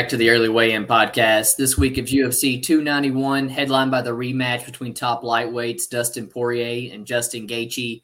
Back 0.00 0.08
to 0.08 0.16
the 0.16 0.30
Early 0.30 0.48
Weigh 0.48 0.72
In 0.72 0.86
podcast. 0.86 1.56
This 1.56 1.76
week 1.76 1.98
of 1.98 2.06
UFC 2.06 2.62
291, 2.62 3.50
headlined 3.50 3.90
by 3.90 4.00
the 4.00 4.12
rematch 4.12 4.64
between 4.64 4.94
top 4.94 5.22
lightweights 5.22 5.90
Dustin 5.90 6.26
Poirier 6.26 6.90
and 6.94 7.06
Justin 7.06 7.46
Gaethje. 7.46 8.00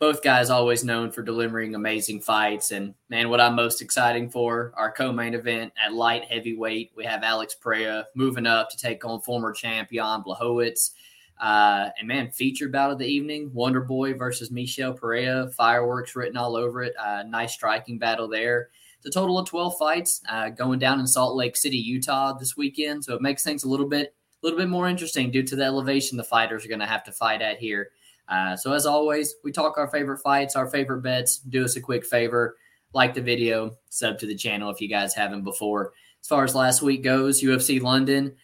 Both 0.00 0.24
guys 0.24 0.50
always 0.50 0.82
known 0.82 1.12
for 1.12 1.22
delivering 1.22 1.76
amazing 1.76 2.20
fights. 2.20 2.72
And 2.72 2.94
man, 3.10 3.30
what 3.30 3.40
I'm 3.40 3.54
most 3.54 3.80
excited 3.80 4.32
for, 4.32 4.72
our 4.76 4.90
co-main 4.90 5.34
event 5.34 5.72
at 5.80 5.94
light 5.94 6.24
heavyweight, 6.24 6.90
we 6.96 7.04
have 7.04 7.22
Alex 7.22 7.54
Pereira 7.54 8.06
moving 8.16 8.44
up 8.48 8.68
to 8.70 8.76
take 8.76 9.04
on 9.04 9.20
former 9.20 9.52
champion 9.52 10.24
Blachowicz. 10.24 10.90
Uh, 11.40 11.90
and 11.96 12.08
man, 12.08 12.28
featured 12.32 12.72
bout 12.72 12.90
of 12.90 12.98
the 12.98 13.06
evening, 13.06 13.52
Wonder 13.54 13.82
Boy 13.82 14.14
versus 14.14 14.50
Michel 14.50 14.94
Pereira, 14.94 15.48
fireworks 15.52 16.16
written 16.16 16.36
all 16.36 16.56
over 16.56 16.82
it. 16.82 16.94
Uh, 16.98 17.22
nice 17.22 17.52
striking 17.52 17.98
battle 17.98 18.26
there 18.26 18.70
a 19.06 19.10
total 19.10 19.38
of 19.38 19.48
12 19.48 19.78
fights 19.78 20.20
uh, 20.28 20.50
going 20.50 20.78
down 20.78 21.00
in 21.00 21.06
Salt 21.06 21.36
Lake 21.36 21.56
City, 21.56 21.78
Utah 21.78 22.32
this 22.32 22.56
weekend. 22.56 23.04
So 23.04 23.14
it 23.14 23.22
makes 23.22 23.44
things 23.44 23.64
a 23.64 23.68
little 23.68 23.88
bit 23.88 24.14
a 24.42 24.46
little 24.46 24.58
bit 24.58 24.68
more 24.68 24.88
interesting 24.88 25.30
due 25.30 25.42
to 25.42 25.56
the 25.56 25.64
elevation 25.64 26.18
the 26.18 26.24
fighters 26.24 26.64
are 26.64 26.68
going 26.68 26.80
to 26.80 26.86
have 26.86 27.04
to 27.04 27.12
fight 27.12 27.40
at 27.40 27.58
here. 27.58 27.90
Uh, 28.28 28.56
so 28.56 28.72
as 28.72 28.84
always, 28.84 29.36
we 29.42 29.50
talk 29.50 29.78
our 29.78 29.88
favorite 29.88 30.18
fights, 30.18 30.56
our 30.56 30.68
favorite 30.68 31.00
bets. 31.02 31.38
Do 31.38 31.64
us 31.64 31.76
a 31.76 31.80
quick 31.80 32.04
favor, 32.04 32.56
like 32.92 33.14
the 33.14 33.22
video, 33.22 33.76
sub 33.88 34.18
to 34.18 34.26
the 34.26 34.34
channel 34.34 34.70
if 34.70 34.80
you 34.80 34.88
guys 34.88 35.14
haven't 35.14 35.42
before. 35.42 35.92
As 36.20 36.28
far 36.28 36.44
as 36.44 36.54
last 36.54 36.82
week 36.82 37.02
goes, 37.02 37.40
UFC 37.40 37.80
London 37.80 38.34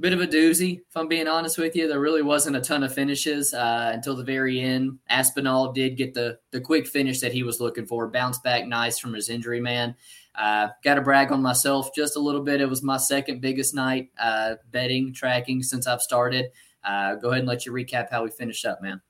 bit 0.00 0.12
of 0.12 0.20
a 0.20 0.26
doozy, 0.26 0.80
if 0.88 0.96
I'm 0.96 1.08
being 1.08 1.28
honest 1.28 1.58
with 1.58 1.76
you. 1.76 1.86
There 1.86 2.00
really 2.00 2.22
wasn't 2.22 2.56
a 2.56 2.60
ton 2.60 2.82
of 2.82 2.92
finishes 2.92 3.54
uh, 3.54 3.92
until 3.94 4.16
the 4.16 4.24
very 4.24 4.60
end. 4.60 4.98
Aspinall 5.08 5.72
did 5.72 5.96
get 5.96 6.14
the 6.14 6.38
the 6.50 6.60
quick 6.60 6.86
finish 6.86 7.20
that 7.20 7.32
he 7.32 7.42
was 7.42 7.60
looking 7.60 7.86
for. 7.86 8.08
Bounce 8.08 8.38
back 8.38 8.66
nice 8.66 8.98
from 8.98 9.14
his 9.14 9.28
injury, 9.28 9.60
man. 9.60 9.94
Uh, 10.34 10.68
Got 10.82 10.94
to 10.94 11.00
brag 11.00 11.30
on 11.30 11.42
myself 11.42 11.90
just 11.94 12.16
a 12.16 12.20
little 12.20 12.42
bit. 12.42 12.60
It 12.60 12.68
was 12.68 12.82
my 12.82 12.96
second 12.96 13.40
biggest 13.40 13.74
night 13.74 14.10
uh, 14.18 14.56
betting, 14.72 15.12
tracking 15.12 15.62
since 15.62 15.86
I've 15.86 16.02
started. 16.02 16.46
Uh, 16.82 17.14
go 17.14 17.30
ahead 17.30 17.40
and 17.40 17.48
let 17.48 17.64
you 17.64 17.72
recap 17.72 18.10
how 18.10 18.24
we 18.24 18.30
finished 18.30 18.66
up, 18.66 18.82
man. 18.82 19.00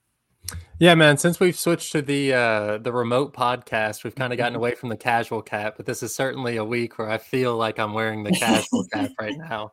Yeah, 0.77 0.93
man. 0.93 1.17
Since 1.17 1.39
we've 1.39 1.57
switched 1.57 1.91
to 1.93 2.01
the 2.01 2.33
uh, 2.33 2.77
the 2.77 2.91
remote 2.91 3.33
podcast, 3.33 4.03
we've 4.03 4.15
kind 4.15 4.31
of 4.33 4.37
gotten 4.37 4.55
away 4.55 4.75
from 4.75 4.89
the 4.89 4.97
casual 4.97 5.41
cap. 5.41 5.75
But 5.77 5.87
this 5.87 6.03
is 6.03 6.13
certainly 6.13 6.57
a 6.57 6.65
week 6.65 6.99
where 6.99 7.09
I 7.09 7.17
feel 7.17 7.57
like 7.57 7.79
I'm 7.79 7.93
wearing 7.93 8.23
the 8.23 8.31
casual 8.31 8.85
cap 8.93 9.11
right 9.19 9.35
now. 9.35 9.71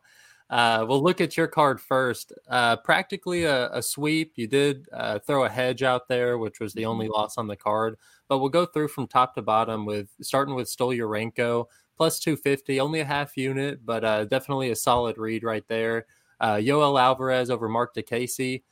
Uh, 0.49 0.85
we'll 0.87 1.01
look 1.01 1.21
at 1.21 1.35
your 1.35 1.47
card 1.47 1.81
first. 1.81 2.33
Uh, 2.47 2.75
practically 2.75 3.45
a, 3.45 3.71
a, 3.71 3.81
sweep. 3.81 4.33
You 4.35 4.47
did 4.47 4.87
uh, 4.93 5.19
throw 5.19 5.45
a 5.45 5.49
hedge 5.49 5.81
out 5.83 6.07
there, 6.07 6.37
which 6.37 6.59
was 6.59 6.73
the 6.73 6.85
only 6.85 7.07
mm-hmm. 7.07 7.13
loss 7.13 7.37
on 7.37 7.47
the 7.47 7.55
card. 7.55 7.97
But 8.27 8.39
we'll 8.39 8.49
go 8.49 8.65
through 8.65 8.89
from 8.89 9.07
top 9.07 9.33
to 9.35 9.41
bottom 9.41 9.85
with 9.85 10.09
starting 10.21 10.53
with 10.53 10.67
Stoliarenko 10.67 11.65
plus 11.97 12.19
250, 12.19 12.79
only 12.79 12.99
a 12.99 13.05
half 13.05 13.37
unit, 13.37 13.85
but 13.85 14.03
uh, 14.03 14.25
definitely 14.25 14.71
a 14.71 14.75
solid 14.75 15.17
read 15.17 15.43
right 15.43 15.67
there. 15.67 16.05
Uh, 16.39 16.55
Yoel 16.55 16.99
Alvarez 16.99 17.49
over 17.49 17.69
Marc 17.69 17.95
Diakiese. 17.95 18.63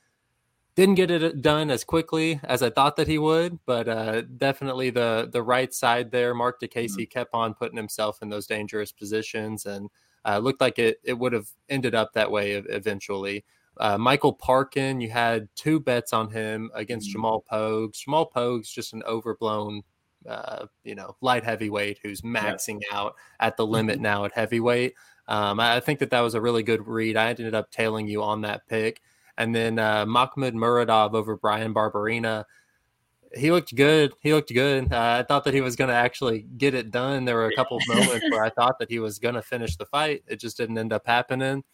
Didn't 0.74 0.94
get 0.94 1.10
it 1.10 1.42
done 1.42 1.70
as 1.70 1.84
quickly 1.84 2.40
as 2.44 2.62
I 2.62 2.70
thought 2.70 2.96
that 2.96 3.06
he 3.06 3.18
would, 3.18 3.58
but 3.66 3.88
uh, 3.88 4.22
definitely 4.22 4.88
the 4.88 5.28
the 5.30 5.42
right 5.42 5.72
side 5.72 6.10
there. 6.10 6.34
Marc 6.34 6.60
Diakiese 6.60 6.92
mm-hmm. 6.92 7.04
kept 7.04 7.34
on 7.34 7.52
putting 7.52 7.76
himself 7.76 8.22
in 8.22 8.30
those 8.30 8.46
dangerous 8.46 8.90
positions 8.90 9.66
and 9.66 9.90
uh, 10.24 10.38
looked 10.38 10.60
like 10.60 10.78
it, 10.78 10.98
it 11.04 11.18
would 11.18 11.32
have 11.32 11.48
ended 11.68 11.94
up 11.94 12.12
that 12.14 12.30
way 12.30 12.52
eventually. 12.52 13.44
Uh, 13.78 13.96
Michael 13.96 14.34
Parkin, 14.34 15.00
you 15.00 15.10
had 15.10 15.48
two 15.56 15.80
bets 15.80 16.12
on 16.12 16.30
him 16.30 16.70
against 16.74 17.08
mm-hmm. 17.08 17.12
Jamal 17.12 17.44
Pogues. 17.50 18.04
Jamal 18.04 18.30
Pogues, 18.30 18.70
just 18.70 18.92
an 18.92 19.02
overblown, 19.04 19.82
uh, 20.28 20.66
you 20.84 20.94
know, 20.94 21.16
light 21.20 21.44
heavyweight 21.44 21.98
who's 22.02 22.20
maxing 22.20 22.80
yeah. 22.90 22.98
out 22.98 23.14
at 23.40 23.56
the 23.56 23.66
limit 23.66 23.96
mm-hmm. 23.96 24.04
now 24.04 24.24
at 24.24 24.32
heavyweight. 24.32 24.94
Um, 25.28 25.60
I 25.60 25.80
think 25.80 26.00
that 26.00 26.10
that 26.10 26.20
was 26.20 26.34
a 26.34 26.40
really 26.40 26.62
good 26.62 26.86
read. 26.86 27.16
I 27.16 27.30
ended 27.30 27.54
up 27.54 27.70
tailing 27.70 28.08
you 28.08 28.22
on 28.22 28.42
that 28.42 28.66
pick. 28.66 29.00
And 29.38 29.54
then 29.54 29.78
uh, 29.78 30.04
Mahmoud 30.04 30.54
Muradov 30.54 31.14
over 31.14 31.36
Brian 31.36 31.72
Barberena 31.72 32.44
he 33.34 33.50
looked 33.50 33.74
good. 33.74 34.12
He 34.20 34.32
looked 34.32 34.52
good. 34.52 34.92
Uh, 34.92 35.18
I 35.20 35.22
thought 35.22 35.44
that 35.44 35.54
he 35.54 35.60
was 35.60 35.76
going 35.76 35.88
to 35.88 35.94
actually 35.94 36.42
get 36.56 36.74
it 36.74 36.90
done. 36.90 37.24
There 37.24 37.36
were 37.36 37.46
a 37.46 37.54
couple 37.54 37.76
of 37.76 37.82
moments 37.88 38.26
where 38.30 38.44
I 38.44 38.50
thought 38.50 38.78
that 38.78 38.90
he 38.90 38.98
was 38.98 39.18
going 39.18 39.34
to 39.34 39.42
finish 39.42 39.76
the 39.76 39.86
fight. 39.86 40.22
It 40.26 40.40
just 40.40 40.56
didn't 40.56 40.78
end 40.78 40.92
up 40.92 41.06
happening. 41.06 41.64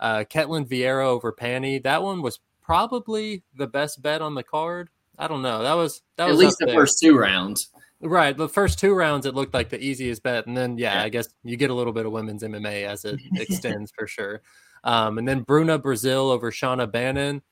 Uh, 0.00 0.24
Ketlen 0.28 0.68
Vieira 0.68 1.04
over 1.04 1.32
Pannie. 1.32 1.78
That 1.78 2.02
one 2.02 2.22
was 2.22 2.40
probably 2.62 3.42
the 3.54 3.66
best 3.66 4.02
bet 4.02 4.22
on 4.22 4.34
the 4.34 4.42
card. 4.42 4.90
I 5.18 5.26
don't 5.26 5.42
know. 5.42 5.62
That 5.62 5.74
was 5.74 6.02
that 6.16 6.28
at 6.28 6.30
was 6.30 6.38
least 6.38 6.58
the 6.60 6.66
there. 6.66 6.74
first 6.74 7.00
two 7.00 7.18
rounds. 7.18 7.70
Right, 8.00 8.36
the 8.36 8.48
first 8.48 8.78
two 8.78 8.94
rounds 8.94 9.26
it 9.26 9.34
looked 9.34 9.54
like 9.54 9.70
the 9.70 9.82
easiest 9.82 10.22
bet, 10.22 10.46
and 10.46 10.56
then 10.56 10.78
yeah, 10.78 10.94
yeah. 10.94 11.02
I 11.02 11.08
guess 11.08 11.28
you 11.42 11.56
get 11.56 11.70
a 11.70 11.74
little 11.74 11.92
bit 11.92 12.06
of 12.06 12.12
women's 12.12 12.44
MMA 12.44 12.86
as 12.86 13.04
it 13.04 13.20
extends 13.34 13.90
for 13.90 14.06
sure. 14.06 14.42
Um, 14.84 15.18
and 15.18 15.26
then 15.26 15.40
Bruna 15.40 15.78
Brasil 15.78 16.30
over 16.30 16.52
Shauna 16.52 16.90
Bannon. 16.90 17.42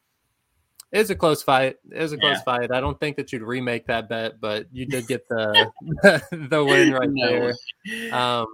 It 0.93 0.99
was 0.99 1.11
a 1.11 1.17
close 1.17 1.43
fight. 1.43 1.77
It 1.91 2.01
was 2.01 2.13
a 2.13 2.19
close 2.19 2.37
yeah. 2.37 2.43
fight. 2.43 2.73
I 2.73 2.81
don't 2.81 2.99
think 2.99 3.17
that 3.17 3.33
you'd 3.33 3.43
remake 3.43 3.87
that 3.87 4.09
bet, 4.09 4.41
but 4.41 4.67
you 4.73 4.87
did 4.87 5.07
get 5.09 5.29
the 5.29 5.71
the 6.31 6.65
win 6.65 6.93
right 6.93 7.11
no. 7.11 7.53
there. 7.85 8.15
Um, 8.15 8.47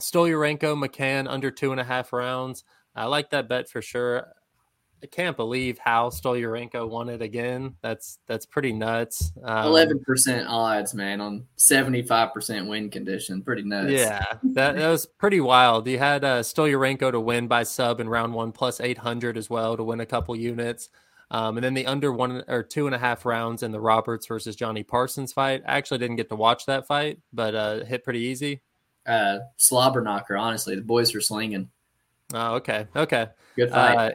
Stoliarenko 0.00 0.76
McCann 0.76 1.26
under 1.28 1.50
two 1.50 1.70
and 1.72 1.80
a 1.80 1.84
half 1.84 2.12
rounds. 2.12 2.64
I 2.94 3.06
like 3.06 3.30
that 3.30 3.48
bet 3.48 3.68
for 3.68 3.80
sure. 3.80 4.26
I 5.02 5.06
can't 5.06 5.36
believe 5.36 5.78
how 5.78 6.08
Stoliarenko 6.08 6.88
won 6.88 7.10
it 7.10 7.20
again. 7.20 7.76
That's 7.82 8.18
that's 8.26 8.46
pretty 8.46 8.72
nuts. 8.72 9.30
Um, 9.44 9.66
Eleven 9.66 9.98
um, 9.98 10.04
percent 10.04 10.48
odds, 10.48 10.94
man, 10.94 11.20
on 11.20 11.46
seventy 11.56 12.02
five 12.02 12.32
percent 12.32 12.66
win 12.66 12.90
condition. 12.90 13.42
Pretty 13.42 13.62
nuts. 13.62 13.92
Yeah, 13.92 14.24
that, 14.42 14.76
that 14.76 14.88
was 14.88 15.04
pretty 15.04 15.40
wild. 15.40 15.86
You 15.86 15.98
had 15.98 16.24
uh, 16.24 16.40
Stoliarenko 16.40 17.12
to 17.12 17.20
win 17.20 17.46
by 17.46 17.64
sub 17.64 18.00
in 18.00 18.08
round 18.08 18.32
one 18.32 18.52
plus 18.52 18.80
eight 18.80 18.98
hundred 18.98 19.36
as 19.36 19.50
well 19.50 19.76
to 19.76 19.84
win 19.84 20.00
a 20.00 20.06
couple 20.06 20.34
units. 20.34 20.88
Um, 21.30 21.56
and 21.56 21.64
then 21.64 21.74
the 21.74 21.86
under 21.86 22.12
one 22.12 22.44
or 22.46 22.62
two 22.62 22.86
and 22.86 22.94
a 22.94 22.98
half 22.98 23.26
rounds 23.26 23.62
in 23.62 23.72
the 23.72 23.80
Roberts 23.80 24.26
versus 24.26 24.54
Johnny 24.54 24.82
Parsons 24.82 25.32
fight. 25.32 25.62
I 25.66 25.76
actually 25.76 25.98
didn't 25.98 26.16
get 26.16 26.28
to 26.28 26.36
watch 26.36 26.66
that 26.66 26.86
fight, 26.86 27.18
but 27.32 27.54
uh, 27.54 27.84
hit 27.84 28.04
pretty 28.04 28.20
easy. 28.20 28.62
Uh, 29.06 29.38
slobber 29.56 30.02
knocker, 30.02 30.36
honestly. 30.36 30.76
The 30.76 30.82
boys 30.82 31.14
were 31.14 31.20
slinging. 31.20 31.68
Oh, 32.32 32.54
okay. 32.54 32.86
Okay. 32.94 33.28
Good 33.56 33.70
fight. 33.70 33.96
Uh, 33.96 34.10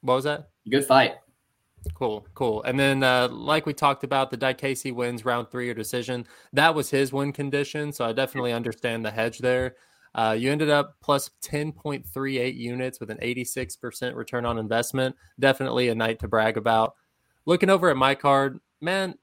what 0.00 0.14
was 0.14 0.24
that? 0.24 0.50
Good 0.68 0.84
fight. 0.84 1.14
Cool, 1.94 2.26
cool. 2.34 2.62
And 2.62 2.78
then, 2.78 3.02
uh, 3.02 3.28
like 3.28 3.66
we 3.66 3.74
talked 3.74 4.04
about, 4.04 4.30
the 4.30 4.36
Diakiese 4.36 4.94
wins 4.94 5.24
round 5.24 5.50
three 5.50 5.68
or 5.68 5.74
decision. 5.74 6.26
That 6.52 6.74
was 6.74 6.90
his 6.90 7.12
win 7.12 7.32
condition, 7.32 7.92
so 7.92 8.04
I 8.04 8.12
definitely 8.12 8.52
understand 8.52 9.04
the 9.04 9.10
hedge 9.10 9.38
there. 9.38 9.74
Uh, 10.14 10.36
you 10.38 10.50
ended 10.50 10.70
up 10.70 10.96
plus 11.00 11.30
10.38 11.42 12.56
units 12.56 13.00
with 13.00 13.10
an 13.10 13.18
86% 13.18 14.14
return 14.14 14.44
on 14.44 14.58
investment. 14.58 15.16
Definitely 15.40 15.88
a 15.88 15.94
night 15.94 16.18
to 16.20 16.28
brag 16.28 16.56
about. 16.56 16.94
Looking 17.46 17.70
over 17.70 17.90
at 17.90 17.96
my 17.96 18.14
card, 18.14 18.60
man, 18.80 19.14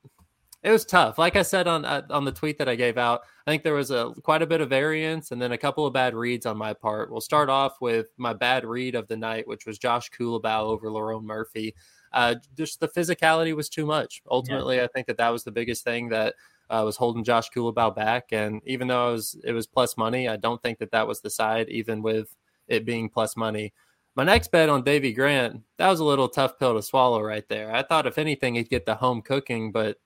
it 0.62 0.72
was 0.72 0.86
tough. 0.86 1.18
Like 1.18 1.36
I 1.36 1.42
said 1.42 1.68
on 1.68 1.86
uh, 1.86 2.02
on 2.10 2.26
the 2.26 2.34
tweet 2.34 2.58
that 2.58 2.68
I 2.68 2.76
gave 2.76 2.98
out, 2.98 3.22
I 3.48 3.52
think 3.52 3.64
there 3.64 3.74
was 3.74 3.92
a 3.92 4.14
quite 4.24 4.42
a 4.42 4.48
bit 4.48 4.60
of 4.60 4.70
variance 4.70 5.32
and 5.32 5.42
then 5.42 5.54
a 5.54 5.58
couple 5.58 5.86
of 5.86 5.94
bad 5.94 6.14
reads 6.14 6.46
on 6.46 6.58
my 6.58 6.74
part. 6.74 7.10
We'll 7.10 7.22
start 7.22 7.50
off 7.50 7.80
with 7.80 8.08
my 8.18 8.34
bad 8.34 8.66
read 8.66 8.96
of 8.96 9.08
the 9.08 9.16
night, 9.16 9.48
which 9.48 9.66
was 9.66 9.78
Josh 9.78 10.10
Culibao 10.12 10.64
over 10.64 10.90
Lerone 10.90 11.24
Murphy. 11.24 11.76
Uh, 12.12 12.36
just 12.58 12.82
the 12.82 12.90
physicality 12.90 13.56
was 13.56 13.70
too 13.70 13.86
much. 13.86 14.22
Ultimately, 14.30 14.78
yeah. 14.78 14.84
I 14.84 14.88
think 14.88 15.08
that 15.08 15.18
that 15.18 15.30
was 15.30 15.46
the 15.46 15.52
biggest 15.52 15.86
thing 15.86 16.10
that 16.10 16.36
uh, 16.70 16.84
was 16.86 16.98
holding 16.98 17.24
Josh 17.24 17.50
Culibao 17.50 17.96
back. 17.96 18.32
And 18.32 18.62
even 18.66 18.88
though 18.88 19.10
it 19.10 19.14
was 19.14 19.38
it 19.44 19.52
was 19.54 19.68
plus 19.68 19.98
money, 19.98 20.28
I 20.28 20.38
don't 20.38 20.62
think 20.62 20.80
that 20.80 20.92
that 20.92 21.08
was 21.08 21.22
the 21.22 21.30
side, 21.30 21.70
even 21.70 22.02
with 22.02 22.36
it 22.68 22.86
being 22.86 23.10
plus 23.10 23.36
money. 23.36 23.74
My 24.16 24.24
next 24.24 24.52
bet 24.52 24.70
on 24.70 24.84
Davy 24.84 25.14
Grant, 25.14 25.62
that 25.78 25.90
was 25.90 26.00
a 26.00 26.06
little 26.06 26.28
tough 26.28 26.60
pill 26.60 26.76
to 26.76 26.82
swallow 26.82 27.22
right 27.22 27.48
there. 27.48 27.74
I 27.74 27.84
thought 27.84 28.08
if 28.08 28.18
anything 28.18 28.56
he'd 28.56 28.70
get 28.70 28.86
the 28.86 28.96
home 28.96 29.22
cooking, 29.22 29.72
but 29.72 29.98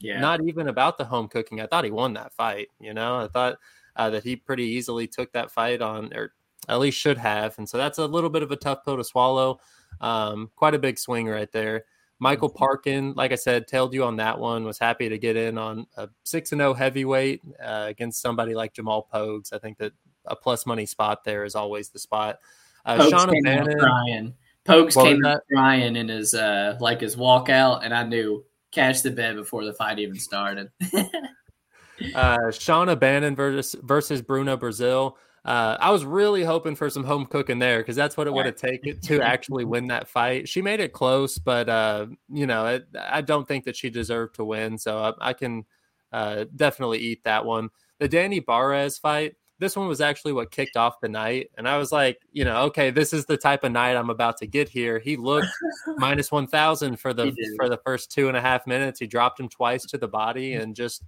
yeah. 0.00 0.20
not 0.20 0.44
even 0.46 0.68
about 0.68 0.98
the 0.98 1.04
home 1.04 1.28
cooking. 1.28 1.60
I 1.60 1.66
thought 1.66 1.84
he 1.84 1.90
won 1.90 2.14
that 2.14 2.34
fight. 2.34 2.68
You 2.78 2.94
know, 2.94 3.20
I 3.20 3.28
thought 3.28 3.58
uh, 3.96 4.10
that 4.10 4.24
he 4.24 4.36
pretty 4.36 4.64
easily 4.64 5.06
took 5.06 5.32
that 5.32 5.50
fight 5.50 5.80
on, 5.80 6.12
or 6.14 6.32
at 6.68 6.78
least 6.80 6.98
should 6.98 7.18
have. 7.18 7.56
And 7.58 7.68
so 7.68 7.78
that's 7.78 7.98
a 7.98 8.06
little 8.06 8.30
bit 8.30 8.42
of 8.42 8.50
a 8.50 8.56
tough 8.56 8.84
pill 8.84 8.96
to 8.96 9.04
swallow. 9.04 9.60
Um, 10.00 10.50
quite 10.56 10.74
a 10.74 10.78
big 10.78 10.98
swing 10.98 11.28
right 11.28 11.50
there. 11.52 11.84
Michael. 12.18 12.48
Parkin, 12.48 13.14
like 13.14 13.32
I 13.32 13.36
said, 13.36 13.66
tailed 13.66 13.92
you 13.92 14.04
on 14.04 14.16
that 14.16 14.38
one. 14.38 14.64
Was 14.64 14.78
happy 14.78 15.08
to 15.08 15.18
get 15.18 15.36
in 15.36 15.58
on 15.58 15.86
a 15.96 16.08
six 16.22 16.52
and 16.52 16.60
zero 16.60 16.74
heavyweight 16.74 17.42
uh, 17.62 17.86
against 17.88 18.22
somebody 18.22 18.54
like 18.54 18.72
Jamal 18.72 19.08
Pogues. 19.12 19.52
I 19.52 19.58
think 19.58 19.78
that 19.78 19.92
a 20.26 20.36
plus 20.36 20.66
money 20.66 20.86
spot 20.86 21.24
there 21.24 21.44
is 21.44 21.54
always 21.54 21.88
the 21.88 21.98
spot. 21.98 22.38
Uh, 22.84 22.98
Pogues 22.98 23.30
came 23.30 23.42
Bannon, 23.42 23.78
crying. 23.78 24.34
Pogues 24.64 24.94
came 24.94 25.24
out 25.24 25.40
crying 25.52 25.96
in 25.96 26.08
his 26.08 26.34
uh, 26.34 26.76
like 26.80 27.00
his 27.00 27.16
walkout, 27.16 27.84
and 27.84 27.92
I 27.92 28.04
knew 28.04 28.44
catch 28.70 29.02
the 29.02 29.10
bed 29.10 29.36
before 29.36 29.64
the 29.64 29.72
fight 29.72 29.98
even 29.98 30.18
started. 30.18 30.70
uh, 30.92 32.38
Shauna 32.48 32.98
Bannon 32.98 33.36
versus 33.36 33.76
versus 33.82 34.22
Bruna 34.22 34.56
Brasil. 34.56 35.16
Uh, 35.44 35.76
I 35.78 35.90
was 35.90 36.06
really 36.06 36.42
hoping 36.42 36.74
for 36.74 36.88
some 36.88 37.04
home 37.04 37.26
cooking 37.26 37.58
there 37.58 37.78
because 37.78 37.96
that's 37.96 38.16
what 38.16 38.26
it 38.26 38.32
would 38.32 38.46
have 38.46 38.56
taken 38.56 38.98
to 39.02 39.20
actually 39.20 39.66
win 39.66 39.88
that 39.88 40.08
fight. 40.08 40.48
She 40.48 40.62
made 40.62 40.80
it 40.80 40.92
close, 40.92 41.36
but 41.36 41.68
uh, 41.68 42.06
you 42.30 42.46
know, 42.46 42.66
it, 42.66 42.86
I 42.98 43.20
don't 43.20 43.46
think 43.46 43.64
that 43.64 43.76
she 43.76 43.90
deserved 43.90 44.36
to 44.36 44.44
win. 44.44 44.78
So 44.78 44.98
I, 44.98 45.30
I 45.30 45.32
can 45.34 45.66
uh, 46.12 46.46
definitely 46.56 47.00
eat 47.00 47.24
that 47.24 47.44
one. 47.44 47.68
The 47.98 48.08
Danny 48.08 48.40
Barres 48.40 48.96
fight, 48.96 49.34
this 49.58 49.76
one 49.76 49.86
was 49.86 50.00
actually 50.00 50.32
what 50.32 50.50
kicked 50.50 50.76
off 50.76 51.00
the 51.00 51.08
night. 51.08 51.50
And 51.58 51.68
I 51.68 51.76
was 51.76 51.92
like, 51.92 52.20
you 52.32 52.44
know, 52.44 52.62
okay, 52.64 52.90
this 52.90 53.12
is 53.12 53.26
the 53.26 53.36
type 53.36 53.64
of 53.64 53.72
night 53.72 53.96
I'm 53.96 54.10
about 54.10 54.38
to 54.38 54.46
get 54.46 54.68
here. 54.68 54.98
He 54.98 55.16
looked 55.16 55.48
minus 55.98 56.32
1,000 56.32 56.96
for 56.98 57.12
the 57.12 57.36
for 57.56 57.68
the 57.68 57.78
first 57.84 58.10
two 58.10 58.28
and 58.28 58.36
a 58.36 58.40
half 58.40 58.66
minutes. 58.66 58.98
He 58.98 59.06
dropped 59.06 59.38
him 59.38 59.48
twice 59.48 59.84
to 59.86 59.98
the 59.98 60.08
body 60.08 60.54
and 60.54 60.74
just, 60.74 61.04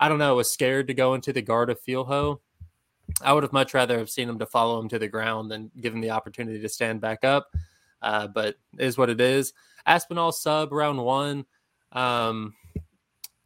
I 0.00 0.08
don't 0.08 0.18
know, 0.18 0.34
was 0.34 0.52
scared 0.52 0.88
to 0.88 0.94
go 0.94 1.14
into 1.14 1.32
the 1.32 1.42
guard 1.42 1.70
of 1.70 1.80
Filho. 1.80 2.40
I 3.22 3.32
would 3.32 3.42
have 3.42 3.52
much 3.52 3.74
rather 3.74 3.98
have 3.98 4.10
seen 4.10 4.28
him 4.28 4.38
to 4.38 4.46
follow 4.46 4.80
him 4.80 4.88
to 4.90 4.98
the 4.98 5.08
ground 5.08 5.50
than 5.50 5.70
give 5.80 5.94
him 5.94 6.00
the 6.00 6.10
opportunity 6.10 6.60
to 6.60 6.68
stand 6.68 7.00
back 7.00 7.24
up. 7.24 7.48
Uh, 8.02 8.26
but 8.26 8.56
is 8.78 8.98
what 8.98 9.10
it 9.10 9.20
is. 9.20 9.52
Aspinall 9.86 10.32
sub 10.32 10.72
round 10.72 11.02
one. 11.02 11.46
Um, 11.92 12.54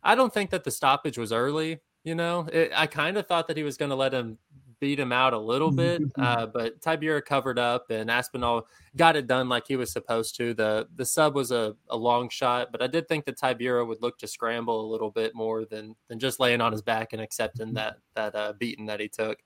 I 0.02 0.14
don't 0.14 0.32
think 0.32 0.50
that 0.50 0.64
the 0.64 0.70
stoppage 0.70 1.18
was 1.18 1.32
early. 1.32 1.80
You 2.02 2.14
know, 2.14 2.48
it, 2.52 2.72
I 2.74 2.86
kind 2.86 3.16
of 3.16 3.26
thought 3.26 3.46
that 3.48 3.56
he 3.56 3.62
was 3.62 3.76
going 3.76 3.90
to 3.90 3.96
let 3.96 4.14
him 4.14 4.38
beat 4.80 4.98
him 4.98 5.12
out 5.12 5.32
a 5.32 5.38
little 5.38 5.70
bit, 5.70 6.02
mm-hmm. 6.02 6.22
uh, 6.22 6.46
but 6.46 6.80
Tybura 6.80 7.24
covered 7.24 7.58
up 7.58 7.90
and 7.90 8.10
Aspinall 8.10 8.66
got 8.96 9.16
it 9.16 9.26
done 9.26 9.48
like 9.48 9.66
he 9.66 9.76
was 9.76 9.92
supposed 9.92 10.36
to. 10.36 10.54
The 10.54 10.88
the 10.96 11.04
sub 11.04 11.34
was 11.34 11.52
a, 11.52 11.76
a 11.88 11.96
long 11.96 12.28
shot, 12.28 12.72
but 12.72 12.82
I 12.82 12.86
did 12.86 13.06
think 13.06 13.26
that 13.26 13.38
Tybura 13.38 13.86
would 13.86 14.02
look 14.02 14.18
to 14.18 14.26
scramble 14.26 14.80
a 14.80 14.90
little 14.90 15.10
bit 15.10 15.34
more 15.34 15.64
than 15.64 15.94
than 16.08 16.18
just 16.18 16.40
laying 16.40 16.60
on 16.60 16.72
his 16.72 16.82
back 16.82 17.12
and 17.12 17.22
accepting 17.22 17.68
mm-hmm. 17.68 17.76
that 17.76 17.98
that 18.14 18.34
uh, 18.34 18.52
beating 18.58 18.86
that 18.86 19.00
he 19.00 19.08
took. 19.08 19.38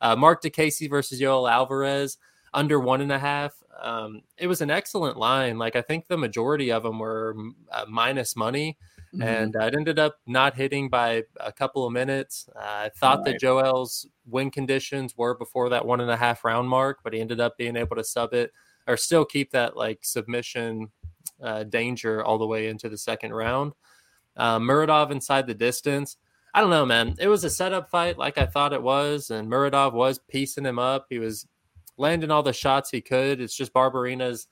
Uh, 0.00 0.16
Marc 0.16 0.42
Diakiese 0.42 0.90
versus 0.90 1.20
Yoel 1.20 1.50
Alvarez 1.50 2.18
under 2.54 2.78
one 2.78 3.00
and 3.00 3.12
a 3.12 3.18
half. 3.18 3.54
Um, 3.80 4.22
it 4.36 4.46
was 4.46 4.60
an 4.60 4.70
excellent 4.70 5.16
line. 5.16 5.58
Like 5.58 5.76
I 5.76 5.82
think 5.82 6.06
the 6.06 6.18
majority 6.18 6.70
of 6.70 6.82
them 6.82 6.98
were 6.98 7.34
uh, 7.70 7.86
minus 7.88 8.36
money. 8.36 8.76
Mm-hmm. 9.14 9.22
And 9.22 9.54
it 9.54 9.74
ended 9.74 9.98
up 9.98 10.16
not 10.26 10.54
hitting 10.54 10.88
by 10.88 11.24
a 11.38 11.52
couple 11.52 11.86
of 11.86 11.92
minutes. 11.92 12.48
Uh, 12.56 12.60
I 12.60 12.90
thought 12.96 13.18
right. 13.18 13.32
that 13.32 13.40
Joel's 13.40 14.06
win 14.26 14.50
conditions 14.50 15.16
were 15.16 15.34
before 15.34 15.68
that 15.68 15.84
one 15.84 16.00
and 16.00 16.10
a 16.10 16.16
half 16.16 16.44
round 16.44 16.68
mark, 16.68 17.00
but 17.04 17.12
he 17.12 17.20
ended 17.20 17.40
up 17.40 17.58
being 17.58 17.76
able 17.76 17.96
to 17.96 18.04
sub 18.04 18.32
it 18.32 18.52
or 18.86 18.96
still 18.96 19.24
keep 19.24 19.50
that 19.50 19.76
like 19.76 19.98
submission 20.02 20.90
uh, 21.42 21.64
danger 21.64 22.24
all 22.24 22.38
the 22.38 22.46
way 22.46 22.68
into 22.68 22.88
the 22.88 22.96
second 22.96 23.34
round. 23.34 23.72
Uh, 24.36 24.58
Muradov 24.58 25.10
inside 25.10 25.46
the 25.46 25.54
distance. 25.54 26.16
I 26.54 26.60
don't 26.60 26.70
know, 26.70 26.86
man. 26.86 27.14
It 27.18 27.28
was 27.28 27.44
a 27.44 27.50
setup 27.50 27.90
fight 27.90 28.18
like 28.18 28.38
I 28.38 28.46
thought 28.46 28.72
it 28.72 28.82
was, 28.82 29.30
and 29.30 29.50
Muradov 29.50 29.92
was 29.92 30.18
piecing 30.28 30.64
him 30.64 30.78
up. 30.78 31.06
He 31.10 31.18
was 31.18 31.46
landing 31.96 32.30
all 32.30 32.42
the 32.42 32.52
shots 32.52 32.90
he 32.90 33.00
could. 33.00 33.40
It's 33.40 33.56
just 33.56 33.72
Barberena's 33.72 34.46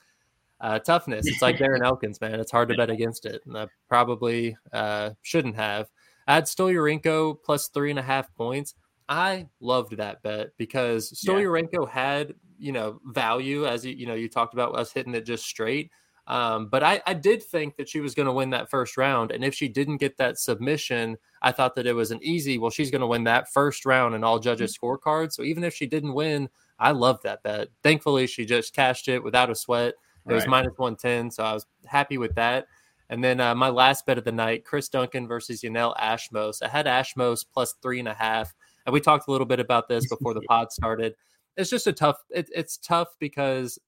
uh, 0.61 0.79
toughness. 0.79 1.27
It's 1.27 1.43
like 1.43 1.57
Darren 1.57 1.81
Elkins, 1.85 2.21
man. 2.21 2.39
It's 2.41 2.53
hard 2.53 2.69
to 2.69 2.77
bet 2.77 2.91
against 2.91 3.27
it. 3.27 3.43
And 3.47 3.57
I 3.57 3.69
probably 3.89 4.57
uh, 4.73 5.11
shouldn't 5.23 5.57
have. 5.57 5.89
I 6.27 6.35
had 6.35 6.45
Stoliarenko 6.45 7.39
plus 7.45 7.69
three 7.69 7.91
and 7.91 7.99
a 7.99 8.03
half 8.03 8.35
points. 8.35 8.75
I 9.09 9.49
loved 9.61 9.97
that 9.97 10.23
bet 10.23 10.51
because 10.57 11.11
Stoliarenko 11.12 11.87
yeah. 11.87 11.93
had, 11.93 12.35
you 12.59 12.73
know, 12.73 13.01
value 13.07 13.67
as 13.67 13.85
you, 13.85 13.93
you 13.93 14.07
know, 14.07 14.15
you 14.15 14.29
talked 14.29 14.55
about 14.55 14.77
us 14.77 14.93
hitting 14.93 15.15
it 15.15 15.27
just 15.27 15.45
straight. 15.45 15.91
Um, 16.27 16.69
but 16.69 16.85
I, 16.85 17.03
I 17.07 17.15
did 17.15 17.43
think 17.43 17.77
that 17.77 17.89
she 17.89 17.99
was 17.99 18.15
going 18.15 18.27
to 18.27 18.33
win 18.33 18.51
that 18.51 18.71
first 18.71 18.97
round. 18.97 19.33
And 19.33 19.45
if 19.45 19.53
she 19.53 19.67
didn't 19.67 19.97
get 19.97 20.17
that 20.19 20.39
submission, 20.39 21.17
I 21.43 21.51
thought 21.51 21.75
that 21.75 21.89
it 21.89 21.95
was 21.95 22.12
an 22.12 22.21
easy, 22.23 22.57
well, 22.57 22.71
she's 22.71 22.93
going 22.93 23.01
to 23.01 23.07
win 23.09 23.25
that 23.25 23.53
first 23.53 23.85
round 23.85 24.15
and 24.15 24.25
all 24.25 24.39
judges' 24.39 24.79
mm-hmm. 24.79 24.87
scorecards. 24.87 25.33
So 25.33 25.43
even 25.43 25.65
if 25.65 25.75
she 25.75 25.87
didn't 25.87 26.15
win, 26.15 26.49
I 26.79 26.93
loved 26.93 27.25
that 27.25 27.43
bet. 27.43 27.69
Thankfully, 27.83 28.29
she 28.29 28.45
just 28.45 28.73
cashed 28.75 29.09
it 29.09 29.25
without 29.25 29.51
a 29.51 29.57
sweat. 29.57 29.95
It 30.31 30.35
right. 30.35 30.37
was 30.37 30.49
minus 30.49 30.73
110, 30.77 31.31
so 31.31 31.44
I 31.44 31.53
was 31.53 31.67
happy 31.87 32.19
with 32.19 32.35
that. 32.37 32.67
And 33.09 33.25
then 33.25 33.41
uh, 33.41 33.55
my 33.56 33.69
last 33.69 34.06
bet 34.06 34.19
of 34.19 34.25
the 34.25 34.32
night, 34.32 34.65
Chris 34.65 34.88
Duncan 34.88 35.27
versus 35.27 35.62
Yanal 35.62 35.97
Ashmoz. 35.99 36.62
I 36.62 36.69
had 36.69 36.87
Ashmoz 36.87 37.44
plus 37.53 37.75
three 37.82 37.99
and 37.99 38.06
a 38.06 38.15
half. 38.15 38.55
And 38.87 38.93
we 38.93 39.00
talked 39.00 39.27
a 39.27 39.32
little 39.32 39.47
bit 39.47 39.61
about 39.61 39.88
this 39.88 40.09
before 40.09 40.32
the 40.32 40.43
pod 40.43 40.71
started. 40.73 41.15
It's 41.56 41.69
just 41.69 41.88
a 41.88 41.93
tough, 41.93 42.17
it, 42.31 42.49
it's 42.55 42.77
tough 42.77 43.09
because, 43.19 43.79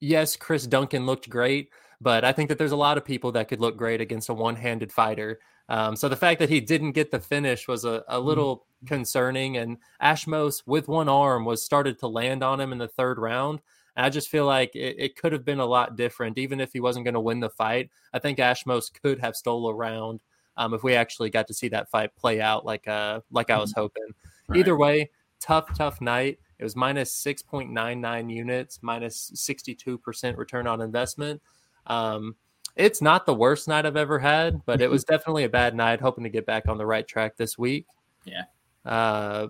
yes, 0.00 0.34
Chris 0.34 0.66
Duncan 0.66 1.04
looked 1.04 1.28
great, 1.28 1.68
but 2.00 2.24
I 2.24 2.32
think 2.32 2.48
that 2.48 2.56
there's 2.56 2.72
a 2.72 2.76
lot 2.76 2.96
of 2.96 3.04
people 3.04 3.32
that 3.32 3.48
could 3.48 3.60
look 3.60 3.76
great 3.76 4.00
against 4.00 4.30
a 4.30 4.34
one 4.34 4.56
handed 4.56 4.90
fighter. 4.90 5.38
Um, 5.68 5.96
so 5.96 6.08
the 6.08 6.16
fact 6.16 6.40
that 6.40 6.48
he 6.48 6.60
didn't 6.60 6.92
get 6.92 7.10
the 7.10 7.20
finish 7.20 7.68
was 7.68 7.84
a, 7.84 7.88
a 7.88 8.16
mm-hmm. 8.16 8.26
little 8.26 8.56
mm-hmm. 8.56 8.86
concerning. 8.86 9.58
And 9.58 9.76
Ashmoz, 10.02 10.62
with 10.66 10.88
one 10.88 11.08
arm, 11.08 11.44
was 11.44 11.62
started 11.62 11.98
to 11.98 12.06
land 12.06 12.42
on 12.42 12.60
him 12.60 12.72
in 12.72 12.78
the 12.78 12.88
third 12.88 13.18
round. 13.18 13.60
And 13.98 14.06
I 14.06 14.10
just 14.10 14.28
feel 14.28 14.46
like 14.46 14.76
it, 14.76 14.94
it 14.96 15.16
could 15.16 15.32
have 15.32 15.44
been 15.44 15.58
a 15.58 15.66
lot 15.66 15.96
different, 15.96 16.38
even 16.38 16.60
if 16.60 16.72
he 16.72 16.78
wasn't 16.78 17.04
going 17.04 17.14
to 17.14 17.20
win 17.20 17.40
the 17.40 17.50
fight. 17.50 17.90
I 18.12 18.20
think 18.20 18.38
Ashmoz 18.38 18.92
could 19.02 19.18
have 19.18 19.34
stole 19.34 19.68
around 19.68 20.22
um, 20.56 20.72
if 20.72 20.84
we 20.84 20.94
actually 20.94 21.30
got 21.30 21.48
to 21.48 21.54
see 21.54 21.66
that 21.70 21.90
fight 21.90 22.14
play 22.14 22.40
out 22.40 22.64
like 22.64 22.86
uh 22.86 23.20
like 23.32 23.50
I 23.50 23.58
was 23.58 23.72
mm-hmm. 23.72 23.80
hoping. 23.80 24.06
Right. 24.46 24.60
Either 24.60 24.76
way, 24.76 25.10
tough, 25.40 25.76
tough 25.76 26.00
night. 26.00 26.38
It 26.60 26.62
was 26.62 26.76
minus 26.76 27.12
6.99 27.24 28.32
units, 28.32 28.78
minus 28.82 29.32
62% 29.34 30.36
return 30.36 30.68
on 30.68 30.80
investment. 30.80 31.42
Um, 31.88 32.36
it's 32.76 33.02
not 33.02 33.26
the 33.26 33.34
worst 33.34 33.66
night 33.66 33.84
I've 33.84 33.96
ever 33.96 34.20
had, 34.20 34.64
but 34.64 34.80
it 34.80 34.90
was 34.90 35.02
definitely 35.08 35.42
a 35.42 35.48
bad 35.48 35.74
night. 35.74 36.00
Hoping 36.00 36.22
to 36.22 36.30
get 36.30 36.46
back 36.46 36.68
on 36.68 36.78
the 36.78 36.86
right 36.86 37.06
track 37.06 37.36
this 37.36 37.58
week. 37.58 37.86
Yeah. 38.24 38.44
Uh, 38.84 39.48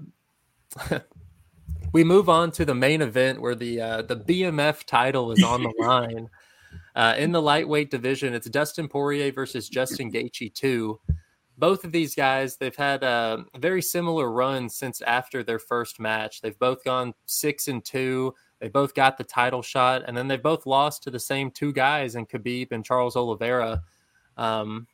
we 1.92 2.04
move 2.04 2.28
on 2.28 2.50
to 2.52 2.64
the 2.64 2.74
main 2.74 3.02
event 3.02 3.40
where 3.40 3.54
the 3.54 3.80
uh, 3.80 4.02
the 4.02 4.16
BMF 4.16 4.84
title 4.84 5.32
is 5.32 5.42
on 5.42 5.62
the 5.62 5.72
line. 5.78 6.28
Uh, 6.94 7.14
in 7.16 7.32
the 7.32 7.40
lightweight 7.40 7.90
division, 7.90 8.34
it's 8.34 8.48
Dustin 8.48 8.88
Poirier 8.88 9.32
versus 9.32 9.68
Justin 9.68 10.10
Gaethje 10.10 10.52
two. 10.52 11.00
Both 11.56 11.84
of 11.84 11.90
these 11.90 12.14
guys, 12.14 12.56
they've 12.56 12.74
had 12.76 13.02
a 13.02 13.44
very 13.58 13.82
similar 13.82 14.30
run 14.30 14.68
since 14.68 15.00
after 15.02 15.42
their 15.42 15.58
first 15.58 15.98
match. 15.98 16.40
They've 16.40 16.58
both 16.58 16.84
gone 16.84 17.14
six 17.26 17.66
and 17.68 17.84
two. 17.84 18.34
They 18.60 18.68
both 18.68 18.94
got 18.94 19.18
the 19.18 19.24
title 19.24 19.62
shot, 19.62 20.02
and 20.06 20.16
then 20.16 20.28
they 20.28 20.36
both 20.36 20.66
lost 20.66 21.02
to 21.04 21.10
the 21.10 21.18
same 21.18 21.50
two 21.50 21.72
guys 21.72 22.14
in 22.14 22.26
Khabib 22.26 22.72
and 22.72 22.84
Charles 22.84 23.16
Oliveira. 23.16 23.82
Um, 24.36 24.86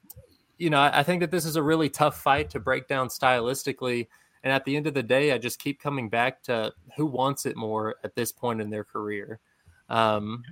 you 0.58 0.70
know, 0.70 0.78
I, 0.78 1.00
I 1.00 1.02
think 1.02 1.20
that 1.20 1.30
this 1.30 1.44
is 1.44 1.56
a 1.56 1.62
really 1.62 1.88
tough 1.88 2.20
fight 2.20 2.50
to 2.50 2.60
break 2.60 2.88
down 2.88 3.08
stylistically 3.08 4.06
and 4.44 4.52
at 4.52 4.66
the 4.66 4.76
end 4.76 4.86
of 4.86 4.92
the 4.92 5.02
day, 5.02 5.32
I 5.32 5.38
just 5.38 5.58
keep 5.58 5.80
coming 5.80 6.10
back 6.10 6.42
to 6.44 6.72
who 6.96 7.06
wants 7.06 7.46
it 7.46 7.56
more 7.56 7.96
at 8.04 8.14
this 8.14 8.30
point 8.30 8.60
in 8.60 8.68
their 8.68 8.84
career. 8.84 9.40
Um, 9.88 10.44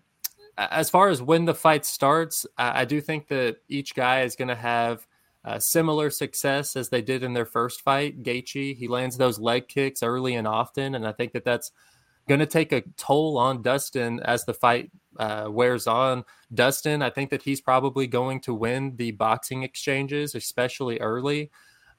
as 0.56 0.88
far 0.88 1.10
as 1.10 1.20
when 1.20 1.44
the 1.44 1.54
fight 1.54 1.84
starts, 1.84 2.46
I, 2.56 2.80
I 2.80 2.84
do 2.86 3.02
think 3.02 3.28
that 3.28 3.58
each 3.68 3.94
guy 3.94 4.22
is 4.22 4.34
going 4.34 4.48
to 4.48 4.54
have 4.54 5.06
uh, 5.44 5.58
similar 5.58 6.08
success 6.08 6.74
as 6.74 6.88
they 6.88 7.02
did 7.02 7.22
in 7.22 7.34
their 7.34 7.44
first 7.44 7.82
fight. 7.82 8.22
Gaethje, 8.22 8.76
he 8.76 8.88
lands 8.88 9.18
those 9.18 9.38
leg 9.38 9.68
kicks 9.68 10.02
early 10.02 10.36
and 10.36 10.48
often, 10.48 10.94
and 10.94 11.06
I 11.06 11.12
think 11.12 11.32
that 11.32 11.44
that's 11.44 11.70
going 12.28 12.40
to 12.40 12.46
take 12.46 12.72
a 12.72 12.82
toll 12.96 13.36
on 13.36 13.60
Dustin 13.60 14.20
as 14.20 14.46
the 14.46 14.54
fight 14.54 14.90
uh, 15.18 15.48
wears 15.50 15.86
on. 15.86 16.24
Dustin, 16.54 17.02
I 17.02 17.10
think 17.10 17.28
that 17.28 17.42
he's 17.42 17.60
probably 17.60 18.06
going 18.06 18.40
to 18.42 18.54
win 18.54 18.96
the 18.96 19.10
boxing 19.10 19.64
exchanges, 19.64 20.34
especially 20.34 20.98
early. 20.98 21.50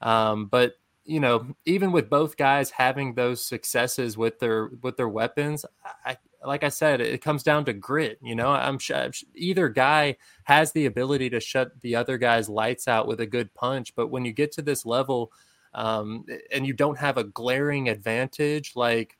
Um, 0.02 0.48
but 0.48 0.74
you 1.06 1.20
know, 1.20 1.56
even 1.66 1.92
with 1.92 2.10
both 2.10 2.38
guys 2.38 2.72
having 2.72 3.14
those 3.14 3.44
successes 3.44 4.18
with 4.18 4.40
their 4.40 4.70
with 4.82 4.98
their 4.98 5.10
weapons, 5.10 5.66
I 6.06 6.18
like 6.46 6.64
I 6.64 6.70
said, 6.70 7.02
it 7.02 7.22
comes 7.22 7.44
down 7.44 7.66
to 7.66 7.74
grit. 7.74 8.20
You 8.22 8.36
know, 8.36 8.50
I'm 8.50 8.80
sure 8.80 9.12
either 9.36 9.70
guy 9.70 10.18
has 10.44 10.72
the 10.72 10.86
ability 10.86 11.30
to 11.32 11.40
shut 11.40 11.80
the 11.82 11.96
other 11.96 12.18
guy's 12.18 12.50
lights 12.50 12.88
out 12.88 13.08
with 13.08 13.20
a 13.22 13.26
good 13.26 13.54
punch, 13.54 13.96
but 13.96 14.08
when 14.08 14.26
you 14.26 14.34
get 14.34 14.52
to 14.54 14.62
this 14.62 14.86
level, 14.86 15.32
um, 15.76 16.26
and 16.52 16.68
you 16.68 16.74
don't 16.74 17.00
have 17.00 17.18
a 17.18 17.24
glaring 17.24 17.90
advantage 17.90 18.74
like 18.76 19.18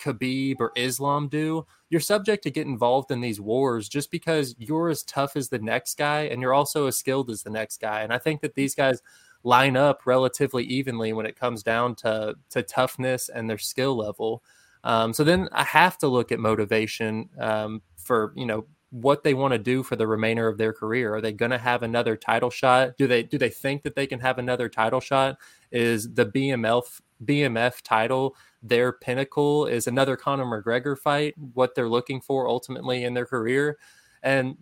Khabib 0.00 0.56
or 0.58 0.72
Islam 0.76 1.28
do, 1.28 1.64
you're 1.90 2.00
subject 2.00 2.42
to 2.42 2.50
get 2.50 2.66
involved 2.66 3.10
in 3.12 3.20
these 3.20 3.40
wars 3.40 3.88
just 3.88 4.10
because 4.10 4.56
you're 4.58 4.88
as 4.88 5.04
tough 5.04 5.36
as 5.36 5.48
the 5.48 5.60
next 5.60 5.96
guy 5.96 6.22
and 6.22 6.40
you're 6.40 6.54
also 6.54 6.86
as 6.86 6.98
skilled 6.98 7.30
as 7.30 7.42
the 7.42 7.50
next 7.50 7.80
guy. 7.80 8.02
And 8.02 8.12
I 8.12 8.18
think 8.18 8.40
that 8.40 8.54
these 8.54 8.74
guys 8.74 9.00
line 9.44 9.76
up 9.76 10.02
relatively 10.06 10.64
evenly 10.64 11.12
when 11.12 11.26
it 11.26 11.38
comes 11.38 11.62
down 11.62 11.94
to 11.96 12.34
to 12.50 12.62
toughness 12.62 13.28
and 13.28 13.48
their 13.48 13.58
skill 13.58 13.96
level. 13.96 14.42
Um, 14.84 15.12
so 15.12 15.24
then 15.24 15.48
I 15.52 15.64
have 15.64 15.98
to 15.98 16.08
look 16.08 16.32
at 16.32 16.40
motivation 16.40 17.28
um, 17.38 17.82
for 17.96 18.32
you 18.36 18.46
know 18.46 18.66
what 18.92 19.22
they 19.24 19.32
want 19.32 19.52
to 19.52 19.58
do 19.58 19.82
for 19.82 19.96
the 19.96 20.06
remainder 20.06 20.48
of 20.48 20.58
their 20.58 20.72
career. 20.72 21.14
Are 21.14 21.20
they 21.22 21.32
going 21.32 21.50
to 21.50 21.58
have 21.58 21.82
another 21.82 22.14
title 22.14 22.50
shot? 22.50 22.98
Do 22.98 23.06
they 23.06 23.22
do 23.22 23.38
they 23.38 23.48
think 23.48 23.82
that 23.84 23.94
they 23.94 24.06
can 24.06 24.20
have 24.20 24.38
another 24.38 24.68
title 24.68 25.00
shot? 25.00 25.38
Is 25.70 26.12
the 26.12 26.26
BMF 26.26 27.00
BMF 27.24 27.80
title 27.82 28.36
their 28.62 28.92
pinnacle? 28.92 29.66
Is 29.66 29.86
another 29.86 30.16
Conor 30.16 30.44
McGregor 30.44 30.98
fight 30.98 31.34
what 31.54 31.74
they're 31.74 31.88
looking 31.88 32.20
for 32.20 32.48
ultimately 32.48 33.02
in 33.04 33.14
their 33.14 33.26
career? 33.26 33.78
And 34.22 34.58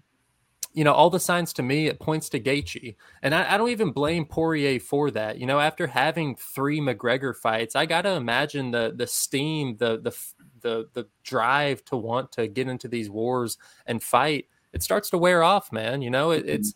you 0.73 0.85
know, 0.85 0.93
all 0.93 1.11
the 1.11 1.21
signs 1.21 1.53
to 1.55 1.63
me, 1.63 1.89
it 1.89 1.99
points 1.99 2.29
to 2.29 2.41
Gaethje. 2.41 2.95
And 3.23 3.35
I, 3.35 3.55
I, 3.55 3.57
don't 3.57 3.71
even 3.71 3.91
blame 3.91 4.25
Poirier 4.25 4.79
for 4.79 5.11
that. 5.11 5.39
You 5.39 5.47
know, 5.47 5.59
after 5.59 5.89
having 5.89 6.37
three 6.37 6.81
McGregor 6.81 7.35
fights, 7.35 7.75
I 7.75 7.87
got 7.87 8.03
to 8.03 8.11
imagine 8.11 8.71
the 8.71 8.93
the 8.95 9.07
steam, 9.07 9.77
the 9.79 9.99
the 9.99 10.17
the 10.61 10.89
the 10.93 11.09
drive 11.25 11.85
to 11.87 11.97
want 11.97 12.33
to 12.33 12.47
get 12.47 12.69
into 12.69 12.87
these 12.87 13.11
wars 13.11 13.59
and 13.87 14.03
fight. 14.03 14.47
It 14.73 14.83
starts 14.85 15.11
to 15.11 15.19
wear 15.19 15.43
off, 15.43 15.73
man. 15.73 16.03
You 16.03 16.11
know, 16.11 16.31
it, 16.31 16.45
it's 16.47 16.75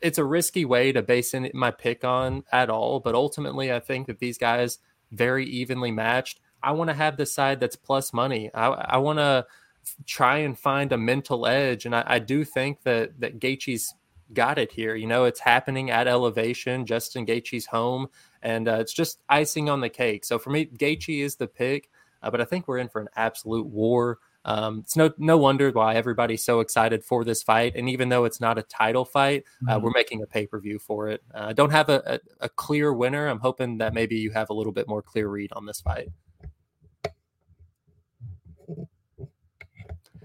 it's 0.00 0.18
a 0.18 0.24
risky 0.24 0.64
way 0.64 0.92
to 0.92 1.02
base 1.02 1.34
in 1.34 1.50
my 1.52 1.70
pick 1.70 2.04
on 2.04 2.44
at 2.50 2.70
all. 2.70 3.00
But 3.00 3.14
ultimately, 3.14 3.72
I 3.72 3.80
think 3.80 4.06
that 4.06 4.20
these 4.20 4.38
guys 4.38 4.78
very 5.12 5.44
evenly 5.46 5.90
matched. 5.90 6.40
I 6.62 6.72
want 6.72 6.88
to 6.88 6.94
have 6.94 7.16
the 7.16 7.26
side 7.26 7.60
that's 7.60 7.76
plus 7.76 8.12
money. 8.12 8.50
I, 8.54 8.68
I 8.68 8.96
want 8.98 9.18
to 9.18 9.46
try 10.06 10.38
and 10.38 10.58
find 10.58 10.92
a 10.92 10.98
mental 10.98 11.46
edge, 11.46 11.86
and 11.86 11.94
I, 11.94 12.04
I 12.06 12.18
do 12.18 12.44
think 12.44 12.82
that 12.82 13.20
that 13.20 13.38
Gaethje's 13.38 13.94
got 14.32 14.58
it 14.58 14.72
here. 14.72 14.94
You 14.94 15.06
know, 15.06 15.24
it's 15.24 15.40
happening 15.40 15.90
at 15.90 16.06
elevation, 16.06 16.86
Justin 16.86 17.26
Gaethje's 17.26 17.66
home, 17.66 18.08
and 18.42 18.68
uh, 18.68 18.78
it's 18.80 18.92
just 18.92 19.20
icing 19.28 19.68
on 19.68 19.80
the 19.80 19.88
cake. 19.88 20.24
So 20.24 20.38
for 20.38 20.50
me, 20.50 20.66
Gaethje 20.66 21.22
is 21.22 21.36
the 21.36 21.46
pick, 21.46 21.90
uh, 22.22 22.30
but 22.30 22.40
I 22.40 22.44
think 22.44 22.68
we're 22.68 22.78
in 22.78 22.88
for 22.88 23.00
an 23.00 23.08
absolute 23.16 23.66
war. 23.66 24.18
Um, 24.44 24.80
it's 24.80 24.96
no 24.96 25.12
no 25.18 25.36
wonder 25.36 25.70
why 25.70 25.94
everybody's 25.96 26.44
so 26.44 26.60
excited 26.60 27.04
for 27.04 27.24
this 27.24 27.42
fight. 27.42 27.74
And 27.76 27.88
even 27.88 28.08
though 28.08 28.24
it's 28.24 28.40
not 28.40 28.56
a 28.56 28.62
title 28.62 29.04
fight, 29.04 29.44
uh, 29.68 29.72
mm-hmm. 29.74 29.84
we're 29.84 29.90
making 29.90 30.22
a 30.22 30.26
pay 30.26 30.46
per 30.46 30.58
view 30.58 30.78
for 30.78 31.08
it. 31.08 31.22
I 31.34 31.38
uh, 31.38 31.52
don't 31.52 31.70
have 31.70 31.88
a, 31.88 32.02
a, 32.06 32.46
a, 32.46 32.48
clear 32.48 32.92
winner. 32.92 33.26
I'm 33.26 33.40
hoping 33.40 33.78
that 33.78 33.92
maybe 33.92 34.16
you 34.16 34.30
have 34.30 34.48
a 34.48 34.54
little 34.54 34.72
bit 34.72 34.88
more 34.88 35.02
clear 35.02 35.28
read 35.28 35.52
on 35.52 35.66
this 35.66 35.80
fight. 35.80 36.08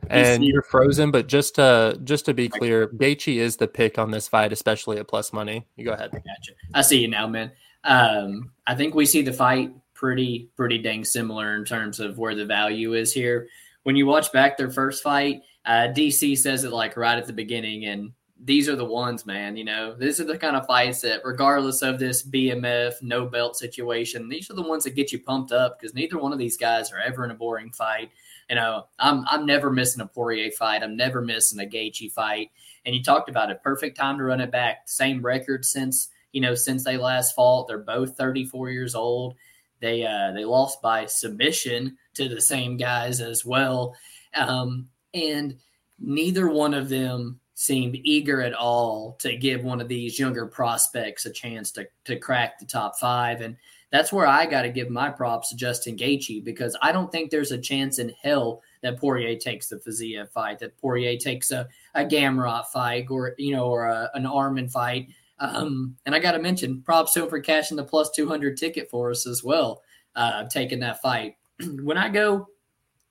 And 0.10 0.44
you're 0.44 0.64
frozen, 0.64 1.12
but 1.12 1.28
just 1.28 1.56
to 1.56 2.00
just 2.04 2.26
to 2.26 2.34
be 2.34 2.50
clear, 2.50 2.88
Gaethje 2.88 3.38
is 3.38 3.58
the 3.58 3.68
pick 3.68 3.98
on 3.98 4.12
this 4.12 4.28
fight, 4.28 4.54
especially 4.54 4.98
at 4.98 5.08
plus 5.08 5.34
money. 5.34 5.66
You 5.76 5.86
go 5.86 5.94
ahead. 5.94 6.12
Gotcha. 6.12 6.54
I 6.74 6.82
see 6.82 7.00
you 7.00 7.08
now, 7.08 7.28
man. 7.28 7.52
Um, 7.84 8.52
I 8.68 8.76
think 8.76 8.96
we 8.96 9.06
see 9.06 9.22
the 9.22 9.34
fight 9.34 9.74
pretty 9.94 10.50
pretty 10.56 10.78
dang 10.78 11.06
similar 11.06 11.56
in 11.56 11.66
terms 11.66 12.00
of 12.00 12.18
where 12.18 12.36
the 12.36 12.46
value 12.46 12.94
is 12.94 13.14
here. 13.14 13.48
When 13.84 13.96
you 13.96 14.06
watch 14.06 14.32
back 14.32 14.58
their 14.58 14.72
first 14.72 15.04
fight, 15.04 15.42
uh, 15.66 15.88
DC 15.96 16.38
says 16.38 16.64
it 16.64 16.72
like 16.72 16.98
right 16.98 17.18
at 17.18 17.28
the 17.28 17.34
beginning, 17.34 17.86
and 17.86 18.12
these 18.44 18.68
are 18.68 18.76
the 18.76 18.86
ones, 18.86 19.26
man. 19.26 19.56
You 19.56 19.64
know, 19.64 19.96
these 19.96 20.20
are 20.20 20.26
the 20.26 20.38
kind 20.38 20.56
of 20.56 20.66
fights 20.66 21.02
that, 21.02 21.22
regardless 21.24 21.82
of 21.82 22.00
this 22.00 22.24
BMF 22.24 23.02
no 23.02 23.26
belt 23.26 23.56
situation, 23.56 24.30
these 24.30 24.50
are 24.50 24.56
the 24.56 24.62
ones 24.62 24.84
that 24.84 24.96
get 24.96 25.12
you 25.12 25.20
pumped 25.20 25.52
up 25.52 25.80
because 25.80 25.94
neither 25.94 26.18
one 26.18 26.34
of 26.34 26.40
these 26.40 26.58
guys 26.58 26.92
are 26.92 27.00
ever 27.00 27.24
in 27.26 27.32
a 27.32 27.36
boring 27.36 27.72
fight. 27.72 28.12
You 28.50 28.56
know, 28.56 28.88
I'm 29.00 29.26
I'm 29.28 29.46
never 29.46 29.72
missing 29.72 30.02
a 30.02 30.08
Poirier 30.08 30.52
fight. 30.52 30.84
I'm 30.84 30.98
never 30.98 31.22
missing 31.22 31.60
a 31.60 31.70
Gaethje 31.70 32.12
fight. 32.12 32.52
And 32.86 32.94
you 32.94 33.02
talked 33.02 33.30
about 33.30 33.50
it. 33.50 33.64
Perfect 33.64 33.98
time 33.98 34.18
to 34.18 34.24
run 34.24 34.42
it 34.42 34.52
back. 34.52 34.84
Same 34.86 35.22
record 35.22 35.66
since 35.66 36.10
you 36.32 36.42
know 36.42 36.56
since 36.56 36.84
they 36.84 36.98
last 36.98 37.36
fought. 37.36 37.68
They're 37.68 37.78
both 37.80 38.18
34 38.18 38.70
years 38.70 38.96
old. 38.96 39.36
They 39.80 40.06
uh, 40.06 40.32
they 40.34 40.46
lost 40.46 40.82
by 40.82 41.06
submission 41.06 41.98
to 42.16 42.30
the 42.30 42.42
same 42.42 42.78
guys 42.78 43.20
as 43.20 43.46
well, 43.46 43.96
um, 44.36 44.88
and 45.14 45.58
neither 46.00 46.50
one 46.50 46.74
of 46.74 46.90
them 46.90 47.40
seemed 47.56 47.98
eager 48.04 48.42
at 48.42 48.54
all 48.54 49.16
to 49.20 49.36
give 49.36 49.64
one 49.64 49.80
of 49.80 49.88
these 49.88 50.18
younger 50.18 50.48
prospects 50.48 51.26
a 51.26 51.32
chance 51.32 51.72
to 51.72 51.88
to 52.06 52.18
crack 52.18 52.60
the 52.60 52.66
top 52.66 52.98
five. 52.98 53.42
And 53.42 53.58
that's 53.94 54.12
where 54.12 54.26
I 54.26 54.48
got 54.48 54.64
to 54.64 54.70
give 54.70 54.90
my 54.90 55.12
props 55.12 55.50
to 55.50 55.56
Justin 55.56 55.96
Gaethje 55.96 56.44
because 56.44 56.76
I 56.82 56.92
don't 56.92 57.12
think 57.12 57.30
there's 57.30 57.52
a 57.52 57.60
chance 57.60 58.00
in 58.00 58.12
hell 58.24 58.64
that 58.82 58.98
Poirier 58.98 59.38
takes 59.38 59.68
the 59.70 59.76
Fiziev 59.76 60.32
fight, 60.32 60.58
that 60.60 60.76
Poirier 60.80 61.16
takes 61.16 61.52
a, 61.52 61.70
a 61.94 62.04
Gamrot 62.04 62.66
fight, 62.66 63.06
or 63.12 63.36
you 63.38 63.56
know, 63.56 63.68
or 63.68 63.86
a, 63.86 64.10
an 64.16 64.24
Arman 64.24 64.72
fight. 64.72 65.10
Um, 65.38 65.96
and 66.08 66.16
I 66.16 66.20
got 66.20 66.32
to 66.32 66.40
mention 66.40 66.82
props 66.82 67.14
to 67.14 67.24
him 67.24 67.30
for 67.30 67.40
cashing 67.40 67.78
the 67.78 67.84
plus 67.84 68.10
two 68.10 68.28
hundred 68.28 68.58
ticket 68.58 68.90
for 68.90 69.12
us 69.12 69.28
as 69.28 69.44
well, 69.44 69.84
uh, 70.16 70.46
taking 70.46 70.80
that 70.80 71.00
fight. 71.00 71.36
when 71.84 72.00
I 72.00 72.10
go 72.10 72.48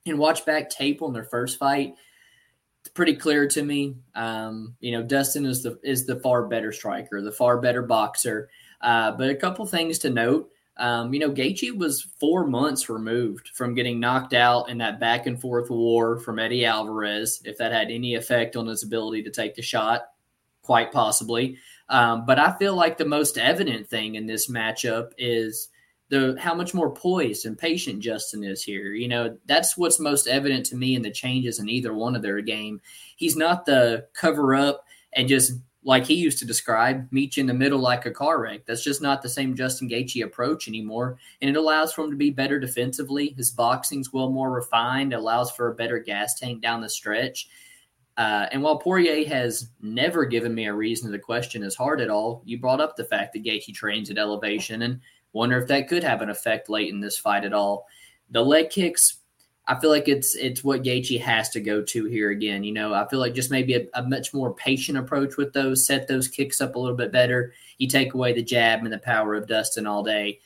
and 0.05 0.19
watch 0.19 0.45
back 0.45 0.69
tape 0.69 1.01
on 1.01 1.13
their 1.13 1.23
first 1.23 1.61
fight, 1.61 1.95
it's 2.81 2.91
pretty 2.93 3.15
clear 3.15 3.47
to 3.47 3.63
me. 3.63 3.95
Um, 4.17 4.75
you 4.81 4.91
know, 4.91 5.05
Dustin 5.05 5.47
is 5.47 5.63
the 5.63 5.79
is 5.85 6.07
the 6.07 6.19
far 6.19 6.49
better 6.49 6.73
striker, 6.73 7.23
the 7.23 7.31
far 7.31 7.61
better 7.61 7.83
boxer. 7.83 8.51
Uh, 8.81 9.13
but 9.13 9.31
a 9.31 9.37
couple 9.37 9.65
things 9.65 10.01
to 10.01 10.11
note. 10.11 10.49
Um, 10.83 11.15
you 11.15 11.21
know, 11.21 11.31
Gaethje 11.31 11.77
was 11.77 12.03
four 12.19 12.45
months 12.45 12.89
removed 12.89 13.51
from 13.55 13.73
getting 13.73 14.01
knocked 14.01 14.35
out 14.35 14.69
in 14.69 14.79
that 14.79 14.99
back 14.99 15.29
and 15.29 15.41
forth 15.41 15.71
war 15.71 16.19
from 16.19 16.41
Eddie 16.41 16.65
Alvarez. 16.65 17.41
If 17.45 17.57
that 17.59 17.71
had 17.71 17.93
any 17.93 18.17
effect 18.17 18.57
on 18.57 18.67
his 18.67 18.83
ability 18.83 19.23
to 19.23 19.31
take 19.31 19.55
the 19.55 19.63
shot, 19.63 20.09
quite 20.63 20.91
possibly. 20.91 21.57
Um, 21.89 22.27
but 22.27 22.41
I 22.41 22.57
feel 22.59 22.75
like 22.75 22.99
the 22.99 23.05
most 23.05 23.39
evident 23.39 23.87
thing 23.87 24.17
in 24.17 24.27
this 24.27 24.51
matchup 24.51 25.13
is 25.19 25.69
the 26.09 26.37
how 26.41 26.53
much 26.53 26.75
more 26.75 26.93
poised 26.93 27.47
and 27.47 27.57
patient 27.57 28.01
Justin 28.01 28.43
is 28.43 28.65
here. 28.65 28.93
You 28.93 29.07
know, 29.07 29.39
that's 29.47 29.77
what's 29.77 30.01
most 30.01 30.27
evident 30.27 30.67
to 30.67 30.77
me 30.77 30.97
in 30.97 31.03
the 31.03 31.13
changes 31.13 31.61
in 31.61 31.69
either 31.69 31.95
one 31.95 32.17
of 32.17 32.23
their 32.23 32.41
game. 32.41 32.81
He's 33.15 33.37
not 33.37 33.67
the 33.67 34.09
cover 34.15 34.57
up 34.57 34.85
and 35.13 35.29
just 35.29 35.53
like 35.85 36.07
he 36.07 36.15
used 36.15 36.39
to 36.39 36.47
describe, 36.47 37.11
meet 37.11 37.37
you 37.37 37.41
in 37.41 37.47
the 37.47 37.55
middle 37.55 37.79
like 37.79 38.07
a 38.07 38.11
car 38.11 38.41
wreck. 38.41 38.65
That's 38.67 38.85
just 38.85 39.03
not 39.03 39.21
the 39.21 39.29
same 39.29 39.57
Justin 39.57 39.89
Gaethje 39.89 40.25
approach 40.25 40.69
anymore. 40.69 41.19
And 41.41 41.51
it 41.51 41.57
allows 41.57 41.93
for 41.93 42.05
him 42.05 42.11
to 42.11 42.17
be 42.17 42.31
better 42.31 42.61
defensively. 42.61 43.35
His 43.37 43.51
boxing's 43.51 44.13
well 44.13 44.31
more 44.31 44.53
refined, 44.53 45.13
allows 45.13 45.51
for 45.51 45.69
a 45.69 45.75
better 45.75 45.99
gas 45.99 46.39
tank 46.39 46.63
down 46.63 46.81
the 46.81 46.89
stretch. 46.89 47.49
Uh, 48.17 48.47
and 48.53 48.63
while 48.63 48.79
Poirier 48.79 49.27
has 49.27 49.71
never 49.81 50.25
given 50.25 50.55
me 50.55 50.67
a 50.67 50.75
reason 50.75 51.11
to 51.11 51.19
question 51.19 51.63
his 51.63 51.75
heart 51.75 52.01
at 52.01 52.11
all, 52.11 52.43
you 52.45 52.61
brought 52.61 52.81
up 52.81 52.95
the 52.95 53.05
fact 53.05 53.33
that 53.33 53.43
Gaethje 53.43 53.75
trains 53.75 54.11
at 54.11 54.19
elevation 54.19 54.83
and 54.83 55.01
wonder 55.33 55.59
if 55.59 55.67
that 55.69 55.89
could 55.89 56.05
have 56.05 56.21
an 56.23 56.31
effect 56.31 56.69
late 56.69 56.91
in 56.91 57.01
this 57.01 57.19
fight 57.19 57.45
at 57.45 57.55
all. 57.55 57.87
The 58.31 58.45
leg 58.45 58.71
kicks 58.71 59.22
I 59.73 59.81
feel 59.81 59.89
like 59.89 60.07
it's 60.07 60.35
it's 60.35 60.63
what 60.63 60.83
Gaethje 60.83 61.19
has 61.23 61.49
to 61.51 61.61
go 61.61 61.81
to 61.83 62.05
here 62.05 62.29
again. 62.31 62.63
You 62.63 62.73
know, 62.73 62.93
I 62.93 63.09
feel 63.09 63.21
like 63.21 63.33
just 63.33 63.51
maybe 63.51 63.75
a, 63.75 63.87
a, 63.95 64.03
much 64.03 64.35
more 64.35 64.53
patient 64.53 64.99
approach 64.99 65.39
with 65.39 65.55
those, 65.55 65.87
set 65.87 66.07
those 66.07 66.29
kicks 66.29 66.61
up 66.61 66.75
a 66.75 66.79
little 66.79 66.97
bit 66.97 67.11
better. 67.11 67.55
You 67.79 67.89
take 67.89 68.13
away 68.13 68.35
the 68.35 68.43
jab 68.43 68.85
and 68.85 68.93
the 68.93 68.99
power 68.99 69.35
of 69.35 69.49
Dustin 69.49 69.87
all 69.87 70.03
day, 70.03 70.41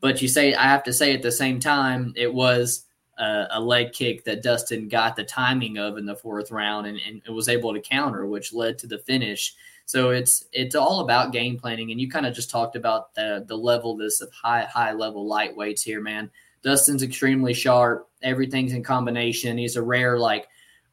but 0.00 0.20
you 0.20 0.26
say 0.26 0.54
I 0.54 0.64
have 0.64 0.82
to 0.84 0.92
say 0.92 1.14
at 1.14 1.22
the 1.22 1.30
same 1.30 1.60
time 1.60 2.14
it 2.16 2.34
was 2.34 2.86
a, 3.16 3.46
a 3.52 3.60
leg 3.60 3.92
kick 3.92 4.24
that 4.24 4.42
Dustin 4.42 4.88
got 4.88 5.14
the 5.14 5.22
timing 5.22 5.78
of 5.78 5.96
in 5.96 6.04
the 6.04 6.16
fourth 6.16 6.50
round 6.50 6.88
and, 6.88 6.98
and 7.06 7.22
was 7.32 7.48
able 7.48 7.72
to 7.74 7.80
counter, 7.80 8.26
which 8.26 8.52
led 8.52 8.76
to 8.78 8.88
the 8.88 8.98
finish. 8.98 9.54
So 9.86 10.10
it's 10.10 10.46
it's 10.52 10.74
all 10.74 10.98
about 10.98 11.32
game 11.32 11.58
planning, 11.58 11.92
and 11.92 12.00
you 12.00 12.10
kind 12.10 12.26
of 12.26 12.34
just 12.34 12.50
talked 12.50 12.74
about 12.74 13.14
the 13.14 13.44
the 13.46 13.56
level 13.56 13.96
this 13.96 14.20
of 14.20 14.32
high 14.32 14.64
high 14.64 14.94
level 14.94 15.30
lightweights 15.30 15.82
here, 15.82 16.00
man. 16.00 16.28
Dustin's 16.64 17.02
extremely 17.02 17.54
sharp. 17.54 18.08
Everything's 18.22 18.72
in 18.72 18.82
combination. 18.82 19.58
He's 19.58 19.76
a 19.76 19.82
rare, 19.82 20.18
like, 20.18 20.48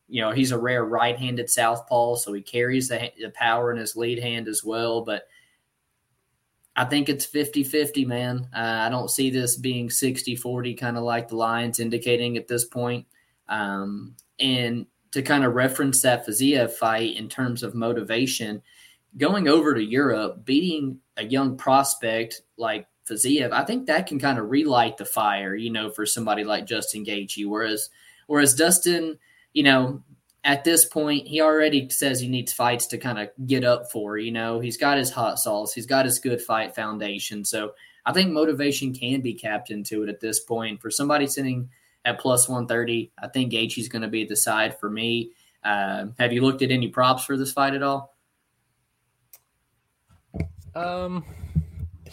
you 0.08 0.22
know, 0.22 0.32
he's 0.32 0.52
a 0.52 0.60
rare 0.60 0.84
right 0.84 1.18
handed 1.18 1.50
southpaw, 1.50 2.16
so 2.16 2.34
he 2.34 2.42
carries 2.42 2.90
the, 2.90 3.12
the 3.20 3.30
power 3.30 3.72
in 3.72 3.78
his 3.78 3.96
lead 3.96 4.20
hand 4.20 4.50
as 4.50 4.64
well. 4.64 5.02
But 5.02 5.24
I 6.76 6.86
think 6.86 7.08
it's 7.08 7.26
50 7.26 7.64
50, 7.64 8.06
man. 8.06 8.50
Uh, 8.54 8.60
I 8.60 8.90
don't 8.90 9.10
see 9.10 9.30
this 9.30 9.56
being 9.56 9.90
60 9.90 10.36
40, 10.36 10.74
kind 10.76 10.98
of 10.98 11.04
like 11.04 11.30
the 11.30 11.38
Lions 11.38 11.80
indicating 11.80 12.38
at 12.38 12.48
this 12.48 12.66
point. 12.66 13.08
Um, 13.48 14.16
and 14.40 14.86
to 15.12 15.22
kind 15.22 15.44
of 15.44 15.54
reference 15.54 16.02
that 16.02 16.26
Fiziev 16.26 16.72
fight 16.72 17.16
in 17.16 17.30
terms 17.30 17.64
of 17.64 17.76
motivation, 17.76 18.62
going 19.18 19.48
over 19.48 19.74
to 19.74 19.84
Europe, 19.84 20.46
beating 20.46 21.00
a 21.18 21.24
young 21.24 21.58
prospect 21.58 22.42
like 22.58 22.88
Fiziev, 23.10 23.52
I 23.52 23.64
think 23.64 23.88
that 23.88 24.08
can 24.08 24.20
kind 24.20 24.40
of 24.40 24.50
relight 24.50 24.98
the 24.98 25.06
fire, 25.06 25.56
you 25.56 25.70
know, 25.70 25.90
for 25.90 26.06
somebody 26.06 26.44
like 26.44 26.66
Justin 26.66 27.06
Gaethje. 27.06 27.48
Whereas, 27.48 27.90
whereas 28.28 28.54
Dustin, 28.54 29.18
you 29.54 29.64
know, 29.64 30.04
at 30.44 30.64
this 30.64 30.86
point, 30.86 31.28
he 31.28 31.42
already 31.42 31.90
says 31.90 32.20
he 32.20 32.28
needs 32.28 32.54
fights 32.54 32.88
to 32.88 32.98
kind 32.98 33.20
of 33.20 33.30
get 33.46 33.64
up 33.64 33.92
for. 33.92 34.18
You 34.18 34.32
know, 34.32 34.60
he's 34.60 34.78
got 34.78 34.98
his 34.98 35.12
hot 35.12 35.40
sauce, 35.40 35.74
he's 35.74 35.86
got 35.86 36.06
his 36.06 36.20
good 36.20 36.42
fight 36.42 36.76
foundation. 36.76 37.46
So 37.46 37.74
I 38.06 38.14
think 38.14 38.32
motivation 38.32 38.94
can 38.94 39.22
be 39.22 39.34
capped 39.34 39.70
into 39.70 40.04
it 40.04 40.10
at 40.10 40.20
this 40.20 40.40
point. 40.40 40.82
For 40.82 40.90
somebody 40.90 41.28
sitting 41.28 41.70
at 42.06 42.20
plus 42.20 42.50
130, 42.50 43.12
I 43.22 43.28
think 43.28 43.54
Gaethje's 43.54 43.88
going 43.88 44.02
to 44.02 44.08
be 44.08 44.26
the 44.26 44.36
side 44.36 44.80
for 44.80 44.90
me. 44.90 45.32
Uh, 45.64 46.08
have 46.18 46.34
you 46.34 46.42
looked 46.42 46.64
at 46.64 46.72
any 46.72 46.88
props 46.88 47.24
for 47.24 47.38
this 47.38 47.52
fight 47.52 47.76
at 47.76 47.84
all? 47.84 48.16
Um, 50.74 51.24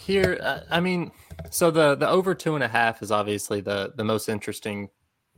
here, 0.09 0.39
uh, 0.41 0.61
I 0.71 0.79
mean, 0.79 1.11
so 1.51 1.69
the 1.69 1.95
the 1.95 2.09
over 2.09 2.33
two 2.33 2.55
and 2.55 2.63
a 2.63 2.67
half 2.67 3.01
is 3.01 3.11
obviously 3.11 3.61
the 3.61 3.93
the 3.95 4.03
most 4.03 4.27
interesting. 4.27 4.89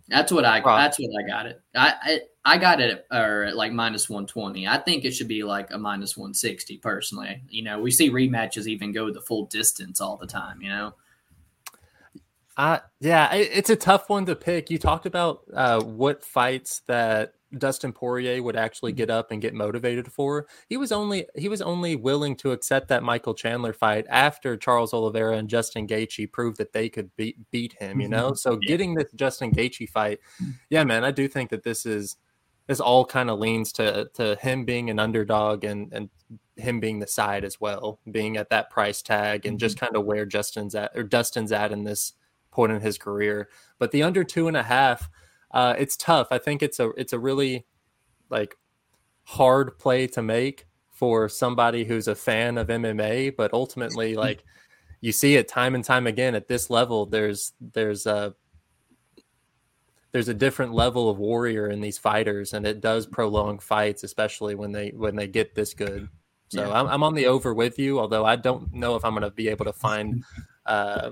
That's 0.08 0.32
what 0.32 0.46
I. 0.46 0.62
Prop. 0.62 0.80
That's 0.80 0.98
what 0.98 1.10
I 1.24 1.28
got 1.28 1.46
it. 1.46 1.62
I, 1.76 1.94
I 2.02 2.20
I 2.54 2.58
got 2.58 2.80
it 2.80 3.06
or 3.12 3.44
at 3.44 3.56
like 3.56 3.74
minus 3.74 4.10
one 4.10 4.26
twenty. 4.26 4.68
I 4.68 4.78
think 4.78 5.04
it 5.04 5.12
should 5.12 5.28
be 5.28 5.44
like 5.44 5.72
a 5.72 5.78
minus 5.78 6.16
one 6.16 6.34
sixty 6.34 6.78
personally. 6.78 7.44
You 7.50 7.64
know, 7.64 7.80
we 7.80 7.92
see 7.92 8.10
rematches 8.10 8.66
even 8.66 8.94
go 8.94 9.12
the 9.12 9.22
full 9.22 9.46
distance 9.46 10.00
all 10.00 10.18
the 10.18 10.28
time. 10.28 10.62
You 10.62 10.70
know. 10.70 10.94
Uh, 12.58 12.80
yeah, 13.00 13.34
it's 13.34 13.70
a 13.70 13.76
tough 13.76 14.10
one 14.10 14.26
to 14.26 14.36
pick. 14.36 14.70
You 14.70 14.78
talked 14.78 15.06
about 15.06 15.42
uh, 15.54 15.82
what 15.82 16.24
fights 16.24 16.82
that 16.88 17.34
Dustin 17.58 17.94
Poirier 17.94 18.42
would 18.42 18.56
actually 18.56 18.92
get 18.92 19.10
up 19.10 19.32
and 19.32 19.42
get 19.42 19.54
motivated 19.54 20.12
for. 20.12 20.48
He 20.70 20.78
was 20.78 20.92
only 20.92 21.28
he 21.36 21.50
was 21.50 21.62
only 21.62 21.96
willing 21.96 22.36
to 22.38 22.52
accept 22.52 22.88
that 22.90 23.04
Michael 23.04 23.34
Chandler 23.34 23.74
fight 23.74 24.06
after 24.10 24.58
Charles 24.58 24.94
Oliveira 24.94 25.38
and 25.38 25.50
Justin 25.50 25.88
Gaethje 25.88 26.32
proved 26.32 26.58
that 26.58 26.74
they 26.74 26.90
could 26.90 27.16
beat 27.16 27.38
beat 27.52 27.74
him. 27.74 28.00
You 28.00 28.10
know, 28.10 28.28
mm-hmm. 28.28 28.36
so 28.36 28.58
getting 28.58 28.96
this 28.96 29.12
Justin 29.16 29.52
Gaethje 29.52 29.90
fight, 29.90 30.20
yeah, 30.70 30.84
man, 30.84 31.04
I 31.04 31.12
do 31.12 31.28
think 31.28 31.50
that 31.50 31.64
this 31.64 31.86
is 31.86 32.18
this 32.68 32.80
all 32.80 33.06
kind 33.06 33.30
of 33.30 33.40
leans 33.40 33.72
to 33.74 34.10
to 34.14 34.36
him 34.36 34.66
being 34.66 34.90
an 34.90 35.00
underdog 35.00 35.64
and 35.64 35.92
and 35.94 36.10
him 36.56 36.80
being 36.80 37.00
the 37.00 37.08
side 37.08 37.44
as 37.44 37.60
well, 37.60 38.00
being 38.10 38.38
at 38.38 38.50
that 38.50 38.70
price 38.70 39.02
tag 39.02 39.46
and 39.46 39.60
just 39.60 39.76
mm-hmm. 39.76 39.86
kind 39.86 39.96
of 39.98 40.06
where 40.06 40.26
Justin's 40.26 40.76
at 40.76 40.92
or 40.96 41.04
Dustin's 41.04 41.52
at 41.52 41.72
in 41.72 41.84
this 41.84 42.14
point 42.52 42.72
in 42.72 42.82
his 42.82 42.98
career. 42.98 43.50
But 43.80 43.92
the 43.92 44.04
under 44.04 44.24
two 44.24 44.48
and 44.48 44.58
a 44.58 44.64
half, 44.64 45.10
uh, 45.54 45.76
it's 45.78 45.98
tough. 45.98 46.28
I 46.32 46.38
think 46.38 46.64
it's 46.64 46.80
a 46.80 46.90
it's 46.92 47.14
a 47.14 47.20
really 47.20 47.66
like 48.30 48.58
hard 49.24 49.78
play 49.78 50.08
to 50.08 50.22
make 50.22 50.68
for 50.92 51.28
somebody 51.28 51.84
who's 51.84 52.08
a 52.08 52.16
fan 52.16 52.58
of 52.58 52.68
MMA, 52.68 53.36
but 53.36 53.54
ultimately, 53.54 54.16
like 54.28 54.44
you 55.02 55.12
see 55.12 55.36
it 55.36 55.48
time 55.48 55.76
and 55.76 55.84
time 55.84 56.08
again 56.08 56.36
at 56.36 56.48
this 56.48 56.70
level. 56.70 57.06
There's 57.06 57.54
there's 57.60 58.06
a 58.06 58.36
there's 60.12 60.28
a 60.28 60.34
different 60.34 60.74
level 60.74 61.10
of 61.10 61.18
warrior 61.18 61.68
in 61.68 61.82
these 61.82 61.98
fighters, 61.98 62.54
and 62.54 62.66
it 62.66 62.82
does 62.82 63.06
prolong 63.06 63.60
fights, 63.60 64.04
especially 64.04 64.56
when 64.56 64.72
they 64.72 64.90
when 64.90 65.16
they 65.16 65.28
get 65.28 65.56
this 65.56 65.74
good. 65.74 66.10
So 66.50 66.68
yeah. 66.68 66.80
I'm, 66.80 66.88
I'm 66.88 67.04
on 67.04 67.16
the 67.16 67.28
over 67.28 67.54
with 67.54 67.80
you, 67.80 68.00
although 68.00 68.26
I 68.26 68.36
don't 68.36 68.74
know 68.74 68.96
if 68.96 69.06
I'm 69.06 69.14
going 69.14 69.24
to 69.24 69.32
be 69.32 69.48
able 69.48 69.66
to 69.66 69.74
find 69.74 70.24
uh, 70.66 71.12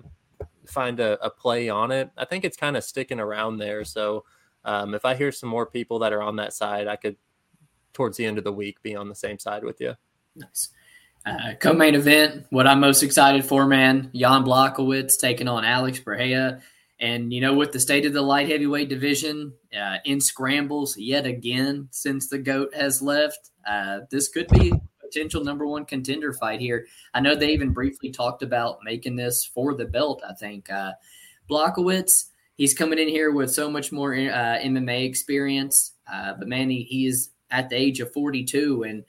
find 0.70 1.00
a, 1.00 1.24
a, 1.24 1.30
play 1.30 1.70
on 1.70 1.92
it. 1.92 2.10
I 2.18 2.26
think 2.26 2.46
it's 2.46 2.58
kind 2.58 2.78
of 2.78 2.84
sticking 2.84 3.20
around 3.20 3.58
there. 3.58 3.84
So 3.84 4.26
um, 4.66 4.94
if 4.94 5.06
I 5.06 5.16
hear 5.16 5.32
some 5.32 5.50
more 5.50 5.66
people 5.66 6.00
that 6.00 6.14
are 6.14 6.22
on 6.22 6.36
that 6.38 6.54
side, 6.54 6.88
I 6.88 6.96
could 6.96 7.18
towards 7.94 8.18
the 8.18 8.26
end 8.26 8.38
of 8.38 8.44
the 8.44 8.54
week 8.54 8.82
be 8.82 8.96
on 8.96 9.10
the 9.10 9.16
same 9.16 9.40
side 9.40 9.64
with 9.64 9.82
you. 9.82 9.96
Nice. 10.36 10.70
Uh, 11.26 11.54
co-main 11.60 11.96
event, 11.96 12.46
what 12.50 12.66
I'm 12.66 12.80
most 12.80 13.04
excited 13.04 13.44
for, 13.44 13.66
man, 13.68 14.10
Jan 14.16 14.44
Blachowicz 14.44 15.20
taking 15.20 15.48
on 15.48 15.66
Alex 15.66 16.00
Pereira. 16.00 16.62
And, 17.00 17.32
you 17.34 17.42
know, 17.42 17.54
with 17.54 17.72
the 17.72 17.80
state 17.80 18.06
of 18.06 18.14
the 18.14 18.22
light 18.22 18.50
heavyweight 18.50 18.90
division 18.90 19.54
uh, 19.78 19.98
in 20.06 20.20
scrambles 20.20 20.98
yet 20.98 21.26
again 21.26 21.88
since 21.92 22.28
the 22.28 22.38
GOAT 22.38 22.74
has 22.74 23.02
left, 23.02 23.52
uh, 23.68 24.00
this 24.12 24.28
could 24.28 24.48
be 24.50 24.74
potential 25.10 25.44
number 25.44 25.66
one 25.66 25.86
contender 25.86 26.34
fight 26.34 26.60
here. 26.60 26.86
I 27.14 27.20
know 27.20 27.36
they 27.36 27.52
even 27.52 27.72
briefly 27.72 28.12
talked 28.12 28.44
about 28.44 28.80
making 28.84 29.16
this 29.16 29.46
for 29.46 29.74
the 29.74 29.86
belt, 29.86 30.22
I 30.28 30.34
think. 30.34 30.70
Uh, 30.70 30.94
Blachowicz, 31.50 32.26
he's 32.58 32.74
coming 32.74 33.00
in 33.00 33.08
here 33.08 33.32
with 33.32 33.52
so 33.52 33.70
much 33.70 33.92
more 33.92 34.14
uh, 34.14 34.60
MMA 34.60 35.06
experience. 35.06 35.94
Uh, 36.12 36.34
but, 36.38 36.48
man, 36.48 36.70
he, 36.70 36.84
he 36.84 37.06
is 37.08 37.32
at 37.52 37.70
the 37.70 37.76
age 37.76 38.00
of 38.00 38.14
42. 38.14 38.84
And, 38.84 39.04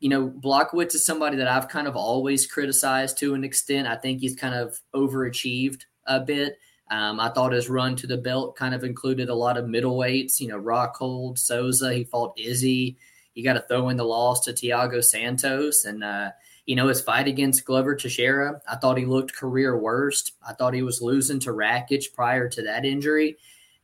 you 0.00 0.08
know, 0.08 0.28
Blachowicz 0.28 0.94
is 0.94 1.04
somebody 1.04 1.36
that 1.36 1.48
I've 1.48 1.68
kind 1.68 1.86
of 1.86 1.96
always 1.96 2.46
criticized 2.46 3.18
to 3.18 3.34
an 3.34 3.44
extent. 3.44 3.86
I 3.86 3.96
think 3.96 4.20
he's 4.20 4.36
kind 4.36 4.54
of 4.54 4.80
overachieved 4.94 5.82
a 6.06 6.20
bit. 6.20 6.58
Um, 6.90 7.18
I 7.18 7.30
thought 7.30 7.52
his 7.52 7.68
run 7.68 7.96
to 7.96 8.06
the 8.06 8.16
belt 8.16 8.56
kind 8.56 8.74
of 8.74 8.84
included 8.84 9.28
a 9.28 9.34
lot 9.34 9.56
of 9.56 9.64
middleweights, 9.64 10.38
you 10.38 10.48
know, 10.48 10.60
Rockhold, 10.60 11.38
Souza. 11.38 11.92
He 11.92 12.04
fought 12.04 12.38
Izzy. 12.38 12.96
You 13.36 13.44
got 13.44 13.52
to 13.52 13.60
throw 13.60 13.90
in 13.90 13.98
the 13.98 14.04
loss 14.04 14.40
to 14.46 14.52
Thiago 14.52 15.04
Santos. 15.04 15.84
And, 15.84 16.02
uh, 16.02 16.30
you 16.64 16.74
know, 16.74 16.88
his 16.88 17.02
fight 17.02 17.28
against 17.28 17.66
Glover 17.66 17.94
Teixeira, 17.94 18.60
I 18.66 18.76
thought 18.76 18.96
he 18.96 19.04
looked 19.04 19.36
career 19.36 19.78
worst. 19.78 20.32
I 20.46 20.54
thought 20.54 20.72
he 20.72 20.82
was 20.82 21.02
losing 21.02 21.38
to 21.40 21.50
Rakic 21.50 22.14
prior 22.14 22.48
to 22.48 22.62
that 22.62 22.86
injury. 22.86 23.36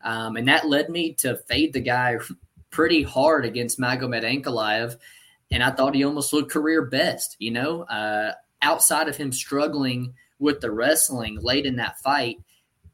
Um, 0.03 0.37
and 0.37 0.49
that 0.49 0.67
led 0.67 0.89
me 0.89 1.13
to 1.17 1.37
fade 1.37 1.75
the 1.75 1.81
guy 1.81 2.17
pretty 2.71 3.03
hard 3.03 3.45
against 3.45 3.79
Magomed 3.79 4.25
Ankalaev. 4.25 4.97
And 5.51 5.63
I 5.63 5.71
thought 5.71 5.95
he 5.95 6.03
almost 6.03 6.33
looked 6.33 6.51
career 6.51 6.87
best, 6.87 7.37
you 7.39 7.51
know, 7.51 7.83
uh, 7.83 8.33
outside 8.63 9.07
of 9.07 9.19
him 9.19 9.33
struggling 9.33 10.15
with 10.39 10.61
the 10.61 10.71
wrestling 10.71 11.39
late 11.41 11.67
in 11.67 11.77
that 11.77 11.99
fight 11.99 12.39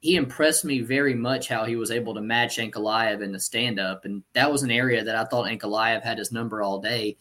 he 0.00 0.16
impressed 0.16 0.64
me 0.64 0.80
very 0.80 1.14
much 1.14 1.48
how 1.48 1.64
he 1.64 1.76
was 1.76 1.90
able 1.90 2.14
to 2.14 2.20
match 2.20 2.58
Ankalaev 2.58 3.22
in 3.22 3.32
the 3.32 3.40
stand 3.40 3.80
up. 3.80 4.04
And 4.04 4.22
that 4.32 4.50
was 4.50 4.62
an 4.62 4.70
area 4.70 5.02
that 5.02 5.16
I 5.16 5.24
thought 5.24 5.48
Ankalaev 5.48 6.02
had 6.02 6.18
his 6.18 6.30
number 6.30 6.62
all 6.62 6.78
day. 6.78 7.16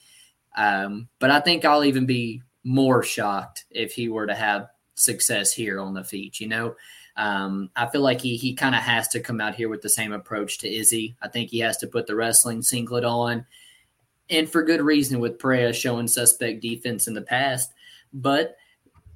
Um, 0.55 1.07
but 1.19 1.31
I 1.31 1.39
think 1.39 1.65
I'll 1.65 1.83
even 1.83 2.05
be 2.05 2.41
more 2.63 3.01
shocked 3.01 3.65
if 3.71 3.93
he 3.93 4.09
were 4.09 4.27
to 4.27 4.35
have 4.35 4.69
success 4.95 5.53
here 5.53 5.79
on 5.79 5.93
the 5.93 6.03
feet. 6.03 6.39
You 6.39 6.47
know, 6.47 6.75
um, 7.15 7.71
I 7.75 7.87
feel 7.87 8.01
like 8.01 8.21
he 8.21 8.37
he 8.37 8.53
kind 8.53 8.75
of 8.75 8.81
has 8.81 9.07
to 9.09 9.19
come 9.19 9.41
out 9.41 9.55
here 9.55 9.69
with 9.69 9.81
the 9.81 9.89
same 9.89 10.13
approach 10.13 10.59
to 10.59 10.71
Izzy. 10.71 11.15
I 11.21 11.29
think 11.29 11.49
he 11.49 11.59
has 11.59 11.77
to 11.77 11.87
put 11.87 12.05
the 12.05 12.15
wrestling 12.15 12.61
singlet 12.61 13.05
on, 13.05 13.45
and 14.29 14.49
for 14.49 14.63
good 14.63 14.81
reason 14.81 15.19
with 15.19 15.39
Pereira 15.39 15.73
showing 15.73 16.07
suspect 16.07 16.61
defense 16.61 17.07
in 17.07 17.13
the 17.13 17.21
past. 17.21 17.73
But 18.13 18.57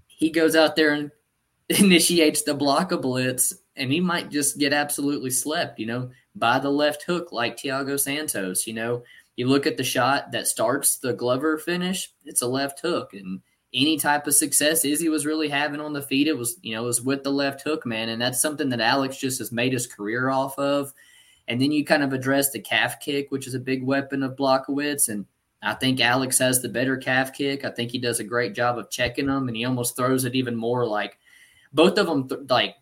he 0.07 0.29
goes 0.29 0.55
out 0.55 0.75
there 0.75 0.93
and 0.93 1.11
initiates 1.79 2.43
the 2.43 2.53
block 2.53 2.91
a 2.91 2.97
blitz, 2.97 3.53
and 3.75 3.91
he 3.91 3.99
might 3.99 4.29
just 4.29 4.57
get 4.57 4.73
absolutely 4.73 5.29
slept, 5.29 5.79
you 5.79 5.85
know, 5.85 6.09
by 6.35 6.59
the 6.59 6.69
left 6.69 7.03
hook 7.03 7.31
like 7.31 7.57
Thiago 7.57 7.99
Santos. 7.99 8.67
You 8.67 8.73
know, 8.73 9.03
you 9.35 9.47
look 9.47 9.65
at 9.65 9.77
the 9.77 9.83
shot 9.83 10.31
that 10.31 10.47
starts 10.47 10.97
the 10.97 11.13
Glover 11.13 11.57
finish, 11.57 12.11
it's 12.25 12.41
a 12.41 12.47
left 12.47 12.79
hook. 12.81 13.13
And 13.13 13.41
any 13.73 13.97
type 13.97 14.27
of 14.27 14.33
success 14.33 14.83
Izzy 14.83 15.09
was 15.09 15.25
really 15.25 15.47
having 15.47 15.79
on 15.79 15.93
the 15.93 16.01
feet, 16.01 16.27
it 16.27 16.37
was, 16.37 16.57
you 16.61 16.75
know, 16.75 16.83
it 16.83 16.87
was 16.87 17.01
with 17.01 17.23
the 17.23 17.31
left 17.31 17.61
hook, 17.61 17.85
man. 17.85 18.09
And 18.09 18.21
that's 18.21 18.41
something 18.41 18.69
that 18.69 18.81
Alex 18.81 19.17
just 19.17 19.39
has 19.39 19.51
made 19.51 19.73
his 19.73 19.87
career 19.87 20.29
off 20.29 20.57
of. 20.59 20.93
And 21.47 21.61
then 21.61 21.71
you 21.71 21.85
kind 21.85 22.03
of 22.03 22.13
address 22.13 22.51
the 22.51 22.59
calf 22.59 22.99
kick, 22.99 23.31
which 23.31 23.47
is 23.47 23.53
a 23.53 23.59
big 23.59 23.83
weapon 23.83 24.23
of 24.23 24.35
Blachowicz. 24.35 25.09
And 25.09 25.25
I 25.61 25.73
think 25.73 25.99
Alex 25.99 26.37
has 26.39 26.61
the 26.61 26.69
better 26.69 26.97
calf 26.97 27.33
kick. 27.33 27.63
I 27.63 27.69
think 27.69 27.91
he 27.91 27.99
does 27.99 28.19
a 28.19 28.25
great 28.25 28.53
job 28.53 28.77
of 28.77 28.89
checking 28.89 29.27
them, 29.27 29.47
and 29.47 29.55
he 29.55 29.65
almost 29.65 29.95
throws 29.95 30.25
it 30.25 30.35
even 30.35 30.55
more 30.55 30.85
like 30.85 31.17
both 31.73 31.97
of 31.97 32.07
them 32.07 32.27
th- 32.27 32.41
like 32.49 32.75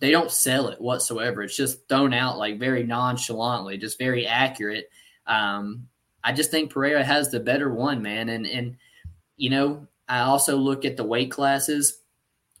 they 0.00 0.10
don't 0.10 0.30
sell 0.30 0.68
it 0.68 0.80
whatsoever. 0.80 1.42
It's 1.42 1.56
just 1.56 1.88
thrown 1.88 2.14
out 2.14 2.38
like 2.38 2.58
very 2.58 2.84
nonchalantly, 2.84 3.78
just 3.78 3.98
very 3.98 4.26
accurate. 4.26 4.90
Um, 5.26 5.88
I 6.22 6.32
just 6.32 6.50
think 6.50 6.72
Pereira 6.72 7.04
has 7.04 7.30
the 7.30 7.40
better 7.40 7.72
one, 7.72 8.02
man. 8.02 8.28
And 8.28 8.46
and 8.46 8.76
you 9.36 9.50
know, 9.50 9.86
I 10.08 10.20
also 10.20 10.56
look 10.56 10.84
at 10.84 10.96
the 10.96 11.04
weight 11.04 11.30
classes 11.30 12.00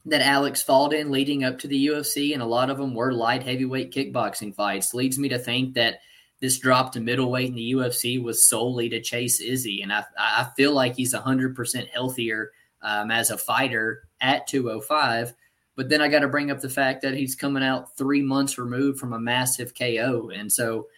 that 0.06 0.22
Alex 0.22 0.62
fought 0.62 0.94
in 0.94 1.10
leading 1.10 1.44
up 1.44 1.58
to 1.60 1.68
the 1.68 1.88
UFC, 1.88 2.32
and 2.32 2.42
a 2.42 2.46
lot 2.46 2.70
of 2.70 2.78
them 2.78 2.94
were 2.94 3.12
light 3.12 3.42
heavyweight 3.42 3.92
kickboxing 3.92 4.54
fights. 4.54 4.94
Leads 4.94 5.18
me 5.18 5.28
to 5.28 5.38
think 5.38 5.74
that 5.74 6.00
this 6.40 6.58
drop 6.58 6.92
to 6.92 7.00
middleweight 7.00 7.48
in 7.48 7.56
the 7.56 7.72
UFC 7.72 8.22
was 8.22 8.48
solely 8.48 8.88
to 8.88 9.00
chase 9.00 9.40
Izzy, 9.40 9.82
and 9.82 9.92
I 9.92 10.04
I 10.18 10.48
feel 10.56 10.72
like 10.72 10.96
he's 10.96 11.14
hundred 11.14 11.54
percent 11.54 11.88
healthier 11.88 12.52
um, 12.82 13.10
as 13.10 13.30
a 13.30 13.38
fighter 13.38 14.08
at 14.20 14.46
205 14.46 15.34
but 15.78 15.88
then 15.88 16.02
I 16.02 16.08
got 16.08 16.20
to 16.20 16.28
bring 16.28 16.50
up 16.50 16.60
the 16.60 16.68
fact 16.68 17.02
that 17.02 17.14
he's 17.14 17.36
coming 17.36 17.62
out 17.62 17.96
three 17.96 18.20
months 18.20 18.58
removed 18.58 18.98
from 18.98 19.12
a 19.12 19.20
massive 19.20 19.74
KO, 19.78 20.32
and 20.34 20.52
so 20.52 20.88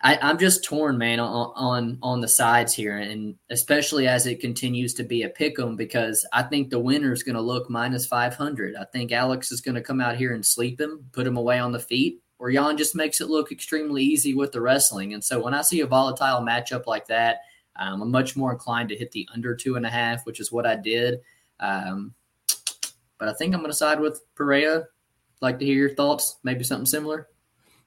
I, 0.00 0.30
am 0.30 0.38
just 0.38 0.62
torn, 0.62 0.96
man, 0.96 1.18
on, 1.18 1.52
on 1.56 1.98
on 2.00 2.20
the 2.20 2.28
sides 2.28 2.72
here, 2.72 2.98
and 2.98 3.34
especially 3.50 4.06
as 4.06 4.28
it 4.28 4.38
continues 4.38 4.94
to 4.94 5.02
be 5.02 5.24
a 5.24 5.28
pick 5.28 5.58
'em 5.58 5.74
because 5.74 6.24
I 6.32 6.44
think 6.44 6.70
the 6.70 6.78
winner 6.78 7.12
is 7.12 7.24
going 7.24 7.34
to 7.34 7.40
look 7.40 7.68
minus 7.68 8.06
500. 8.06 8.76
I 8.76 8.84
think 8.84 9.10
Alex 9.10 9.50
is 9.50 9.60
going 9.60 9.74
to 9.74 9.82
come 9.82 10.00
out 10.00 10.16
here 10.16 10.34
and 10.34 10.46
sleep 10.46 10.80
him, 10.80 11.08
put 11.10 11.26
him 11.26 11.36
away 11.36 11.58
on 11.58 11.72
the 11.72 11.80
feet, 11.80 12.22
or 12.38 12.52
Jan 12.52 12.76
just 12.76 12.94
makes 12.94 13.20
it 13.20 13.28
look 13.28 13.50
extremely 13.50 14.04
easy 14.04 14.34
with 14.34 14.52
the 14.52 14.60
wrestling. 14.60 15.14
And 15.14 15.24
so 15.24 15.42
when 15.42 15.52
I 15.52 15.62
see 15.62 15.80
a 15.80 15.86
volatile 15.86 16.42
matchup 16.42 16.86
like 16.86 17.08
that, 17.08 17.38
um, 17.74 18.02
I'm 18.02 18.10
much 18.12 18.36
more 18.36 18.52
inclined 18.52 18.90
to 18.90 18.96
hit 18.96 19.10
the 19.10 19.28
under 19.34 19.56
two 19.56 19.74
and 19.74 19.84
a 19.84 19.90
half, 19.90 20.24
which 20.26 20.38
is 20.38 20.52
what 20.52 20.64
I 20.64 20.76
did. 20.76 21.22
Um, 21.58 22.14
but 23.18 23.28
I 23.28 23.34
think 23.34 23.54
I'm 23.54 23.60
going 23.60 23.70
to 23.70 23.76
side 23.76 24.00
with 24.00 24.20
Pereira. 24.34 24.84
Like 25.40 25.58
to 25.58 25.64
hear 25.64 25.76
your 25.76 25.94
thoughts. 25.94 26.36
Maybe 26.42 26.64
something 26.64 26.86
similar. 26.86 27.28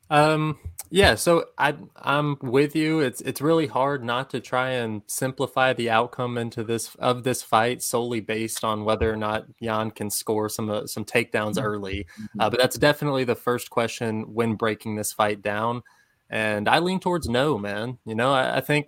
Um. 0.09 0.57
Yeah. 0.89 1.15
So 1.15 1.45
I 1.57 1.75
I'm 1.95 2.37
with 2.41 2.75
you. 2.75 3.01
It's 3.01 3.19
it's 3.21 3.41
really 3.41 3.67
hard 3.67 4.05
not 4.05 4.29
to 4.29 4.39
try 4.39 4.71
and 4.71 5.01
simplify 5.07 5.73
the 5.73 5.89
outcome 5.89 6.37
into 6.37 6.63
this 6.63 6.95
of 6.95 7.23
this 7.23 7.43
fight 7.43 7.81
solely 7.81 8.21
based 8.21 8.63
on 8.63 8.85
whether 8.85 9.11
or 9.11 9.17
not 9.17 9.45
Jan 9.61 9.91
can 9.91 10.09
score 10.09 10.47
some 10.47 10.69
uh, 10.69 10.85
some 10.87 11.03
takedowns 11.03 11.55
mm-hmm. 11.55 11.65
early. 11.65 12.07
Mm-hmm. 12.21 12.41
Uh, 12.41 12.49
but 12.49 12.59
that's 12.59 12.77
definitely 12.77 13.25
the 13.25 13.35
first 13.35 13.69
question 13.69 14.33
when 14.33 14.55
breaking 14.55 14.95
this 14.95 15.11
fight 15.11 15.41
down. 15.41 15.83
And 16.29 16.69
I 16.69 16.79
lean 16.79 16.99
towards 16.99 17.27
no, 17.27 17.57
man. 17.57 17.97
You 18.05 18.15
know, 18.15 18.33
I, 18.33 18.57
I 18.57 18.61
think 18.61 18.87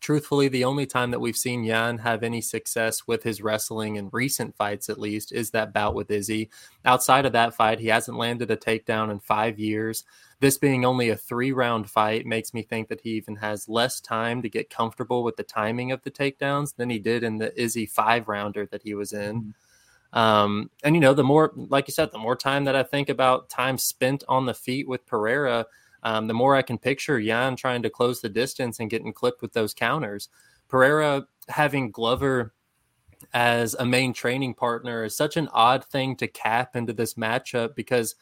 truthfully, 0.00 0.48
the 0.48 0.64
only 0.64 0.86
time 0.86 1.10
that 1.10 1.20
we've 1.20 1.36
seen 1.36 1.64
Jan 1.64 1.98
have 1.98 2.22
any 2.22 2.40
success 2.40 3.06
with 3.06 3.22
his 3.22 3.42
wrestling 3.42 3.96
in 3.96 4.08
recent 4.12 4.56
fights, 4.56 4.88
at 4.88 4.98
least, 4.98 5.32
is 5.32 5.50
that 5.50 5.72
bout 5.72 5.94
with 5.94 6.10
Izzy. 6.10 6.50
Outside 6.84 7.26
of 7.26 7.32
that 7.32 7.54
fight, 7.54 7.78
he 7.80 7.88
hasn't 7.88 8.18
landed 8.18 8.50
a 8.50 8.56
takedown 8.56 9.10
in 9.10 9.20
five 9.20 9.58
years. 9.58 10.04
This 10.40 10.56
being 10.56 10.84
only 10.84 11.10
a 11.10 11.16
three 11.16 11.52
round 11.52 11.90
fight 11.90 12.24
makes 12.24 12.54
me 12.54 12.62
think 12.62 12.88
that 12.88 13.02
he 13.02 13.10
even 13.10 13.36
has 13.36 13.68
less 13.68 14.00
time 14.00 14.40
to 14.42 14.48
get 14.48 14.70
comfortable 14.70 15.22
with 15.22 15.36
the 15.36 15.42
timing 15.42 15.92
of 15.92 16.02
the 16.02 16.10
takedowns 16.10 16.74
than 16.74 16.88
he 16.88 16.98
did 16.98 17.22
in 17.22 17.38
the 17.38 17.58
Izzy 17.60 17.86
five 17.86 18.26
rounder 18.26 18.66
that 18.66 18.82
he 18.82 18.94
was 18.94 19.12
in. 19.12 19.36
Mm-hmm. 19.36 19.50
Um, 20.12 20.70
and 20.82 20.94
you 20.94 21.00
know, 21.00 21.14
the 21.14 21.22
more, 21.22 21.52
like 21.54 21.86
you 21.86 21.92
said, 21.92 22.10
the 22.10 22.18
more 22.18 22.36
time 22.36 22.64
that 22.64 22.74
I 22.74 22.82
think 22.82 23.08
about 23.08 23.48
time 23.48 23.78
spent 23.78 24.24
on 24.28 24.46
the 24.46 24.54
feet 24.54 24.88
with 24.88 25.06
Pereira, 25.06 25.66
um, 26.02 26.26
the 26.26 26.34
more 26.34 26.56
I 26.56 26.62
can 26.62 26.78
picture 26.78 27.20
Jan 27.20 27.56
trying 27.56 27.82
to 27.82 27.90
close 27.90 28.20
the 28.20 28.28
distance 28.28 28.80
and 28.80 28.90
getting 28.90 29.12
clipped 29.12 29.42
with 29.42 29.52
those 29.52 29.74
counters. 29.74 30.28
Pereira 30.68 31.26
having 31.48 31.90
Glover 31.90 32.54
as 33.34 33.74
a 33.74 33.84
main 33.84 34.12
training 34.12 34.54
partner 34.54 35.04
is 35.04 35.16
such 35.16 35.36
an 35.36 35.48
odd 35.52 35.84
thing 35.84 36.16
to 36.16 36.26
cap 36.26 36.76
into 36.76 36.92
this 36.92 37.14
matchup 37.14 37.74
because 37.74 38.14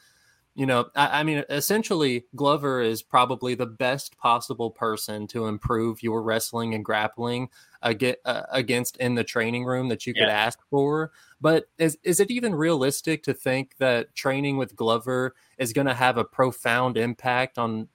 you 0.55 0.67
know, 0.67 0.87
I, 0.97 1.21
I, 1.21 1.23
mean, 1.23 1.45
essentially, 1.51 2.25
Glover 2.35 2.81
is 2.81 3.01
probably 3.01 3.55
the 3.55 3.65
best 3.65 4.19
possible 4.19 4.73
person 4.73 5.29
to 5.29 5.47
improve 5.47 6.03
your 6.03 6.21
wrestling 6.21 6.75
and 6.75 6.85
grappling 6.85 7.49
against, 7.83 8.19
uh, 8.25 8.43
against 8.51 8.97
in 8.99 9.15
the 9.15 9.25
training 9.25 9.65
room 9.65 9.89
that 9.89 10.07
you 10.07 10.15
could 10.15 10.23
yeah. 10.23 10.47
ask 10.47 10.59
for. 10.71 11.13
But 11.41 11.69
is 11.79 11.99
is 12.03 12.21
it 12.21 12.31
even 12.31 12.55
realistic 12.55 13.23
to 13.25 13.35
think 13.35 13.77
that 13.79 14.15
training 14.15 14.57
with 14.57 14.77
Glover 14.77 15.35
is 15.59 15.73
going 15.73 15.87
to 15.87 15.95
have 15.95 16.17
a 16.19 16.25
profound 16.25 16.97
impact 16.97 17.59
on 17.59 17.89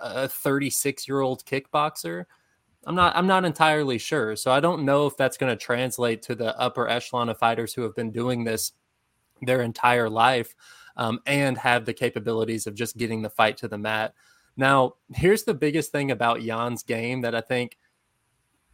a 0.00 0.28
36 0.28 1.06
year 1.06 1.20
old 1.20 1.44
kickboxer? 1.44 2.24
I'm 2.86 2.94
not 2.94 3.14
I'm 3.14 3.26
not 3.26 3.44
entirely 3.44 3.98
sure. 3.98 4.36
So 4.36 4.50
I 4.50 4.60
don't 4.60 4.84
know 4.84 5.06
if 5.06 5.16
that's 5.16 5.36
going 5.36 5.56
to 5.56 5.62
translate 5.62 6.22
to 6.22 6.34
the 6.34 6.58
upper 6.58 6.88
echelon 6.88 7.28
of 7.28 7.38
fighters 7.38 7.74
who 7.74 7.82
have 7.82 7.94
been 7.94 8.10
doing 8.10 8.44
this 8.44 8.72
their 9.42 9.62
entire 9.62 10.08
life 10.08 10.54
um, 10.96 11.20
and 11.26 11.56
have 11.58 11.84
the 11.84 11.94
capabilities 11.94 12.66
of 12.66 12.74
just 12.74 12.96
getting 12.96 13.22
the 13.22 13.30
fight 13.30 13.56
to 13.58 13.68
the 13.68 13.78
mat. 13.78 14.14
Now, 14.56 14.94
here's 15.14 15.44
the 15.44 15.54
biggest 15.54 15.92
thing 15.92 16.10
about 16.10 16.40
Jan's 16.40 16.82
game 16.82 17.22
that 17.22 17.34
I 17.34 17.40
think 17.40 17.78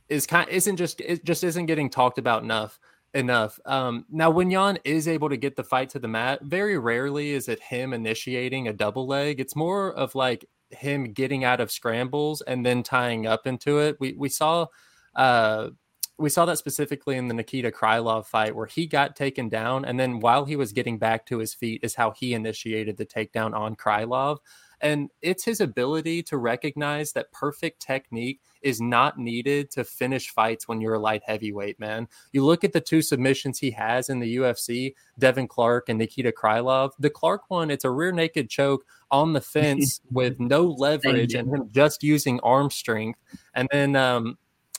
is 0.08 0.26
kind 0.26 0.48
isn't 0.48 0.76
just 0.76 1.00
it 1.00 1.24
just 1.24 1.44
isn't 1.44 1.66
getting 1.66 1.90
talked 1.90 2.18
about 2.18 2.42
enough 2.42 2.78
enough. 3.14 3.58
Um, 3.64 4.04
now, 4.10 4.30
when 4.30 4.50
Jan 4.50 4.78
is 4.84 5.08
able 5.08 5.28
to 5.30 5.36
get 5.36 5.56
the 5.56 5.64
fight 5.64 5.88
to 5.90 5.98
the 5.98 6.08
mat, 6.08 6.40
very 6.42 6.78
rarely 6.78 7.30
is 7.30 7.48
it 7.48 7.60
him 7.60 7.92
initiating 7.92 8.68
a 8.68 8.72
double 8.72 9.06
leg. 9.06 9.40
It's 9.40 9.56
more 9.56 9.92
of 9.92 10.14
like 10.14 10.44
him 10.70 11.12
getting 11.12 11.44
out 11.44 11.60
of 11.60 11.72
scrambles 11.72 12.42
and 12.42 12.64
then 12.64 12.82
tying 12.82 13.26
up 13.26 13.46
into 13.46 13.78
it. 13.78 13.96
We 14.00 14.14
we 14.18 14.28
saw 14.28 14.66
uh, 15.14 15.70
we 16.18 16.30
saw 16.30 16.44
that 16.46 16.58
specifically 16.58 17.16
in 17.16 17.28
the 17.28 17.34
Nikita 17.34 17.70
Krylov 17.70 18.26
fight 18.26 18.54
where 18.54 18.66
he 18.66 18.86
got 18.86 19.16
taken 19.16 19.48
down, 19.48 19.84
and 19.84 19.98
then 19.98 20.20
while 20.20 20.44
he 20.44 20.56
was 20.56 20.72
getting 20.72 20.98
back 20.98 21.26
to 21.26 21.38
his 21.38 21.54
feet, 21.54 21.80
is 21.82 21.94
how 21.94 22.12
he 22.12 22.34
initiated 22.34 22.96
the 22.96 23.06
takedown 23.06 23.54
on 23.54 23.76
Krylov. 23.76 24.38
And 24.80 25.10
it's 25.22 25.44
his 25.44 25.60
ability 25.60 26.22
to 26.24 26.36
recognize 26.36 27.12
that 27.12 27.32
perfect 27.32 27.80
technique 27.80 28.40
is 28.62 28.80
not 28.80 29.18
needed 29.18 29.70
to 29.70 29.84
finish 29.84 30.30
fights 30.30 30.68
when 30.68 30.80
you're 30.80 30.94
a 30.94 30.98
light 30.98 31.22
heavyweight, 31.24 31.78
man. 31.78 32.08
You 32.32 32.44
look 32.44 32.64
at 32.64 32.72
the 32.72 32.80
two 32.80 33.00
submissions 33.00 33.58
he 33.58 33.70
has 33.72 34.08
in 34.08 34.18
the 34.18 34.36
UFC, 34.36 34.94
Devin 35.18 35.48
Clark 35.48 35.88
and 35.88 35.98
Nikita 35.98 36.32
Krylov. 36.32 36.90
The 36.98 37.10
Clark 37.10 37.42
one, 37.48 37.70
it's 37.70 37.84
a 37.84 37.90
rear 37.90 38.12
naked 38.12 38.50
choke 38.50 38.84
on 39.10 39.32
the 39.32 39.40
fence 39.40 40.00
with 40.10 40.38
no 40.40 40.64
leverage 40.64 41.34
and 41.34 41.48
him 41.48 41.68
just 41.72 42.02
using 42.02 42.40
arm 42.40 42.70
strength. 42.70 43.20
And 43.54 43.68
then 43.72 43.96
um, 43.96 44.36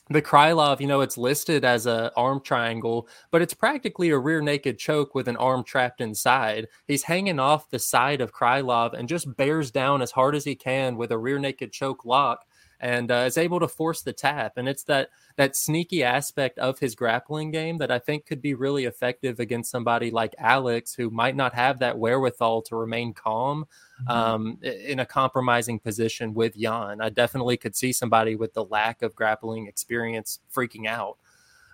the 0.10 0.22
Krylov, 0.22 0.80
you 0.80 0.88
know, 0.88 1.02
it's 1.02 1.17
listed 1.17 1.65
as 1.65 1.86
a 1.86 2.12
arm 2.15 2.41
triangle, 2.41 3.08
but 3.32 3.41
it's 3.41 3.54
practically 3.54 4.10
a 4.10 4.17
rear 4.17 4.41
naked 4.41 4.78
choke 4.78 5.13
with 5.13 5.28
an 5.28 5.38
arm 5.38 5.63
trapped 5.63 6.02
inside. 6.02 6.67
He's 6.88 7.04
hanging 7.04 7.39
off 7.39 7.70
the 7.70 7.80
side 7.80 8.22
of 8.22 8.34
Krylov 8.34 8.93
and 8.93 9.10
just 9.10 9.36
bears 9.36 9.72
down 9.72 10.02
as 10.02 10.12
hard 10.12 10.36
as 10.36 10.46
he 10.46 10.56
can 10.56 10.98
with 10.98 11.12
a 11.12 11.17
rear 11.17 11.39
naked 11.39 11.72
choke 11.72 12.06
lock 12.06 12.47
and 12.80 13.12
uh, 13.12 13.24
is 13.26 13.38
able 13.38 13.60
to 13.60 13.68
force 13.68 14.02
the 14.02 14.13
tap. 14.13 14.54
And 14.58 14.68
it's 14.68 14.84
that 14.84 15.10
that 15.36 15.56
sneaky 15.56 16.04
aspect 16.04 16.58
of 16.60 16.80
his 16.80 16.96
grappling 16.96 17.52
game 17.52 17.78
that 17.78 17.92
I 17.92 18.00
think 18.00 18.26
could 18.26 18.42
be 18.42 18.54
really 18.54 18.86
effective 18.86 19.40
against 19.40 19.72
somebody 19.72 20.12
like 20.12 20.36
Alex, 20.38 20.94
who 20.94 21.10
might 21.10 21.36
not 21.36 21.54
have 21.54 21.80
that 21.80 21.98
wherewithal 21.98 22.63
to 22.63 22.76
remain 22.76 23.13
calm 23.13 23.68
mm-hmm. 24.02 24.12
um, 24.12 24.60
in 24.62 25.00
a 25.00 25.06
compromising 25.06 25.80
position 25.80 26.34
with 26.34 26.58
Jan. 26.58 27.02
I 27.02 27.10
definitely 27.10 27.58
could 27.58 27.76
see 27.76 27.94
somebody 27.94 28.36
with 28.36 28.54
the 28.54 28.66
lack 28.66 29.02
of 29.02 29.16
grappling 29.16 29.68
experience 29.68 30.40
freaking 30.54 30.88
out. 30.88 31.18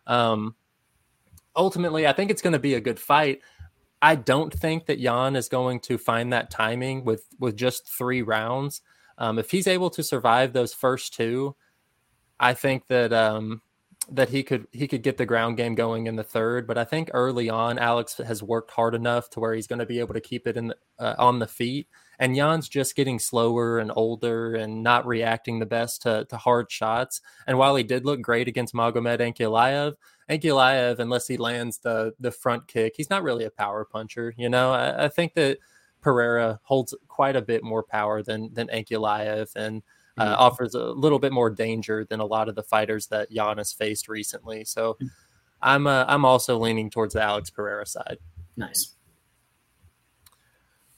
Um, 0.08 0.56
ultimately, 1.56 2.08
I 2.08 2.14
think 2.14 2.32
it's 2.32 2.42
going 2.42 2.54
to 2.54 2.60
be 2.60 2.74
a 2.74 2.82
good 2.82 3.00
fight. 3.00 3.42
I 4.02 4.16
don't 4.16 4.54
think 4.54 4.88
that 4.88 5.00
Jan 5.00 5.38
is 5.38 5.48
going 5.48 5.80
to 5.82 5.98
find 5.98 6.34
that 6.34 6.52
timing 6.52 7.06
with 7.06 7.26
with 7.40 7.56
just 7.56 7.88
three 7.88 8.22
rounds. 8.22 8.82
Um, 9.18 9.40
if 9.40 9.52
he's 9.52 9.68
able 9.68 9.90
to 9.92 10.04
survive 10.04 10.54
those 10.54 10.74
first 10.74 11.14
two, 11.14 11.56
I 12.40 12.54
think 12.54 12.88
that 12.88 13.14
um, 13.14 13.62
that 14.12 14.30
he 14.30 14.44
could 14.44 14.68
he 14.72 14.88
could 14.88 15.02
get 15.02 15.18
the 15.18 15.26
ground 15.26 15.58
game 15.58 15.76
going 15.76 16.08
in 16.08 16.16
the 16.16 16.24
third. 16.24 16.68
But 16.68 16.78
I 16.78 16.84
think 16.84 17.10
early 17.14 17.50
on, 17.50 17.80
Alex 17.80 18.16
has 18.18 18.44
worked 18.44 18.72
hard 18.72 18.96
enough 18.96 19.30
to 19.32 19.40
where 19.40 19.54
he's 19.54 19.68
going 19.68 19.80
to 19.80 19.86
be 19.86 20.00
able 20.00 20.14
to 20.14 20.22
keep 20.22 20.48
it 20.48 20.58
in 20.58 20.68
the, 20.68 20.76
uh, 21.00 21.16
on 21.18 21.40
the 21.40 21.48
feet. 21.48 21.88
And 22.20 22.36
Jan's 22.36 22.70
just 22.70 22.96
getting 22.96 23.18
slower 23.18 23.80
and 23.80 23.92
older 23.96 24.56
and 24.56 24.84
not 24.84 25.08
reacting 25.08 25.60
the 25.60 25.66
best 25.66 26.04
to, 26.04 26.26
to 26.30 26.38
hard 26.38 26.72
shots. 26.72 27.22
And 27.48 27.58
while 27.58 27.76
he 27.76 27.84
did 27.84 28.06
look 28.06 28.22
great 28.22 28.48
against 28.48 28.74
Magomed 28.74 29.20
Ankalaev, 29.20 29.96
Ankalaev, 30.30 31.00
unless 31.00 31.28
he 31.28 31.38
lands 31.38 31.80
the 31.80 32.14
the 32.20 32.32
front 32.32 32.68
kick, 32.68 32.94
he's 32.98 33.10
not 33.10 33.24
really 33.24 33.46
a 33.46 33.52
power 33.52 33.86
puncher. 33.86 34.34
You 34.38 34.50
know, 34.50 34.72
I, 34.74 35.06
I 35.06 35.08
think 35.08 35.34
that 35.36 35.60
Pereira 36.04 36.60
holds 36.64 36.94
quite 37.08 37.36
a 37.36 37.42
bit 37.42 37.64
more 37.64 37.84
power 37.84 38.22
than 38.22 38.54
than 38.54 38.68
Ankalaev 38.68 39.50
and 39.56 39.82
uh, 40.18 40.26
mm-hmm. 40.26 40.42
offers 40.42 40.76
a 40.76 40.84
little 40.84 41.20
bit 41.20 41.32
more 41.32 41.50
danger 41.50 42.06
than 42.06 42.20
a 42.20 42.26
lot 42.26 42.50
of 42.50 42.56
the 42.56 42.64
fighters 42.64 43.08
that 43.08 43.32
Jan 43.32 43.58
has 43.58 43.74
faced 43.74 44.08
recently. 44.08 44.64
So 44.66 44.94
mm-hmm. 44.94 45.08
I'm 45.62 45.88
uh, 45.88 46.06
I'm 46.08 46.26
also 46.26 46.60
leaning 46.60 46.90
towards 46.90 47.14
the 47.14 47.22
Alex 47.24 47.50
Pereira 47.50 47.86
side. 47.88 48.18
Nice. 48.56 48.96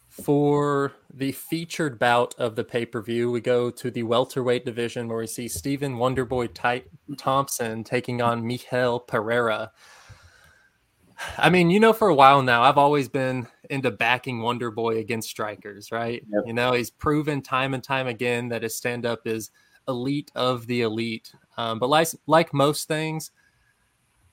For 0.10 0.94
the 1.14 1.34
featured 1.34 2.00
bout 2.00 2.36
of 2.38 2.56
the 2.56 2.64
pay 2.64 2.86
per 2.86 3.02
view, 3.02 3.30
we 3.32 3.42
go 3.42 3.70
to 3.70 3.92
the 3.92 4.04
welterweight 4.04 4.66
division 4.66 5.10
where 5.10 5.18
we 5.18 5.28
see 5.28 5.50
Stephen 5.50 5.98
Wonderboy 5.98 6.54
Ty- 6.54 6.86
Thompson 7.18 7.84
taking 7.84 8.22
on 8.22 8.48
Miguel 8.48 9.02
Pereira. 9.02 9.72
I 11.38 11.50
mean, 11.50 11.70
you 11.70 11.80
know, 11.80 11.94
for 11.94 12.08
a 12.08 12.16
while 12.16 12.42
now, 12.42 12.64
I've 12.64 12.78
always 12.78 13.10
been 13.10 13.48
into 13.70 13.92
backing 13.92 14.42
Wonder 14.42 14.72
Boy 14.72 14.98
against 14.98 15.30
strikers, 15.30 15.92
right? 15.92 16.24
Yep. 16.30 16.44
You 16.48 16.54
know, 16.54 16.74
he's 16.74 16.90
proven 16.90 17.42
time 17.42 17.74
and 17.74 17.84
time 17.84 18.08
again 18.08 18.50
that 18.50 18.64
his 18.64 18.76
stand 18.76 19.06
up 19.06 19.26
is 19.26 19.52
elite 19.88 20.32
of 20.36 20.68
the 20.68 20.82
elite. 20.82 21.32
Um, 21.58 21.80
but 21.80 21.90
like, 21.90 22.10
like 22.28 22.54
most 22.54 22.88
things, 22.88 23.32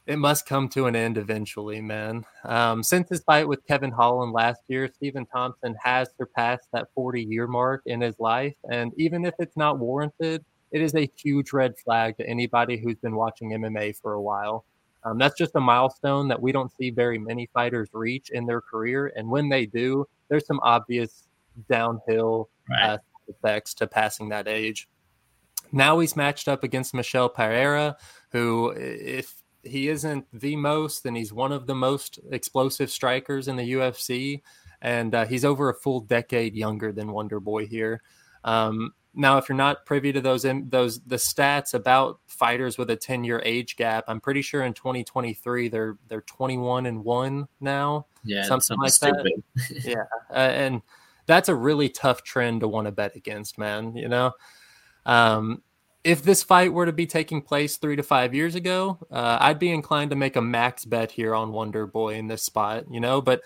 it 0.07 0.18
must 0.18 0.47
come 0.47 0.68
to 0.71 0.87
an 0.87 0.97
end 0.97 1.16
eventually, 1.16 1.81
man. 1.81 2.25
Um, 2.45 2.83
since 2.83 3.09
his 3.09 3.23
fight 3.23 3.47
with 3.47 3.66
Kevin 3.66 3.92
Holland 3.92 4.33
last 4.33 4.62
year, 4.66 4.90
Stephen 4.92 5.27
Thompson 5.27 5.77
has 5.83 6.09
surpassed 6.18 6.66
that 6.73 6.88
40 6.95 7.23
year 7.23 7.47
mark 7.47 7.83
in 7.87 8.01
his 8.01 8.18
life. 8.18 8.57
And 8.68 8.92
even 8.97 9.25
if 9.25 9.35
it's 9.38 9.57
not 9.57 9.79
warranted, 9.79 10.45
it 10.73 10.81
is 10.81 10.95
a 10.95 11.11
huge 11.16 11.53
red 11.53 11.75
flag 11.79 12.16
to 12.16 12.27
anybody 12.27 12.79
who's 12.79 12.97
been 12.97 13.14
watching 13.14 13.51
MMA 13.51 13.97
for 13.97 14.14
a 14.14 14.23
while. 14.23 14.64
Um, 15.05 15.19
that's 15.19 15.37
just 15.37 15.57
a 15.57 15.61
milestone 15.61 16.29
that 16.29 16.41
we 16.41 16.53
don't 16.53 16.71
see 16.77 16.91
very 16.91 17.19
many 17.19 17.49
fighters 17.53 17.88
reach 17.93 18.31
in 18.31 18.47
their 18.47 18.61
career. 18.61 19.12
And 19.17 19.29
when 19.29 19.49
they 19.49 19.67
do, 19.67 20.07
there's 20.29 20.47
some 20.47 20.61
obvious 20.62 21.29
downhill 21.69 22.49
right. 22.71 22.91
uh, 22.91 22.99
effects 23.29 23.75
to 23.75 23.87
passing 23.87 24.29
that 24.29 24.49
age. 24.49 24.88
Now 25.73 25.99
he's 25.99 26.17
matched 26.17 26.49
up 26.49 26.65
against 26.65 26.95
Michel 26.95 27.29
Pereira, 27.29 27.97
who, 28.31 28.73
if 28.77 29.35
he 29.62 29.88
isn't 29.88 30.27
the 30.33 30.57
most, 30.57 31.03
then 31.03 31.15
he's 31.15 31.33
one 31.33 31.53
of 31.53 31.67
the 31.67 31.75
most 31.75 32.19
explosive 32.31 32.91
strikers 32.91 33.49
in 33.49 33.57
the 33.57 33.73
UFC. 33.73 34.43
And 34.81 35.15
uh, 35.15 35.25
he's 35.27 35.45
over 35.45 35.71
a 35.71 35.75
full 35.75 36.01
decade 36.01 36.55
younger 36.55 36.93
than 36.93 37.12
Wonder 37.12 37.41
Boy 37.41 37.67
here. 37.67 38.03
Um, 38.45 38.93
now, 39.14 39.37
if 39.37 39.48
you're 39.48 39.57
not 39.57 39.85
privy 39.85 40.12
to 40.12 40.20
those 40.20 40.42
those 40.42 41.01
the 41.01 41.16
stats 41.16 41.75
about 41.75 42.20
fighters 42.27 42.79
with 42.79 42.88
a 42.90 42.96
10 42.96 43.25
year 43.25 43.42
age 43.44 43.77
gap, 43.77 44.05
I'm 44.09 44.20
pretty 44.20 44.40
sure 44.40 44.62
in 44.62 44.72
2023 44.72 45.68
they're 45.68 45.98
they're 46.09 46.22
21 46.22 46.87
and 46.87 47.05
one 47.05 47.46
now. 47.61 48.07
Yeah, 48.25 48.44
something, 48.44 48.79
like 48.79 48.92
stupid. 48.92 49.42
that. 49.55 49.85
yeah, 49.85 50.05
uh, 50.31 50.35
and 50.35 50.83
that's 51.27 51.48
a 51.48 51.55
really 51.55 51.88
tough 51.88 52.22
trend 52.22 52.61
to 52.61 52.68
want 52.68 52.87
to 52.87 52.92
bet 52.92 53.16
against, 53.16 53.59
man. 53.59 53.96
You 53.96 54.09
know, 54.09 54.33
um, 55.05 55.62
if 56.05 56.22
this 56.22 56.42
fight 56.42 56.72
were 56.72 56.87
to 56.87 56.92
be 56.92 57.07
taking 57.07 57.42
place 57.42 57.77
three 57.77 57.96
to 57.96 58.03
five 58.03 58.35
years 58.35 58.55
ago, 58.55 58.98
uh, 59.11 59.38
I'd 59.40 59.59
be 59.59 59.72
inclined 59.72 60.11
to 60.11 60.16
make 60.16 60.37
a 60.37 60.42
max 60.42 60.85
bet 60.85 61.11
here 61.11 61.35
on 61.35 61.53
Wonder 61.53 61.87
Boy 61.87 62.14
in 62.14 62.29
this 62.29 62.44
spot. 62.44 62.85
You 62.90 63.01
know, 63.01 63.20
but 63.20 63.42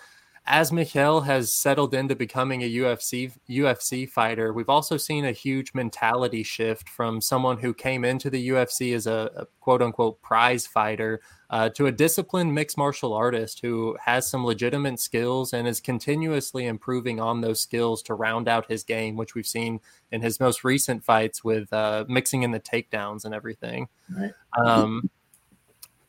as 0.47 0.71
Mikel 0.71 1.21
has 1.21 1.53
settled 1.53 1.93
into 1.93 2.15
becoming 2.15 2.63
a 2.63 2.75
UFC 2.75 3.33
UFC 3.49 4.09
fighter, 4.09 4.53
we've 4.53 4.69
also 4.69 4.95
seen 4.95 5.25
a 5.25 5.31
huge 5.33 5.73
mentality 5.73 6.41
shift 6.41 6.87
from 6.87 7.19
someone 7.19 7.57
who 7.57 7.73
came 7.73 8.05
into 8.05 8.29
the 8.29 8.49
UFC 8.49 8.95
as 8.95 9.07
a, 9.07 9.29
a 9.35 9.45
quote 9.59 9.81
unquote 9.81 10.21
prize 10.21 10.65
fighter 10.65 11.19
uh, 11.49 11.69
to 11.69 11.87
a 11.87 11.91
disciplined 11.91 12.55
mixed 12.55 12.77
martial 12.77 13.13
artist 13.13 13.59
who 13.61 13.97
has 14.03 14.29
some 14.29 14.45
legitimate 14.45 14.99
skills 14.99 15.51
and 15.51 15.67
is 15.67 15.81
continuously 15.81 16.65
improving 16.65 17.19
on 17.19 17.41
those 17.41 17.59
skills 17.59 18.01
to 18.03 18.13
round 18.13 18.47
out 18.47 18.71
his 18.71 18.83
game, 18.83 19.17
which 19.17 19.35
we've 19.35 19.45
seen 19.45 19.81
in 20.13 20.21
his 20.21 20.39
most 20.39 20.63
recent 20.63 21.03
fights 21.03 21.43
with 21.43 21.71
uh, 21.73 22.05
mixing 22.07 22.43
in 22.43 22.51
the 22.51 22.59
takedowns 22.59 23.25
and 23.25 23.35
everything. 23.35 23.89
Right. 24.09 24.31
Um, 24.57 25.09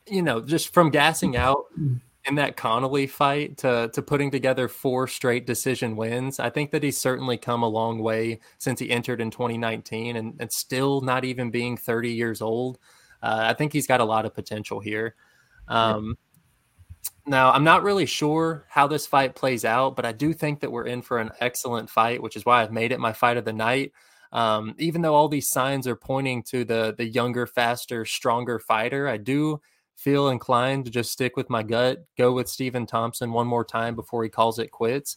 you 0.07 0.23
know, 0.23 0.41
just 0.41 0.73
from 0.73 0.91
gassing 0.91 1.37
out 1.37 1.65
in 2.27 2.35
that 2.35 2.57
Connelly 2.57 3.07
fight 3.07 3.57
to 3.59 3.91
to 3.93 4.03
putting 4.03 4.31
together 4.31 4.69
four 4.69 5.07
straight 5.09 5.47
decision 5.47 5.97
wins. 5.97 6.39
I 6.41 6.51
think 6.51 6.71
that 6.73 6.83
he's 6.83 6.99
certainly 6.99 7.37
come 7.39 7.63
a 7.63 7.69
long 7.69 8.01
way 8.01 8.41
since 8.59 8.81
he 8.81 8.91
entered 8.91 9.21
in 9.21 9.31
2019 9.31 10.17
and, 10.17 10.35
and 10.41 10.53
still 10.53 11.01
not 11.01 11.25
even 11.25 11.51
being 11.51 11.77
30 11.77 12.11
years 12.13 12.43
old. 12.43 12.79
Uh, 13.23 13.41
I 13.51 13.55
think 13.55 13.73
he's 13.73 13.87
got 13.87 14.01
a 14.01 14.05
lot 14.05 14.25
of 14.27 14.35
potential 14.35 14.81
here. 14.81 15.15
Um, 15.69 16.17
Now, 17.27 17.53
I'm 17.53 17.65
not 17.65 17.83
really 17.83 18.07
sure 18.07 18.65
how 18.69 18.87
this 18.87 19.07
fight 19.07 19.35
plays 19.35 19.65
out, 19.65 19.97
but 19.97 20.07
I 20.07 20.13
do 20.13 20.33
think 20.33 20.61
that 20.61 20.73
we're 20.73 20.87
in 20.87 21.03
for 21.03 21.19
an 21.19 21.31
excellent 21.41 21.91
fight, 21.91 22.23
which 22.23 22.37
is 22.37 22.47
why 22.47 22.63
I've 22.63 22.73
made 22.73 22.91
it 22.93 23.01
my 23.01 23.13
fight 23.13 23.37
of 23.37 23.45
the 23.45 23.53
night. 23.53 23.93
Um, 24.33 24.75
even 24.79 25.03
though 25.03 25.15
all 25.15 25.29
these 25.29 25.49
signs 25.49 25.87
are 25.87 25.97
pointing 25.97 26.43
to 26.45 26.65
the 26.65 26.95
the 26.97 27.07
younger, 27.07 27.47
faster, 27.47 28.05
stronger 28.05 28.59
fighter, 28.59 29.09
I 29.09 29.17
do 29.19 29.61
feel 29.99 30.29
inclined 30.29 30.85
to 30.85 30.91
just 30.93 31.11
stick 31.11 31.37
with 31.37 31.51
my 31.51 31.65
gut, 31.65 32.05
go 32.17 32.33
with 32.33 32.49
Stephen 32.49 32.87
Thompson 32.87 33.33
one 33.33 33.49
more 33.49 33.65
time 33.65 33.97
before 33.97 34.23
he 34.23 34.31
calls 34.31 34.61
it 34.61 34.71
quits. 34.71 35.17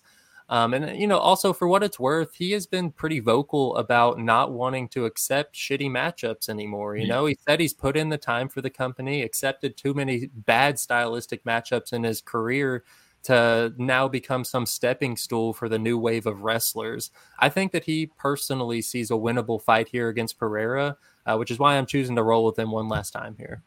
Um, 0.49 0.73
and 0.73 0.99
you 0.99 1.05
know, 1.07 1.19
also 1.19 1.53
for 1.53 1.67
what 1.67 1.83
it's 1.83 1.99
worth, 1.99 2.33
he 2.33 2.51
has 2.51 2.65
been 2.65 2.91
pretty 2.91 3.19
vocal 3.19 3.77
about 3.77 4.19
not 4.19 4.51
wanting 4.51 4.89
to 4.89 5.05
accept 5.05 5.55
shitty 5.55 5.89
matchups 5.89 6.49
anymore. 6.49 6.97
You 6.97 7.07
know, 7.07 7.27
he 7.27 7.37
said 7.47 7.59
he's 7.59 7.75
put 7.75 7.95
in 7.95 8.09
the 8.09 8.17
time 8.17 8.49
for 8.49 8.61
the 8.61 8.71
company, 8.71 9.21
accepted 9.21 9.77
too 9.77 9.93
many 9.93 10.29
bad 10.33 10.79
stylistic 10.79 11.45
matchups 11.45 11.93
in 11.93 12.03
his 12.03 12.19
career 12.19 12.83
to 13.23 13.71
now 13.77 14.07
become 14.07 14.43
some 14.43 14.65
stepping 14.65 15.15
stool 15.15 15.53
for 15.53 15.69
the 15.69 15.79
new 15.79 15.97
wave 15.97 16.25
of 16.25 16.41
wrestlers. 16.41 17.11
I 17.37 17.49
think 17.49 17.71
that 17.71 17.85
he 17.85 18.07
personally 18.07 18.81
sees 18.81 19.11
a 19.11 19.13
winnable 19.13 19.61
fight 19.61 19.89
here 19.89 20.09
against 20.09 20.39
Pereira, 20.39 20.97
uh, 21.27 21.37
which 21.37 21.51
is 21.51 21.59
why 21.59 21.77
I'm 21.77 21.85
choosing 21.85 22.15
to 22.15 22.23
roll 22.23 22.45
with 22.45 22.57
him 22.57 22.71
one 22.71 22.89
last 22.89 23.11
time 23.11 23.35
here. 23.37 23.61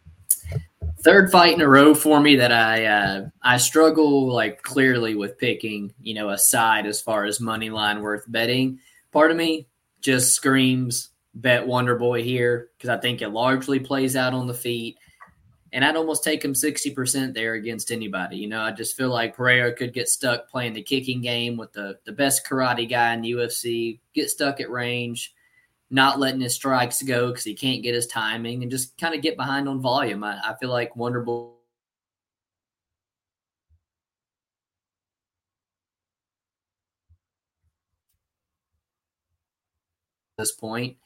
Third 1.00 1.30
fight 1.30 1.52
in 1.54 1.60
a 1.60 1.68
row 1.68 1.94
for 1.94 2.20
me 2.20 2.36
that 2.36 2.52
I 2.52 2.86
uh, 2.86 3.26
I 3.42 3.58
struggle 3.58 4.32
like 4.32 4.62
clearly 4.62 5.14
with 5.14 5.38
picking 5.38 5.92
you 6.00 6.14
know 6.14 6.30
a 6.30 6.38
side 6.38 6.86
as 6.86 7.00
far 7.00 7.24
as 7.24 7.40
money 7.40 7.70
line 7.70 8.00
worth 8.00 8.24
betting. 8.26 8.78
Part 9.12 9.30
of 9.30 9.36
me 9.36 9.66
just 10.00 10.34
screams 10.34 11.10
bet 11.34 11.66
Wonder 11.66 11.96
Boy 11.96 12.22
here 12.22 12.70
because 12.76 12.90
I 12.90 12.98
think 12.98 13.20
it 13.20 13.28
largely 13.28 13.80
plays 13.80 14.16
out 14.16 14.32
on 14.32 14.46
the 14.46 14.54
feet 14.54 14.96
and 15.74 15.84
I'd 15.84 15.96
almost 15.96 16.22
take 16.22 16.44
him 16.44 16.52
60% 16.52 17.34
there 17.34 17.54
against 17.54 17.90
anybody. 17.90 18.36
You 18.36 18.46
know, 18.46 18.60
I 18.60 18.70
just 18.70 18.96
feel 18.96 19.08
like 19.08 19.34
Pereira 19.34 19.72
could 19.72 19.92
get 19.92 20.08
stuck 20.08 20.48
playing 20.48 20.72
the 20.72 20.82
kicking 20.82 21.20
game 21.20 21.56
with 21.56 21.72
the, 21.72 21.98
the 22.04 22.12
best 22.12 22.46
karate 22.46 22.88
guy 22.88 23.12
in 23.12 23.22
the 23.22 23.32
UFC, 23.32 23.98
get 24.14 24.30
stuck 24.30 24.60
at 24.60 24.70
range, 24.70 25.34
not 25.90 26.18
letting 26.18 26.40
his 26.40 26.54
strikes 26.54 27.02
go 27.02 27.28
because 27.28 27.44
he 27.44 27.54
can't 27.54 27.82
get 27.82 27.94
his 27.94 28.06
timing, 28.06 28.62
and 28.62 28.70
just 28.70 28.98
kind 28.98 29.14
of 29.14 29.22
get 29.22 29.36
behind 29.36 29.68
on 29.68 29.80
volume. 29.80 30.24
I, 30.24 30.38
I 30.44 30.54
feel 30.60 30.70
like 30.70 30.94
Wonderboy. 30.94 31.50
This 40.36 40.50
point, 40.50 40.96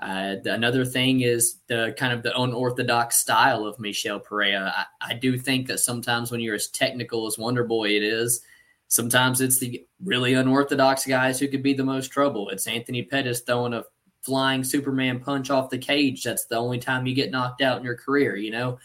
uh, 0.00 0.36
another 0.44 0.84
thing 0.84 1.20
is 1.20 1.56
the 1.66 1.94
kind 1.98 2.12
of 2.12 2.22
the 2.22 2.38
unorthodox 2.40 3.16
style 3.16 3.66
of 3.66 3.78
Michel 3.78 4.18
Pereira. 4.18 4.72
I, 4.74 5.10
I, 5.10 5.14
do 5.14 5.36
think 5.36 5.66
that 5.66 5.80
sometimes 5.80 6.30
when 6.30 6.40
you're 6.40 6.54
as 6.54 6.68
technical 6.68 7.26
as 7.26 7.36
Wonder 7.36 7.64
Boy 7.64 7.90
it 7.90 8.02
is, 8.02 8.40
sometimes 8.88 9.42
it's 9.42 9.58
the 9.58 9.84
really 10.02 10.34
unorthodox 10.34 11.04
guys 11.04 11.38
who 11.38 11.48
could 11.48 11.62
be 11.62 11.74
the 11.74 11.84
most 11.84 12.08
trouble. 12.08 12.48
It's 12.48 12.66
Anthony 12.66 13.02
Pettis 13.02 13.40
throwing 13.40 13.74
a 13.74 13.84
flying 14.22 14.64
Superman 14.64 15.20
punch 15.20 15.50
off 15.50 15.70
the 15.70 15.78
cage. 15.78 16.22
That's 16.22 16.46
the 16.46 16.56
only 16.56 16.78
time 16.78 17.06
you 17.06 17.14
get 17.14 17.30
knocked 17.30 17.62
out 17.62 17.78
in 17.78 17.84
your 17.84 17.96
career, 17.96 18.36
you 18.36 18.50
know? 18.50 18.78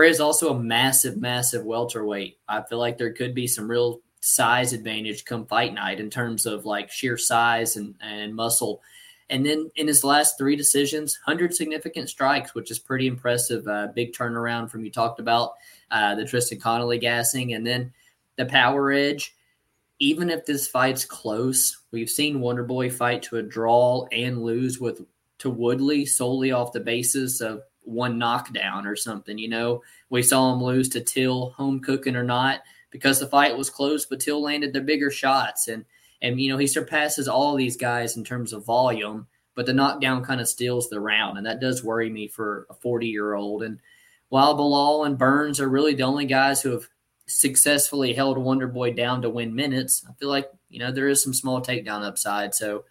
Is 0.00 0.20
also 0.20 0.54
a 0.54 0.58
massive, 0.58 1.16
massive 1.16 1.64
welterweight. 1.64 2.38
I 2.48 2.62
feel 2.62 2.78
like 2.78 2.98
there 2.98 3.12
could 3.12 3.34
be 3.34 3.48
some 3.48 3.68
real 3.68 4.00
size 4.20 4.72
advantage 4.72 5.24
come 5.24 5.44
fight 5.44 5.74
night 5.74 5.98
in 5.98 6.08
terms 6.08 6.46
of 6.46 6.64
like 6.64 6.88
sheer 6.88 7.16
size 7.16 7.76
and, 7.76 7.96
and 8.00 8.34
muscle– 8.34 8.80
and 9.30 9.44
then 9.44 9.70
in 9.76 9.86
his 9.86 10.04
last 10.04 10.38
three 10.38 10.56
decisions, 10.56 11.18
100 11.24 11.54
significant 11.54 12.08
strikes, 12.08 12.54
which 12.54 12.70
is 12.70 12.78
pretty 12.78 13.06
impressive. 13.06 13.66
Uh, 13.66 13.88
big 13.94 14.12
turnaround 14.12 14.70
from 14.70 14.84
you 14.84 14.90
talked 14.90 15.20
about 15.20 15.52
uh, 15.90 16.14
the 16.14 16.24
Tristan 16.24 16.58
Connelly 16.58 16.98
gassing. 16.98 17.52
And 17.52 17.66
then 17.66 17.92
the 18.36 18.46
power 18.46 18.90
edge. 18.90 19.34
Even 20.00 20.30
if 20.30 20.46
this 20.46 20.68
fight's 20.68 21.04
close, 21.04 21.78
we've 21.90 22.10
seen 22.10 22.38
Wonderboy 22.38 22.92
fight 22.92 23.22
to 23.24 23.38
a 23.38 23.42
draw 23.42 24.06
and 24.12 24.42
lose 24.42 24.78
with 24.78 25.04
to 25.38 25.50
Woodley 25.50 26.04
solely 26.04 26.52
off 26.52 26.72
the 26.72 26.80
basis 26.80 27.40
of 27.40 27.62
one 27.82 28.18
knockdown 28.18 28.86
or 28.86 28.96
something. 28.96 29.38
You 29.38 29.48
know, 29.48 29.82
we 30.10 30.22
saw 30.22 30.52
him 30.52 30.62
lose 30.62 30.88
to 30.90 31.00
Till, 31.00 31.50
home 31.50 31.80
cooking 31.80 32.16
or 32.16 32.24
not, 32.24 32.60
because 32.90 33.18
the 33.18 33.26
fight 33.26 33.56
was 33.56 33.70
close, 33.70 34.06
but 34.06 34.20
Till 34.20 34.42
landed 34.42 34.72
the 34.72 34.80
bigger 34.80 35.10
shots. 35.10 35.68
And 35.68 35.84
and, 36.20 36.40
you 36.40 36.50
know, 36.50 36.58
he 36.58 36.66
surpasses 36.66 37.28
all 37.28 37.54
these 37.54 37.76
guys 37.76 38.16
in 38.16 38.24
terms 38.24 38.52
of 38.52 38.64
volume, 38.64 39.26
but 39.54 39.66
the 39.66 39.72
knockdown 39.72 40.24
kind 40.24 40.40
of 40.40 40.48
steals 40.48 40.88
the 40.88 41.00
round. 41.00 41.38
And 41.38 41.46
that 41.46 41.60
does 41.60 41.84
worry 41.84 42.10
me 42.10 42.26
for 42.28 42.66
a 42.70 42.74
40 42.74 43.06
year 43.06 43.34
old. 43.34 43.62
And 43.62 43.78
while 44.28 44.56
Belal 44.56 45.06
and 45.06 45.16
Burns 45.16 45.60
are 45.60 45.68
really 45.68 45.94
the 45.94 46.02
only 46.02 46.26
guys 46.26 46.60
who 46.60 46.72
have 46.72 46.88
successfully 47.28 48.12
held 48.12 48.38
Wonder 48.38 48.66
Boy 48.66 48.92
down 48.92 49.22
to 49.22 49.30
win 49.30 49.54
minutes, 49.54 50.04
I 50.08 50.12
feel 50.14 50.28
like, 50.28 50.50
you 50.68 50.78
know, 50.78 50.90
there 50.90 51.08
is 51.08 51.22
some 51.22 51.34
small 51.34 51.60
takedown 51.60 52.02
upside. 52.02 52.54
So 52.54 52.84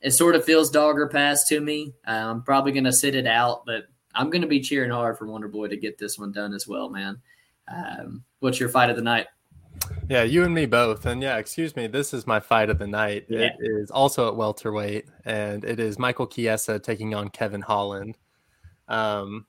it 0.00 0.12
sort 0.12 0.36
of 0.36 0.44
feels 0.44 0.70
dogger 0.70 1.08
pass 1.08 1.44
to 1.48 1.60
me. 1.60 1.94
Uh, 2.06 2.10
I'm 2.10 2.42
probably 2.42 2.72
going 2.72 2.84
to 2.84 2.92
sit 2.92 3.14
it 3.14 3.26
out, 3.26 3.64
but 3.64 3.86
I'm 4.14 4.30
going 4.30 4.42
to 4.42 4.48
be 4.48 4.60
cheering 4.60 4.90
hard 4.90 5.18
for 5.18 5.26
Wonder 5.26 5.48
Boy 5.48 5.68
to 5.68 5.76
get 5.76 5.98
this 5.98 6.18
one 6.18 6.30
done 6.30 6.52
as 6.52 6.68
well, 6.68 6.88
man. 6.90 7.20
Um, 7.66 8.24
what's 8.40 8.60
your 8.60 8.68
fight 8.68 8.90
of 8.90 8.96
the 8.96 9.02
night? 9.02 9.26
Yeah, 10.08 10.22
you 10.22 10.44
and 10.44 10.54
me 10.54 10.66
both. 10.66 11.06
And 11.06 11.22
yeah, 11.22 11.38
excuse 11.38 11.74
me, 11.74 11.86
this 11.86 12.14
is 12.14 12.26
my 12.26 12.38
fight 12.38 12.70
of 12.70 12.78
the 12.78 12.86
night. 12.86 13.26
Yeah. 13.28 13.40
It 13.40 13.56
is 13.60 13.90
also 13.90 14.28
at 14.28 14.36
welterweight, 14.36 15.06
and 15.24 15.64
it 15.64 15.80
is 15.80 15.98
Michael 15.98 16.26
Chiesa 16.26 16.78
taking 16.78 17.14
on 17.14 17.28
Kevin 17.28 17.62
Holland. 17.62 18.18
Um, 18.88 19.46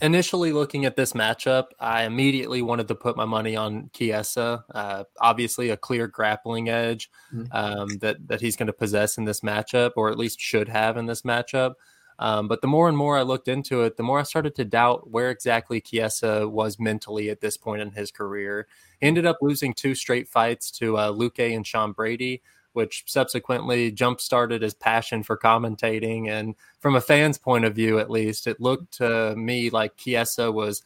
initially 0.00 0.52
looking 0.52 0.84
at 0.84 0.96
this 0.96 1.12
matchup, 1.12 1.66
I 1.80 2.04
immediately 2.04 2.62
wanted 2.62 2.88
to 2.88 2.94
put 2.94 3.16
my 3.16 3.24
money 3.24 3.56
on 3.56 3.90
Chiesa. 3.92 4.64
Uh, 4.74 5.04
obviously, 5.20 5.70
a 5.70 5.76
clear 5.76 6.06
grappling 6.06 6.68
edge 6.68 7.10
mm-hmm. 7.34 7.46
um, 7.52 7.88
that 7.98 8.28
that 8.28 8.40
he's 8.40 8.56
going 8.56 8.68
to 8.68 8.72
possess 8.72 9.18
in 9.18 9.24
this 9.24 9.40
matchup, 9.40 9.92
or 9.96 10.10
at 10.10 10.18
least 10.18 10.40
should 10.40 10.68
have 10.68 10.96
in 10.96 11.06
this 11.06 11.22
matchup. 11.22 11.74
Um, 12.18 12.48
but 12.48 12.62
the 12.62 12.68
more 12.68 12.88
and 12.88 12.96
more 12.96 13.18
I 13.18 13.22
looked 13.22 13.48
into 13.48 13.82
it, 13.82 13.96
the 13.96 14.02
more 14.02 14.20
I 14.20 14.22
started 14.22 14.54
to 14.56 14.64
doubt 14.64 15.10
where 15.10 15.30
exactly 15.30 15.80
Chiesa 15.80 16.48
was 16.48 16.78
mentally 16.78 17.28
at 17.28 17.40
this 17.40 17.56
point 17.56 17.82
in 17.82 17.92
his 17.92 18.10
career. 18.10 18.66
He 19.00 19.06
ended 19.06 19.26
up 19.26 19.38
losing 19.42 19.74
two 19.74 19.94
straight 19.94 20.28
fights 20.28 20.70
to 20.72 20.96
uh, 20.96 21.12
Luque 21.12 21.54
and 21.54 21.66
Sean 21.66 21.92
Brady, 21.92 22.42
which 22.76 23.04
subsequently 23.06 23.90
jump 23.90 24.20
started 24.20 24.60
his 24.60 24.74
passion 24.74 25.22
for 25.22 25.36
commentating. 25.36 26.28
And 26.28 26.54
from 26.78 26.94
a 26.94 27.00
fan's 27.00 27.38
point 27.38 27.64
of 27.64 27.74
view, 27.74 27.98
at 27.98 28.10
least, 28.10 28.46
it 28.46 28.60
looked 28.60 28.98
to 28.98 29.34
me 29.34 29.70
like 29.70 29.96
Chiesa 29.96 30.52
was 30.52 30.82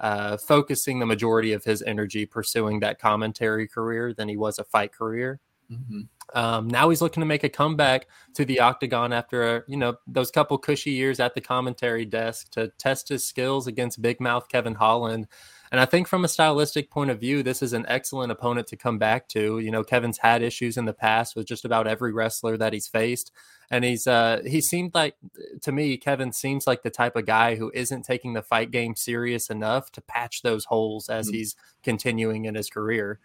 uh, 0.00 0.36
focusing 0.36 0.98
the 0.98 1.06
majority 1.06 1.52
of 1.54 1.64
his 1.64 1.82
energy 1.82 2.26
pursuing 2.26 2.80
that 2.80 2.98
commentary 2.98 3.66
career 3.66 4.12
than 4.12 4.28
he 4.28 4.36
was 4.36 4.58
a 4.58 4.64
fight 4.64 4.92
career. 4.92 5.40
Mm-hmm. 5.72 6.00
Um, 6.34 6.68
now 6.68 6.90
he's 6.90 7.00
looking 7.00 7.22
to 7.22 7.26
make 7.26 7.44
a 7.44 7.48
comeback 7.48 8.06
to 8.34 8.44
the 8.44 8.60
octagon 8.60 9.12
after 9.12 9.64
you 9.66 9.76
know 9.76 9.96
those 10.06 10.30
couple 10.30 10.58
cushy 10.58 10.92
years 10.92 11.20
at 11.20 11.34
the 11.34 11.40
commentary 11.40 12.04
desk 12.04 12.50
to 12.52 12.68
test 12.78 13.08
his 13.08 13.26
skills 13.26 13.66
against 13.66 14.02
big 14.02 14.20
mouth 14.20 14.48
Kevin 14.48 14.74
Holland. 14.74 15.26
And 15.70 15.80
I 15.80 15.84
think 15.84 16.08
from 16.08 16.24
a 16.24 16.28
stylistic 16.28 16.90
point 16.90 17.10
of 17.10 17.20
view, 17.20 17.42
this 17.42 17.62
is 17.62 17.72
an 17.72 17.86
excellent 17.86 18.32
opponent 18.32 18.66
to 18.68 18.76
come 18.76 18.98
back 18.98 19.28
to. 19.28 19.60
You 19.60 19.70
know, 19.70 19.84
Kevin's 19.84 20.18
had 20.18 20.42
issues 20.42 20.76
in 20.76 20.84
the 20.84 20.92
past 20.92 21.36
with 21.36 21.46
just 21.46 21.64
about 21.64 21.86
every 21.86 22.12
wrestler 22.12 22.56
that 22.56 22.72
he's 22.72 22.88
faced. 22.88 23.30
And 23.70 23.84
he's 23.84 24.08
uh 24.08 24.42
he 24.44 24.60
seemed 24.60 24.94
like 24.94 25.14
to 25.62 25.70
me, 25.70 25.96
Kevin 25.96 26.32
seems 26.32 26.66
like 26.66 26.82
the 26.82 26.90
type 26.90 27.14
of 27.14 27.24
guy 27.24 27.54
who 27.54 27.70
isn't 27.72 28.02
taking 28.02 28.32
the 28.32 28.42
fight 28.42 28.72
game 28.72 28.96
serious 28.96 29.48
enough 29.48 29.92
to 29.92 30.00
patch 30.00 30.42
those 30.42 30.64
holes 30.64 31.08
as 31.08 31.28
mm-hmm. 31.28 31.36
he's 31.36 31.56
continuing 31.84 32.46
in 32.46 32.56
his 32.56 32.68
career. 32.68 33.20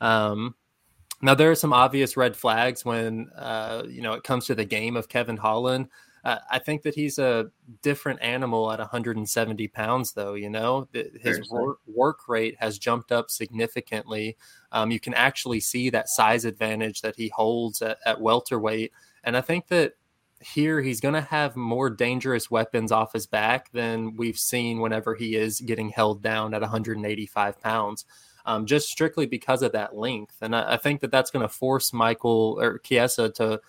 Um 0.00 0.56
now 1.22 1.34
there 1.34 1.50
are 1.50 1.56
some 1.56 1.72
obvious 1.72 2.16
red 2.16 2.36
flags 2.36 2.84
when 2.84 3.30
uh, 3.36 3.84
you 3.88 4.02
know 4.02 4.14
it 4.14 4.24
comes 4.24 4.46
to 4.46 4.54
the 4.54 4.64
game 4.64 4.96
of 4.96 5.08
Kevin 5.08 5.36
Holland. 5.36 5.88
Uh, 6.26 6.40
I 6.50 6.58
think 6.58 6.82
that 6.82 6.96
he's 6.96 7.20
a 7.20 7.52
different 7.82 8.20
animal 8.20 8.72
at 8.72 8.80
170 8.80 9.68
pounds, 9.68 10.12
though. 10.12 10.34
You 10.34 10.50
know, 10.50 10.88
his 10.92 11.48
work, 11.48 11.78
work, 11.86 12.28
rate 12.28 12.56
has 12.58 12.80
jumped 12.80 13.12
up 13.12 13.30
significantly. 13.30 14.36
Um, 14.72 14.90
you 14.90 14.98
can 14.98 15.14
actually 15.14 15.60
see 15.60 15.88
that 15.90 16.08
size 16.08 16.44
advantage 16.44 17.02
that 17.02 17.14
he 17.14 17.28
holds 17.28 17.80
at, 17.80 17.98
at 18.04 18.20
welterweight, 18.20 18.90
and 19.22 19.36
I 19.36 19.40
think 19.40 19.68
that 19.68 19.92
here 20.40 20.82
he's 20.82 21.00
going 21.00 21.14
to 21.14 21.20
have 21.20 21.54
more 21.54 21.90
dangerous 21.90 22.50
weapons 22.50 22.90
off 22.90 23.12
his 23.12 23.28
back 23.28 23.70
than 23.70 24.16
we've 24.16 24.38
seen 24.38 24.80
whenever 24.80 25.14
he 25.14 25.36
is 25.36 25.60
getting 25.60 25.90
held 25.90 26.22
down 26.22 26.54
at 26.54 26.60
185 26.60 27.60
pounds 27.60 28.04
um, 28.46 28.66
just 28.66 28.88
strictly 28.88 29.26
because 29.26 29.62
of 29.62 29.72
that 29.72 29.96
length. 29.96 30.36
And 30.40 30.54
I, 30.54 30.74
I 30.74 30.76
think 30.76 31.00
that 31.02 31.10
that's 31.10 31.30
going 31.30 31.46
to 31.46 31.52
force 31.52 31.92
Michael 31.92 32.58
or 32.60 32.78
Chiesa 32.78 33.30
to 33.30 33.60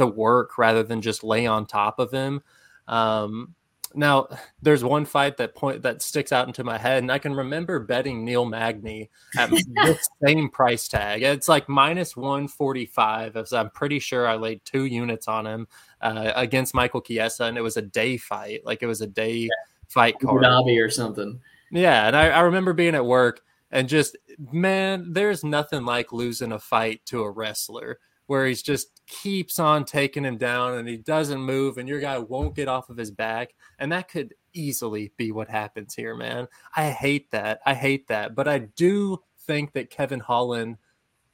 to 0.00 0.06
work 0.06 0.58
rather 0.58 0.82
than 0.82 1.00
just 1.00 1.22
lay 1.22 1.46
on 1.46 1.66
top 1.66 1.98
of 1.98 2.10
him. 2.10 2.42
Um, 2.88 3.54
now, 3.94 4.28
there's 4.62 4.84
one 4.84 5.04
fight 5.04 5.36
that 5.38 5.54
point 5.54 5.82
that 5.82 6.00
sticks 6.00 6.32
out 6.32 6.46
into 6.46 6.62
my 6.62 6.78
head, 6.78 6.98
and 6.98 7.10
I 7.10 7.18
can 7.18 7.34
remember 7.34 7.80
betting 7.80 8.24
Neil 8.24 8.44
Magny 8.44 9.10
at 9.36 9.50
the 9.50 9.98
same 10.24 10.48
price 10.48 10.86
tag. 10.86 11.22
It's 11.22 11.48
like 11.48 11.68
minus 11.68 12.16
one 12.16 12.46
forty 12.46 12.86
five. 12.86 13.36
As 13.36 13.52
I'm 13.52 13.70
pretty 13.70 13.98
sure 13.98 14.28
I 14.28 14.36
laid 14.36 14.64
two 14.64 14.84
units 14.84 15.26
on 15.26 15.46
him 15.46 15.66
uh, 16.00 16.32
against 16.36 16.74
Michael 16.74 17.00
Chiesa, 17.00 17.44
and 17.44 17.58
it 17.58 17.62
was 17.62 17.76
a 17.76 17.82
day 17.82 18.16
fight. 18.16 18.64
Like 18.64 18.82
it 18.82 18.86
was 18.86 19.00
a 19.00 19.08
day 19.08 19.34
yeah. 19.34 19.48
fight 19.88 20.20
card, 20.20 20.44
or 20.44 20.90
something. 20.90 21.40
Yeah, 21.72 22.06
and 22.06 22.16
I, 22.16 22.28
I 22.28 22.40
remember 22.40 22.72
being 22.72 22.94
at 22.94 23.06
work 23.06 23.42
And 23.70 23.88
just, 23.88 24.16
man, 24.52 25.12
there's 25.12 25.44
nothing 25.44 25.84
like 25.84 26.12
losing 26.12 26.52
a 26.52 26.58
fight 26.58 27.02
to 27.06 27.22
a 27.22 27.30
wrestler 27.30 27.98
where 28.30 28.46
he's 28.46 28.62
just 28.62 29.02
keeps 29.08 29.58
on 29.58 29.84
taking 29.84 30.24
him 30.24 30.38
down 30.38 30.74
and 30.74 30.86
he 30.86 30.96
doesn't 30.96 31.40
move 31.40 31.78
and 31.78 31.88
your 31.88 31.98
guy 31.98 32.16
won't 32.16 32.54
get 32.54 32.68
off 32.68 32.88
of 32.88 32.96
his 32.96 33.10
back. 33.10 33.52
And 33.80 33.90
that 33.90 34.08
could 34.08 34.34
easily 34.52 35.10
be 35.16 35.32
what 35.32 35.48
happens 35.48 35.96
here, 35.96 36.14
man. 36.14 36.46
I 36.76 36.90
hate 36.90 37.28
that. 37.32 37.58
I 37.66 37.74
hate 37.74 38.06
that. 38.06 38.36
But 38.36 38.46
I 38.46 38.60
do 38.60 39.18
think 39.48 39.72
that 39.72 39.90
Kevin 39.90 40.20
Holland 40.20 40.76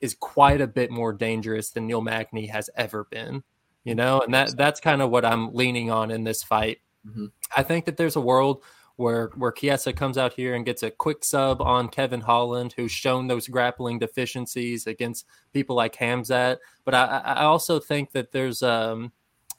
is 0.00 0.16
quite 0.18 0.62
a 0.62 0.66
bit 0.66 0.90
more 0.90 1.12
dangerous 1.12 1.68
than 1.68 1.86
Neil 1.86 2.00
Magny 2.00 2.46
has 2.46 2.70
ever 2.78 3.04
been. 3.10 3.42
You 3.84 3.94
know, 3.94 4.22
and 4.22 4.32
that 4.32 4.56
that's 4.56 4.80
kind 4.80 5.02
of 5.02 5.10
what 5.10 5.26
I'm 5.26 5.52
leaning 5.52 5.90
on 5.90 6.10
in 6.10 6.24
this 6.24 6.42
fight. 6.42 6.78
Mm-hmm. 7.06 7.26
I 7.54 7.62
think 7.62 7.84
that 7.84 7.98
there's 7.98 8.16
a 8.16 8.22
world 8.22 8.62
where 8.96 9.30
where 9.36 9.52
Chiesa 9.52 9.92
comes 9.92 10.18
out 10.18 10.32
here 10.32 10.54
and 10.54 10.64
gets 10.64 10.82
a 10.82 10.90
quick 10.90 11.24
sub 11.24 11.60
on 11.60 11.88
Kevin 11.88 12.22
Holland, 12.22 12.74
who's 12.76 12.92
shown 12.92 13.26
those 13.26 13.48
grappling 13.48 13.98
deficiencies 13.98 14.86
against 14.86 15.26
people 15.52 15.76
like 15.76 15.96
Hamzat. 15.96 16.58
But 16.84 16.94
I, 16.94 17.22
I 17.24 17.44
also 17.44 17.78
think 17.78 18.12
that 18.12 18.32
there's 18.32 18.62
um, 18.62 19.12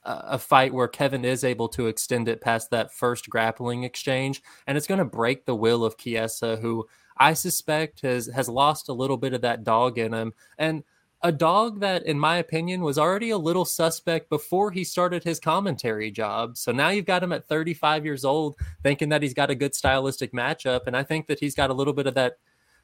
a 0.03 0.39
fight 0.39 0.73
where 0.73 0.87
Kevin 0.87 1.25
is 1.25 1.43
able 1.43 1.67
to 1.69 1.87
extend 1.87 2.27
it 2.27 2.41
past 2.41 2.71
that 2.71 2.93
first 2.93 3.29
grappling 3.29 3.83
exchange, 3.83 4.41
and 4.65 4.77
it's 4.77 4.87
going 4.87 4.99
to 4.99 5.05
break 5.05 5.45
the 5.45 5.55
will 5.55 5.83
of 5.83 5.97
Chiesa, 5.97 6.57
who 6.57 6.87
I 7.17 7.33
suspect 7.33 8.01
has 8.01 8.27
has 8.27 8.49
lost 8.49 8.89
a 8.89 8.93
little 8.93 9.17
bit 9.17 9.33
of 9.33 9.41
that 9.41 9.63
dog 9.63 9.97
in 9.97 10.13
him, 10.13 10.33
and 10.57 10.83
a 11.27 11.31
dog 11.31 11.81
that, 11.81 12.05
in 12.05 12.17
my 12.17 12.37
opinion, 12.37 12.81
was 12.81 12.97
already 12.97 13.31
a 13.31 13.37
little 13.37 13.65
suspect 13.65 14.29
before 14.29 14.71
he 14.71 14.83
started 14.83 15.23
his 15.23 15.39
commentary 15.39 16.09
job. 16.09 16.57
So 16.57 16.71
now 16.71 16.89
you've 16.89 17.05
got 17.05 17.21
him 17.21 17.33
at 17.33 17.47
35 17.47 18.05
years 18.05 18.23
old, 18.23 18.55
thinking 18.81 19.09
that 19.09 19.21
he's 19.21 19.33
got 19.33 19.49
a 19.49 19.55
good 19.55 19.75
stylistic 19.75 20.31
matchup, 20.31 20.87
and 20.87 20.95
I 20.95 21.03
think 21.03 21.27
that 21.27 21.39
he's 21.39 21.53
got 21.53 21.69
a 21.69 21.73
little 21.73 21.93
bit 21.93 22.07
of 22.07 22.13
that 22.15 22.37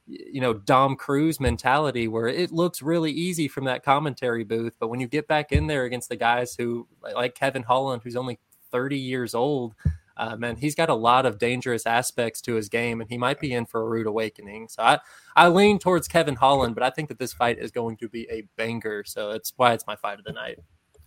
you 0.05 0.41
know 0.41 0.53
Dom 0.53 0.97
Cruz 0.97 1.39
mentality 1.39 2.09
where 2.09 2.27
it 2.27 2.51
looks 2.51 2.81
really 2.81 3.11
easy 3.11 3.47
from 3.47 3.65
that 3.65 3.83
commentary 3.83 4.43
booth, 4.43 4.75
but 4.79 4.89
when 4.89 4.99
you 4.99 5.07
get 5.07 5.27
back 5.27 5.51
in 5.51 5.67
there 5.67 5.85
against 5.85 6.09
the 6.09 6.15
guys 6.15 6.55
who 6.55 6.87
like 7.15 7.35
Kevin 7.35 7.63
Holland, 7.63 8.01
who's 8.03 8.17
only 8.17 8.39
30 8.71 8.97
years 8.97 9.33
old, 9.33 9.75
uh, 10.17 10.35
man, 10.35 10.55
he's 10.55 10.75
got 10.75 10.89
a 10.89 10.95
lot 10.95 11.25
of 11.25 11.39
dangerous 11.39 11.85
aspects 11.85 12.41
to 12.41 12.53
his 12.55 12.69
game, 12.69 13.01
and 13.01 13.09
he 13.09 13.17
might 13.17 13.39
be 13.39 13.53
in 13.53 13.65
for 13.65 13.81
a 13.81 13.89
rude 13.89 14.07
awakening. 14.07 14.67
So 14.69 14.83
I, 14.83 14.99
I 15.35 15.47
lean 15.47 15.79
towards 15.79 16.07
Kevin 16.07 16.35
Holland, 16.35 16.75
but 16.75 16.83
I 16.83 16.89
think 16.89 17.09
that 17.09 17.19
this 17.19 17.33
fight 17.33 17.57
is 17.57 17.71
going 17.71 17.97
to 17.97 18.09
be 18.09 18.27
a 18.29 18.47
banger. 18.55 19.03
So 19.05 19.31
it's 19.31 19.53
why 19.55 19.73
it's 19.73 19.87
my 19.87 19.95
fight 19.95 20.19
of 20.19 20.25
the 20.25 20.33
night. 20.33 20.59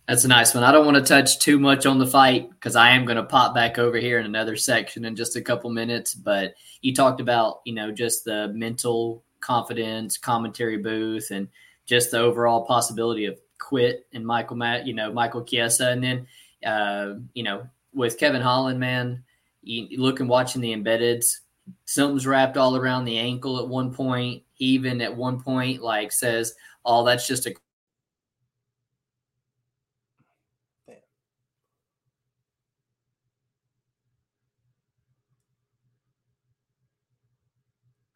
That's 0.07 0.23
a 0.23 0.29
nice 0.29 0.55
one. 0.55 0.63
I 0.63 0.71
don't 0.71 0.85
want 0.85 0.95
to 0.95 1.03
touch 1.03 1.39
too 1.39 1.59
much 1.59 1.85
on 1.85 1.99
the 1.99 2.07
fight 2.07 2.49
because 2.49 2.77
I 2.77 2.91
am 2.91 3.03
going 3.03 3.17
to 3.17 3.23
pop 3.23 3.53
back 3.53 3.77
over 3.77 3.97
here 3.97 4.19
in 4.19 4.25
another 4.25 4.55
section 4.55 5.03
in 5.03 5.17
just 5.17 5.35
a 5.35 5.41
couple 5.41 5.69
minutes. 5.69 6.13
But 6.13 6.53
you 6.81 6.93
talked 6.93 7.19
about, 7.19 7.59
you 7.65 7.73
know, 7.73 7.91
just 7.91 8.23
the 8.23 8.49
mental 8.53 9.23
confidence, 9.41 10.17
commentary 10.17 10.77
booth, 10.77 11.31
and 11.31 11.49
just 11.85 12.11
the 12.11 12.19
overall 12.19 12.65
possibility 12.65 13.25
of 13.25 13.37
quit 13.59 14.05
and 14.13 14.25
Michael 14.25 14.55
Matt, 14.55 14.87
you 14.87 14.93
know, 14.93 15.11
Michael 15.11 15.43
Chiesa. 15.43 15.89
And 15.89 16.01
then, 16.01 16.27
uh, 16.65 17.15
you 17.33 17.43
know, 17.43 17.67
with 17.97 18.19
Kevin 18.19 18.41
Holland, 18.41 18.79
man, 18.79 19.23
you, 19.63 19.99
look 19.99 20.19
and 20.19 20.29
watching 20.29 20.61
the 20.61 20.73
embeddeds, 20.73 21.39
something's 21.85 22.27
wrapped 22.27 22.55
all 22.55 22.77
around 22.77 23.05
the 23.05 23.17
ankle 23.17 23.59
at 23.59 23.67
one 23.67 23.93
point. 23.93 24.43
He 24.53 24.65
even 24.65 25.01
at 25.01 25.15
one 25.15 25.41
point, 25.41 25.81
like, 25.81 26.11
says, 26.11 26.53
oh, 26.85 27.03
that's 27.03 27.27
just 27.27 27.47
a 27.47 27.53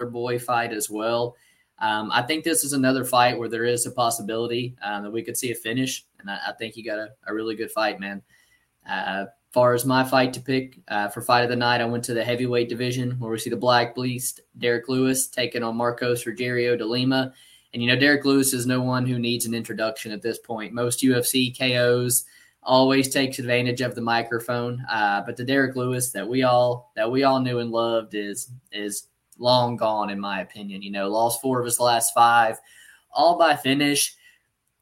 boy 0.06 0.40
fight 0.40 0.74
as 0.74 0.90
well. 0.90 1.36
Um, 1.80 2.12
I 2.12 2.22
think 2.22 2.44
this 2.44 2.64
is 2.64 2.74
another 2.74 3.04
fight 3.04 3.38
where 3.38 3.50
there 3.50 3.66
is 3.66 3.86
a 3.86 3.92
possibility 3.92 4.76
um, 4.84 5.04
that 5.04 5.12
we 5.12 5.24
could 5.24 5.38
see 5.38 5.52
a 5.52 5.56
finish, 5.56 6.06
and 6.20 6.30
I, 6.30 6.38
I 6.50 6.52
think 6.54 6.76
you 6.76 6.84
got 6.84 7.00
a, 7.00 7.10
a, 7.26 7.34
really 7.34 7.56
good 7.56 7.72
fight, 7.72 8.00
man. 8.00 8.22
Uh, 8.88 9.26
far 9.52 9.74
as 9.74 9.86
my 9.86 10.04
fight 10.04 10.34
to 10.34 10.42
pick 10.42 10.80
uh, 10.88 11.10
for 11.10 11.22
fight 11.22 11.44
of 11.44 11.50
the 11.50 11.56
night, 11.56 11.82
I 11.82 11.86
went 11.86 12.04
to 12.06 12.14
the 12.14 12.24
heavyweight 12.24 12.70
division 12.70 13.12
where 13.20 13.32
we 13.32 13.38
see 13.38 13.50
the 13.50 13.58
Black 13.58 13.94
Beast, 13.96 14.42
Derrick 14.58 14.88
Lewis, 14.88 15.28
taking 15.28 15.64
on 15.64 15.76
Marcos 15.76 16.24
Rogerio 16.24 16.78
de 16.78 16.86
Lima. 16.86 17.34
And 17.74 17.82
you 17.82 17.90
know, 17.90 18.00
Derrick 18.00 18.26
Lewis 18.26 18.54
is 18.54 18.66
no 18.66 18.82
one 18.82 19.06
who 19.06 19.20
needs 19.20 19.46
an 19.46 19.54
introduction 19.54 20.12
at 20.12 20.22
this 20.22 20.40
point. 20.40 20.74
Most 20.74 21.02
UFC 21.02 21.58
KOs 21.58 22.26
always 22.64 23.10
takes 23.10 23.40
advantage 23.40 23.82
of 23.82 23.96
the 23.96 24.02
microphone, 24.02 24.86
uh, 24.90 25.24
but 25.26 25.36
the 25.36 25.44
Derrick 25.44 25.76
Lewis 25.76 26.12
that 26.12 26.28
we 26.28 26.44
all 26.44 26.92
that 26.96 27.12
we 27.12 27.24
all 27.24 27.40
knew 27.40 27.60
and 27.60 27.72
loved 27.72 28.14
is 28.14 28.52
is 28.72 29.08
long 29.38 29.76
gone, 29.76 30.10
in 30.10 30.20
my 30.20 30.42
opinion. 30.42 30.82
You 30.82 30.92
know, 30.92 31.10
lost 31.10 31.42
four 31.42 31.60
of 31.60 31.66
his 31.66 31.80
last 31.80 32.14
five, 32.14 32.60
all 33.14 33.38
by 33.38 33.56
finish. 33.56 34.16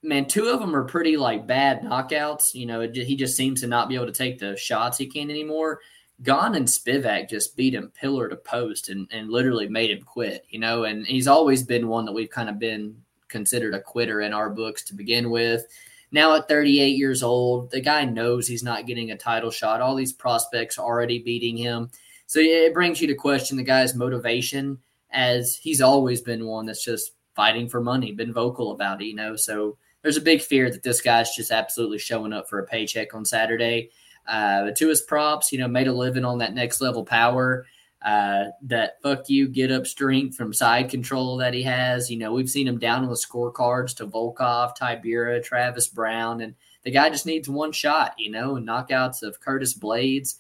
Man, 0.01 0.27
two 0.27 0.47
of 0.47 0.59
them 0.59 0.75
are 0.75 0.85
pretty 0.85 1.17
like 1.17 1.45
bad 1.45 1.81
knockouts. 1.81 2.53
You 2.53 2.65
know, 2.65 2.81
it, 2.81 2.95
he 2.95 3.15
just 3.15 3.35
seems 3.35 3.61
to 3.61 3.67
not 3.67 3.89
be 3.89 3.95
able 3.95 4.05
to 4.05 4.11
take 4.11 4.39
the 4.39 4.55
shots 4.55 4.97
he 4.97 5.07
can 5.07 5.29
anymore. 5.29 5.81
Gane 6.21 6.55
and 6.55 6.67
Spivak 6.67 7.29
just 7.29 7.55
beat 7.55 7.73
him 7.73 7.91
pillar 7.99 8.27
to 8.27 8.35
post 8.35 8.89
and, 8.89 9.07
and 9.11 9.29
literally 9.29 9.69
made 9.69 9.91
him 9.91 10.03
quit, 10.03 10.45
you 10.49 10.59
know, 10.59 10.83
and 10.83 11.05
he's 11.05 11.27
always 11.27 11.63
been 11.63 11.87
one 11.87 12.05
that 12.05 12.11
we've 12.11 12.29
kind 12.29 12.49
of 12.49 12.59
been 12.59 12.95
considered 13.29 13.73
a 13.73 13.81
quitter 13.81 14.21
in 14.21 14.33
our 14.33 14.49
books 14.49 14.83
to 14.83 14.95
begin 14.95 15.29
with. 15.29 15.65
Now 16.11 16.35
at 16.35 16.47
38 16.47 16.97
years 16.97 17.23
old, 17.23 17.71
the 17.71 17.79
guy 17.79 18.03
knows 18.03 18.47
he's 18.47 18.63
not 18.63 18.87
getting 18.87 19.11
a 19.11 19.17
title 19.17 19.51
shot. 19.51 19.79
All 19.79 19.95
these 19.95 20.11
prospects 20.11 20.79
already 20.79 21.19
beating 21.19 21.55
him. 21.55 21.89
So 22.25 22.39
it 22.39 22.73
brings 22.73 22.99
you 22.99 23.07
to 23.07 23.15
question 23.15 23.57
the 23.57 23.63
guy's 23.63 23.95
motivation, 23.95 24.77
as 25.11 25.55
he's 25.55 25.81
always 25.81 26.21
been 26.21 26.45
one 26.45 26.65
that's 26.65 26.83
just 26.83 27.11
fighting 27.35 27.69
for 27.69 27.81
money, 27.81 28.11
been 28.11 28.33
vocal 28.33 28.71
about 28.71 29.01
it, 29.01 29.05
you 29.05 29.15
know. 29.15 29.35
So 29.35 29.77
there's 30.01 30.17
a 30.17 30.21
big 30.21 30.41
fear 30.41 30.69
that 30.69 30.83
this 30.83 31.01
guy's 31.01 31.35
just 31.35 31.51
absolutely 31.51 31.99
showing 31.99 32.33
up 32.33 32.49
for 32.49 32.59
a 32.59 32.65
paycheck 32.65 33.13
on 33.13 33.25
Saturday. 33.25 33.91
Uh, 34.27 34.71
to 34.71 34.87
his 34.87 35.01
props, 35.01 35.51
you 35.51 35.57
know, 35.57 35.67
made 35.67 35.87
a 35.87 35.93
living 35.93 36.25
on 36.25 36.37
that 36.37 36.53
next 36.53 36.81
level 36.81 37.03
power. 37.03 37.65
Uh, 38.01 38.45
that 38.61 39.01
fuck 39.01 39.29
you, 39.29 39.47
get 39.47 39.71
up 39.71 39.85
strength 39.85 40.37
from 40.37 40.53
side 40.53 40.89
control 40.89 41.35
that 41.35 41.53
he 41.53 41.63
has. 41.63 42.09
You 42.09 42.17
know, 42.17 42.31
we've 42.31 42.49
seen 42.49 42.67
him 42.67 42.79
down 42.79 43.03
on 43.03 43.09
the 43.09 43.15
scorecards 43.15 43.95
to 43.97 44.07
Volkov, 44.07 44.77
Tybura, 44.77 45.43
Travis 45.43 45.87
Browne, 45.87 46.41
and 46.41 46.55
the 46.83 46.91
guy 46.91 47.09
just 47.09 47.25
needs 47.25 47.49
one 47.49 47.73
shot, 47.73 48.13
you 48.17 48.31
know, 48.31 48.55
and 48.55 48.65
knockouts 48.65 49.21
of 49.21 49.41
Curtis 49.41 49.77
Blaydes 49.77 50.35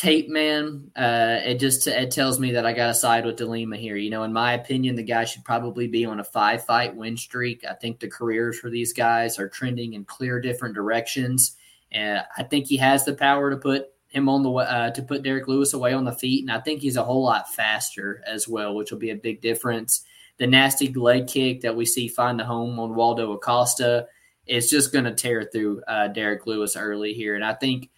tape 0.00 0.30
man, 0.30 0.90
uh, 0.96 1.40
it 1.44 1.56
just 1.56 1.86
it 1.86 2.10
tells 2.10 2.40
me 2.40 2.52
that 2.52 2.64
I 2.64 2.72
got 2.72 2.86
to 2.86 2.94
side 2.94 3.26
with 3.26 3.36
DeLima 3.36 3.76
here. 3.76 3.96
You 3.96 4.08
know, 4.08 4.22
in 4.22 4.32
my 4.32 4.54
opinion, 4.54 4.94
the 4.94 5.02
guy 5.02 5.24
should 5.24 5.44
probably 5.44 5.88
be 5.88 6.06
on 6.06 6.20
a 6.20 6.24
five 6.24 6.64
fight 6.64 6.96
win 6.96 7.18
streak. 7.18 7.66
I 7.68 7.74
think 7.74 8.00
the 8.00 8.08
careers 8.08 8.58
for 8.58 8.70
these 8.70 8.94
guys 8.94 9.38
are 9.38 9.48
trending 9.48 9.92
in 9.92 10.06
clear 10.06 10.40
different 10.40 10.74
directions, 10.74 11.54
and 11.92 12.24
I 12.34 12.44
think 12.44 12.66
he 12.66 12.78
has 12.78 13.04
the 13.04 13.12
power 13.12 13.50
to 13.50 13.58
put 13.58 13.88
him 14.08 14.30
on 14.30 14.42
the 14.42 14.50
uh, 14.50 14.90
to 14.92 15.02
put 15.02 15.22
Derrick 15.22 15.48
Lewis 15.48 15.74
away 15.74 15.92
on 15.92 16.06
the 16.06 16.12
feet, 16.12 16.44
and 16.44 16.50
I 16.50 16.60
think 16.60 16.80
he's 16.80 16.96
a 16.96 17.04
whole 17.04 17.22
lot 17.22 17.52
faster 17.52 18.22
as 18.26 18.48
well, 18.48 18.74
which 18.74 18.90
will 18.90 18.98
be 18.98 19.10
a 19.10 19.16
big 19.16 19.42
difference. 19.42 20.02
The 20.38 20.46
nasty 20.46 20.90
leg 20.94 21.26
kick 21.26 21.60
that 21.60 21.76
we 21.76 21.84
see 21.84 22.08
find 22.08 22.40
the 22.40 22.46
home 22.46 22.80
on 22.80 22.94
Waldo 22.94 23.32
Acosta 23.32 24.06
is 24.46 24.70
just 24.70 24.94
going 24.94 25.04
to 25.04 25.12
tear 25.14 25.44
through 25.44 25.82
uh, 25.82 26.08
Derrick 26.08 26.46
Lewis 26.46 26.74
early 26.74 27.12
here, 27.12 27.34
and 27.34 27.44
I 27.44 27.52
think 27.52 27.90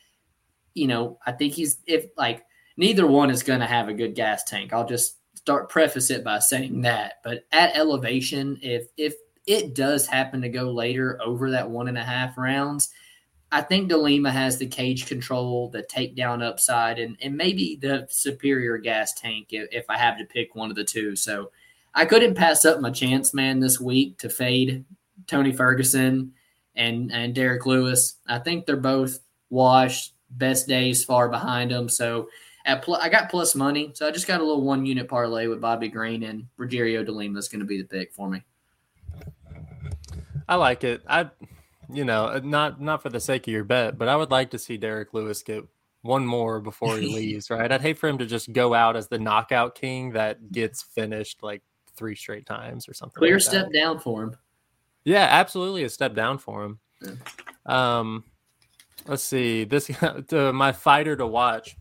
you 0.74 0.86
know, 0.86 1.18
I 1.26 1.32
think 1.32 1.54
he's 1.54 1.78
if 1.86 2.06
like 2.16 2.44
neither 2.76 3.06
one 3.06 3.30
is 3.30 3.42
going 3.42 3.60
to 3.60 3.66
have 3.66 3.88
a 3.88 3.94
good 3.94 4.14
gas 4.14 4.44
tank. 4.44 4.72
I'll 4.72 4.86
just 4.86 5.16
start 5.34 5.68
preface 5.68 6.10
it 6.10 6.24
by 6.24 6.38
saying 6.38 6.82
that. 6.82 7.14
But 7.24 7.44
at 7.52 7.76
elevation, 7.76 8.58
if 8.62 8.86
if 8.96 9.14
it 9.46 9.74
does 9.74 10.06
happen 10.06 10.40
to 10.42 10.48
go 10.48 10.70
later 10.70 11.18
over 11.22 11.50
that 11.50 11.68
one 11.68 11.88
and 11.88 11.98
a 11.98 12.04
half 12.04 12.38
rounds, 12.38 12.90
I 13.50 13.60
think 13.60 13.90
DeLima 13.90 14.30
has 14.30 14.56
the 14.56 14.66
cage 14.66 15.06
control, 15.06 15.68
the 15.68 15.82
takedown 15.82 16.42
upside, 16.42 16.98
and, 16.98 17.16
and 17.20 17.36
maybe 17.36 17.76
the 17.76 18.06
superior 18.08 18.78
gas 18.78 19.12
tank 19.14 19.48
if, 19.50 19.68
if 19.72 19.84
I 19.88 19.98
have 19.98 20.16
to 20.18 20.24
pick 20.24 20.54
one 20.54 20.70
of 20.70 20.76
the 20.76 20.84
two. 20.84 21.16
So 21.16 21.50
I 21.94 22.06
couldn't 22.06 22.34
pass 22.34 22.64
up 22.64 22.80
my 22.80 22.90
chance, 22.90 23.34
man, 23.34 23.60
this 23.60 23.80
week 23.80 24.18
to 24.20 24.30
fade 24.30 24.84
Tony 25.26 25.52
Ferguson 25.52 26.32
and 26.74 27.12
and 27.12 27.34
Derrick 27.34 27.66
Lewis. 27.66 28.14
I 28.26 28.38
think 28.38 28.64
they're 28.64 28.76
both 28.76 29.18
washed 29.50 30.14
best 30.32 30.66
days 30.66 31.04
far 31.04 31.28
behind 31.28 31.70
them. 31.70 31.88
So 31.88 32.28
at 32.64 32.82
pl- 32.82 32.96
I 32.96 33.08
got 33.08 33.30
plus 33.30 33.54
money, 33.54 33.90
so 33.94 34.06
I 34.06 34.10
just 34.10 34.26
got 34.26 34.40
a 34.40 34.44
little 34.44 34.62
one 34.62 34.86
unit 34.86 35.08
parlay 35.08 35.46
with 35.46 35.60
Bobby 35.60 35.88
Green 35.88 36.22
and 36.24 36.46
Rogerio 36.58 37.04
de 37.04 37.12
Lima 37.12 37.38
is 37.38 37.48
going 37.48 37.60
to 37.60 37.66
be 37.66 37.80
the 37.80 37.86
pick 37.86 38.12
for 38.12 38.28
me. 38.28 38.42
I 40.48 40.56
like 40.56 40.84
it. 40.84 41.02
I, 41.08 41.30
you 41.90 42.04
know, 42.04 42.38
not 42.42 42.80
not 42.80 43.02
for 43.02 43.08
the 43.10 43.20
sake 43.20 43.46
of 43.46 43.52
your 43.52 43.64
bet, 43.64 43.98
but 43.98 44.08
I 44.08 44.16
would 44.16 44.30
like 44.30 44.50
to 44.50 44.58
see 44.58 44.76
Derrick 44.76 45.14
Lewis 45.14 45.42
get 45.42 45.64
one 46.02 46.26
more 46.26 46.60
before 46.60 46.96
he 46.98 47.06
leaves. 47.14 47.50
Right? 47.50 47.70
I'd 47.70 47.80
hate 47.80 47.98
for 47.98 48.08
him 48.08 48.18
to 48.18 48.26
just 48.26 48.52
go 48.52 48.74
out 48.74 48.96
as 48.96 49.08
the 49.08 49.18
knockout 49.18 49.74
king 49.74 50.12
that 50.12 50.52
gets 50.52 50.82
finished 50.82 51.42
like 51.42 51.62
three 51.96 52.14
straight 52.14 52.46
times 52.46 52.88
or 52.88 52.94
something. 52.94 53.18
Clear 53.18 53.34
like 53.34 53.42
step 53.42 53.72
down 53.72 53.98
for 53.98 54.24
him. 54.24 54.36
Yeah, 55.04 55.26
absolutely 55.30 55.84
a 55.84 55.88
step 55.88 56.14
down 56.14 56.38
for 56.38 56.64
him. 56.64 56.78
Yeah. 57.00 57.14
Um, 57.66 58.24
Let's 59.06 59.24
see. 59.24 59.64
This 59.64 59.86
to 60.28 60.52
my 60.52 60.72
fighter 60.72 61.16
to 61.16 61.26
watch. 61.26 61.76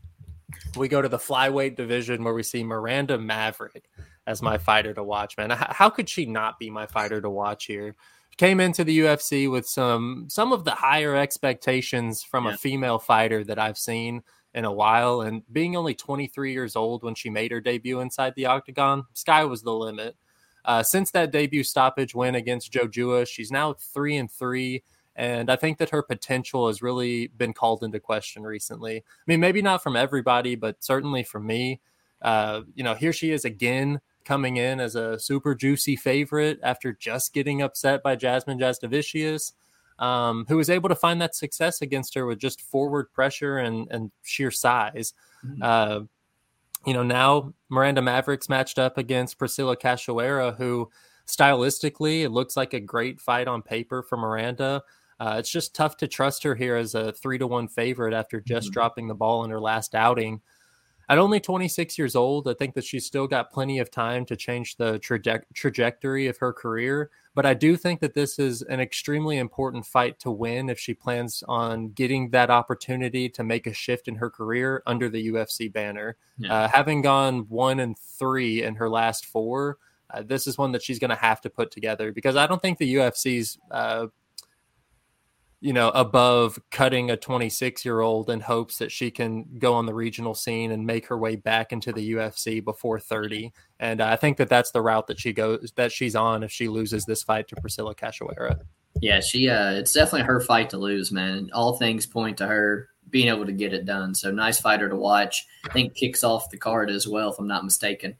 We 0.75 0.87
go 0.87 1.01
to 1.01 1.09
the 1.09 1.17
flyweight 1.17 1.75
division 1.75 2.23
where 2.23 2.33
we 2.33 2.43
see 2.43 2.63
Miranda 2.63 3.17
Maverick 3.17 3.89
as 4.27 4.41
my 4.41 4.57
fighter 4.57 4.93
to 4.93 5.03
watch, 5.03 5.37
man. 5.37 5.49
How 5.49 5.89
could 5.89 6.09
she 6.09 6.25
not 6.25 6.59
be 6.59 6.69
my 6.69 6.85
fighter 6.85 7.21
to 7.21 7.29
watch 7.29 7.65
here? 7.65 7.95
Came 8.37 8.59
into 8.59 8.83
the 8.83 8.99
UFC 8.99 9.49
with 9.49 9.67
some 9.67 10.27
some 10.29 10.51
of 10.51 10.63
the 10.63 10.71
higher 10.71 11.15
expectations 11.15 12.23
from 12.23 12.45
yeah. 12.45 12.53
a 12.53 12.57
female 12.57 12.99
fighter 12.99 13.43
that 13.43 13.59
I've 13.59 13.77
seen 13.77 14.23
in 14.53 14.65
a 14.65 14.71
while, 14.71 15.21
and 15.21 15.43
being 15.51 15.75
only 15.75 15.93
23 15.93 16.51
years 16.51 16.75
old 16.75 17.03
when 17.03 17.15
she 17.15 17.29
made 17.29 17.51
her 17.51 17.61
debut 17.61 18.01
inside 18.01 18.33
the 18.35 18.47
octagon, 18.47 19.05
sky 19.13 19.45
was 19.45 19.61
the 19.61 19.73
limit. 19.73 20.15
Uh, 20.63 20.83
since 20.83 21.11
that 21.11 21.31
debut 21.31 21.63
stoppage 21.63 22.13
win 22.13 22.35
against 22.35 22.71
Jojua, 22.71 23.27
she's 23.27 23.51
now 23.51 23.73
three 23.73 24.17
and 24.17 24.29
three. 24.29 24.83
And 25.15 25.51
I 25.51 25.55
think 25.55 25.77
that 25.79 25.89
her 25.89 26.01
potential 26.01 26.67
has 26.67 26.81
really 26.81 27.27
been 27.27 27.53
called 27.53 27.83
into 27.83 27.99
question 27.99 28.43
recently. 28.43 28.97
I 28.97 29.23
mean, 29.27 29.39
maybe 29.39 29.61
not 29.61 29.83
from 29.83 29.95
everybody, 29.95 30.55
but 30.55 30.83
certainly 30.83 31.23
from 31.23 31.45
me. 31.45 31.81
Uh, 32.21 32.61
you 32.75 32.83
know, 32.83 32.93
here 32.93 33.13
she 33.13 33.31
is 33.31 33.45
again 33.45 33.99
coming 34.23 34.57
in 34.57 34.79
as 34.79 34.95
a 34.95 35.19
super 35.19 35.55
juicy 35.55 35.95
favorite 35.95 36.59
after 36.63 36.93
just 36.93 37.33
getting 37.33 37.61
upset 37.61 38.03
by 38.03 38.15
Jasmine 38.15 38.59
Jasudavicius, 38.59 39.53
um, 39.99 40.45
who 40.47 40.57
was 40.57 40.69
able 40.69 40.89
to 40.89 40.95
find 40.95 41.21
that 41.21 41.35
success 41.35 41.81
against 41.81 42.13
her 42.15 42.25
with 42.25 42.39
just 42.39 42.61
forward 42.61 43.11
pressure 43.11 43.57
and, 43.57 43.87
and 43.91 44.11
sheer 44.23 44.51
size. 44.51 45.13
Mm-hmm. 45.45 45.61
Uh, 45.61 45.99
you 46.85 46.93
know, 46.93 47.03
now 47.03 47.53
Miranda 47.69 48.01
Mavericks 48.01 48.49
matched 48.49 48.79
up 48.79 48.97
against 48.97 49.37
Priscilla 49.37 49.75
Cachoeira, 49.75 50.55
who 50.57 50.89
stylistically 51.27 52.23
it 52.23 52.29
looks 52.29 52.57
like 52.57 52.73
a 52.73 52.79
great 52.79 53.19
fight 53.19 53.47
on 53.47 53.61
paper 53.61 54.01
for 54.03 54.17
Miranda. 54.17 54.83
Uh, 55.21 55.35
it's 55.37 55.51
just 55.51 55.75
tough 55.75 55.97
to 55.97 56.07
trust 56.07 56.41
her 56.41 56.55
here 56.55 56.75
as 56.75 56.95
a 56.95 57.11
three 57.11 57.37
to 57.37 57.45
one 57.45 57.67
favorite 57.67 58.11
after 58.11 58.41
just 58.41 58.67
mm-hmm. 58.67 58.73
dropping 58.73 59.07
the 59.07 59.13
ball 59.13 59.43
in 59.43 59.51
her 59.51 59.59
last 59.59 59.93
outing. 59.93 60.41
At 61.09 61.19
only 61.19 61.39
26 61.39 61.95
years 61.99 62.15
old, 62.15 62.47
I 62.47 62.55
think 62.55 62.73
that 62.73 62.85
she's 62.85 63.05
still 63.05 63.27
got 63.27 63.51
plenty 63.51 63.77
of 63.77 63.91
time 63.91 64.25
to 64.25 64.35
change 64.35 64.77
the 64.77 64.97
traje- 64.97 65.43
trajectory 65.53 66.25
of 66.25 66.39
her 66.39 66.51
career. 66.51 67.11
But 67.35 67.45
I 67.45 67.53
do 67.53 67.77
think 67.77 67.99
that 67.99 68.15
this 68.15 68.39
is 68.39 68.63
an 68.63 68.79
extremely 68.79 69.37
important 69.37 69.85
fight 69.85 70.17
to 70.21 70.31
win 70.31 70.71
if 70.71 70.79
she 70.79 70.95
plans 70.95 71.43
on 71.47 71.89
getting 71.89 72.31
that 72.31 72.49
opportunity 72.49 73.29
to 73.29 73.43
make 73.43 73.67
a 73.67 73.73
shift 73.73 74.07
in 74.07 74.15
her 74.15 74.29
career 74.31 74.81
under 74.87 75.07
the 75.07 75.27
UFC 75.27 75.71
banner. 75.71 76.17
Yeah. 76.39 76.51
Uh, 76.51 76.67
having 76.67 77.03
gone 77.03 77.41
one 77.47 77.79
and 77.79 77.95
three 77.95 78.63
in 78.63 78.73
her 78.73 78.89
last 78.89 79.27
four, 79.27 79.77
uh, 80.09 80.23
this 80.23 80.47
is 80.47 80.57
one 80.57 80.71
that 80.71 80.81
she's 80.81 80.97
going 80.97 81.09
to 81.09 81.15
have 81.15 81.41
to 81.41 81.49
put 81.51 81.69
together 81.69 82.11
because 82.11 82.35
I 82.35 82.47
don't 82.47 82.61
think 82.61 82.79
the 82.79 82.95
UFC's 82.95 83.59
uh, 83.69 84.07
you 85.61 85.73
know, 85.73 85.89
above 85.89 86.59
cutting 86.71 87.11
a 87.11 87.17
26 87.17 87.85
year 87.85 88.01
old 88.01 88.31
in 88.31 88.39
hopes 88.39 88.79
that 88.79 88.91
she 88.91 89.11
can 89.11 89.45
go 89.59 89.75
on 89.75 89.85
the 89.85 89.93
regional 89.93 90.33
scene 90.33 90.71
and 90.71 90.85
make 90.85 91.05
her 91.05 91.17
way 91.17 91.35
back 91.35 91.71
into 91.71 91.93
the 91.93 92.13
UFC 92.13 92.63
before 92.63 92.99
30. 92.99 93.53
And 93.79 94.01
I 94.01 94.15
think 94.15 94.37
that 94.37 94.49
that's 94.49 94.71
the 94.71 94.81
route 94.81 95.05
that 95.07 95.19
she 95.19 95.33
goes, 95.33 95.71
that 95.75 95.91
she's 95.91 96.15
on 96.15 96.41
if 96.41 96.51
she 96.51 96.67
loses 96.67 97.05
this 97.05 97.21
fight 97.21 97.47
to 97.49 97.55
Priscilla 97.61 97.93
Cachoeira. 97.93 98.59
Yeah, 99.01 99.19
she, 99.19 99.49
uh, 99.49 99.73
it's 99.73 99.93
definitely 99.93 100.25
her 100.25 100.41
fight 100.41 100.71
to 100.71 100.79
lose, 100.79 101.11
man. 101.11 101.51
All 101.53 101.77
things 101.77 102.07
point 102.07 102.37
to 102.39 102.47
her 102.47 102.89
being 103.11 103.27
able 103.27 103.45
to 103.45 103.51
get 103.51 103.71
it 103.71 103.85
done. 103.85 104.15
So 104.15 104.31
nice 104.31 104.59
fighter 104.59 104.89
to 104.89 104.95
watch. 104.95 105.45
I 105.69 105.73
think 105.73 105.93
kicks 105.93 106.23
off 106.23 106.49
the 106.49 106.57
card 106.57 106.89
as 106.89 107.07
well, 107.07 107.31
if 107.31 107.37
I'm 107.37 107.47
not 107.47 107.63
mistaken. 107.63 108.15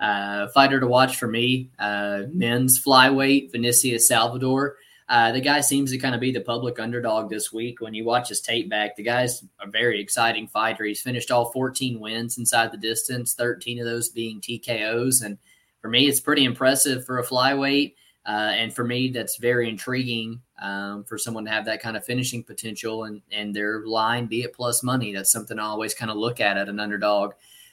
Uh, 0.00 0.48
fighter 0.54 0.80
to 0.80 0.86
watch 0.86 1.16
for 1.16 1.26
me, 1.26 1.70
uh, 1.78 2.22
men's 2.32 2.82
flyweight, 2.82 3.52
Vinicius 3.52 4.08
Salvador. 4.08 4.76
Uh, 5.08 5.32
the 5.32 5.40
guy 5.40 5.60
seems 5.60 5.90
to 5.90 5.98
kind 5.98 6.14
of 6.14 6.20
be 6.20 6.32
the 6.32 6.40
public 6.40 6.78
underdog 6.78 7.30
this 7.30 7.50
week. 7.50 7.80
When 7.80 7.94
you 7.94 8.04
watch 8.04 8.28
his 8.28 8.42
tape 8.42 8.68
back, 8.68 8.94
the 8.94 9.02
guy's 9.02 9.42
a 9.60 9.66
very 9.66 10.00
exciting 10.00 10.46
fighter. 10.46 10.84
He's 10.84 11.00
finished 11.00 11.30
all 11.30 11.50
14 11.50 11.98
wins 11.98 12.36
inside 12.36 12.72
the 12.72 12.78
distance, 12.78 13.32
13 13.32 13.78
of 13.78 13.86
those 13.86 14.10
being 14.10 14.40
TKOs. 14.40 15.24
And 15.24 15.38
for 15.80 15.88
me, 15.88 16.08
it's 16.08 16.20
pretty 16.20 16.44
impressive 16.44 17.06
for 17.06 17.18
a 17.18 17.26
flyweight. 17.26 17.94
Uh, 18.26 18.52
and 18.54 18.74
for 18.74 18.84
me, 18.84 19.08
that's 19.08 19.38
very 19.38 19.70
intriguing 19.70 20.42
um, 20.60 21.02
for 21.04 21.16
someone 21.16 21.46
to 21.46 21.50
have 21.50 21.64
that 21.64 21.80
kind 21.80 21.96
of 21.96 22.04
finishing 22.04 22.44
potential 22.44 23.04
and, 23.04 23.22
and 23.32 23.54
their 23.54 23.86
line 23.86 24.26
be 24.26 24.42
it 24.42 24.52
plus 24.52 24.82
money. 24.82 25.14
That's 25.14 25.32
something 25.32 25.58
I 25.58 25.62
always 25.62 25.94
kind 25.94 26.10
of 26.10 26.18
look 26.18 26.38
at 26.38 26.58
at 26.58 26.68
an 26.68 26.78
underdog. 26.78 27.32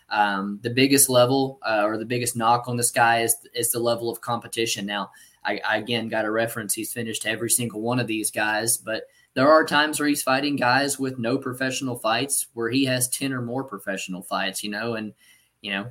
Um, 0.10 0.60
the 0.62 0.70
biggest 0.70 1.10
level 1.10 1.60
uh, 1.68 1.82
or 1.84 1.98
the 1.98 2.06
biggest 2.06 2.38
knock 2.38 2.70
on 2.70 2.78
this 2.78 2.92
guy 2.92 3.22
is, 3.22 3.36
is 3.54 3.72
the 3.72 3.80
level 3.80 4.10
of 4.10 4.22
competition. 4.22 4.86
Now, 4.86 5.12
I, 5.46 5.62
I 5.68 5.78
again 5.78 6.08
got 6.08 6.26
a 6.26 6.32
reference. 6.32 6.74
He's 6.74 6.93
finished 6.93 7.26
every 7.26 7.50
single 7.50 7.82
one 7.82 8.00
of 8.00 8.08
these 8.08 8.32
guys, 8.32 8.78
but 8.78 9.04
there 9.36 9.52
are 9.52 9.66
times 9.66 10.00
where 10.00 10.10
he's 10.10 10.24
fighting 10.24 10.56
guys 10.56 10.98
with 10.98 11.20
no 11.20 11.38
professional 11.38 11.98
fights 11.98 12.48
where 12.54 12.70
he 12.70 12.86
has 12.86 13.10
10 13.10 13.34
or 13.34 13.41
more 13.41 13.64
professional 13.64 14.22
fights, 14.22 14.64
you 14.64 14.70
know, 14.70 14.96
and, 14.96 15.14
you 15.62 15.72
know, 15.72 15.88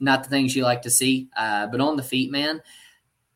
not 0.00 0.24
the 0.24 0.28
things 0.28 0.54
you 0.54 0.64
like 0.64 0.82
to 0.82 0.90
see. 0.90 1.28
Uh, 1.36 1.68
but 1.68 1.80
on 1.80 1.96
the 1.96 2.02
feet, 2.02 2.32
man, 2.32 2.60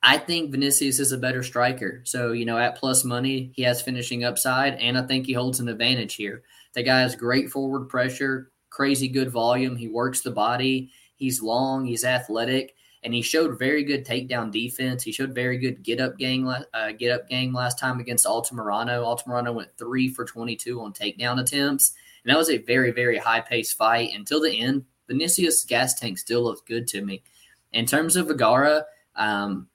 I 0.02 0.18
think 0.18 0.50
Vinicius 0.50 0.98
is 0.98 1.12
a 1.12 1.18
better 1.18 1.44
striker. 1.44 2.02
So, 2.04 2.32
you 2.32 2.44
know, 2.44 2.58
at 2.58 2.76
plus 2.76 3.04
money, 3.04 3.52
he 3.54 3.62
has 3.62 3.80
finishing 3.80 4.24
upside, 4.24 4.74
and 4.74 4.98
I 4.98 5.02
think 5.02 5.26
he 5.26 5.32
holds 5.32 5.60
an 5.60 5.68
advantage 5.68 6.14
here. 6.14 6.42
The 6.74 6.82
guy 6.82 7.00
has 7.00 7.14
great 7.14 7.50
forward 7.50 7.88
pressure, 7.88 8.50
crazy 8.70 9.08
good 9.08 9.30
volume. 9.30 9.76
He 9.76 9.88
works 9.88 10.20
the 10.20 10.32
body. 10.32 10.90
He's 11.14 11.40
long, 11.40 11.86
he's 11.86 12.04
athletic 12.04 12.74
and 13.04 13.14
he 13.14 13.22
showed 13.22 13.58
very 13.58 13.84
good 13.84 14.04
takedown 14.04 14.50
defense. 14.50 15.02
He 15.02 15.12
showed 15.12 15.34
very 15.34 15.58
good 15.58 15.82
get 15.82 16.00
up 16.00 16.18
game, 16.18 16.46
uh, 16.46 16.92
get 16.98 17.12
up 17.12 17.28
game 17.28 17.54
last 17.54 17.78
time 17.78 18.00
against 18.00 18.26
Altamirano. 18.26 19.02
Altamirano 19.04 19.54
went 19.54 19.76
three 19.78 20.08
for 20.08 20.24
22 20.24 20.80
on 20.80 20.92
takedown 20.92 21.40
attempts, 21.40 21.94
and 22.24 22.30
that 22.30 22.38
was 22.38 22.50
a 22.50 22.58
very, 22.58 22.90
very 22.90 23.18
high 23.18 23.40
paced 23.40 23.76
fight 23.76 24.10
until 24.14 24.40
the 24.40 24.60
end. 24.60 24.84
Vinicius' 25.08 25.64
gas 25.64 25.94
tank 25.94 26.18
still 26.18 26.42
looks 26.42 26.62
good 26.62 26.86
to 26.88 27.04
me. 27.04 27.22
In 27.72 27.86
terms 27.86 28.16
of 28.16 28.28
Vergara, 28.28 28.86
um, 29.14 29.68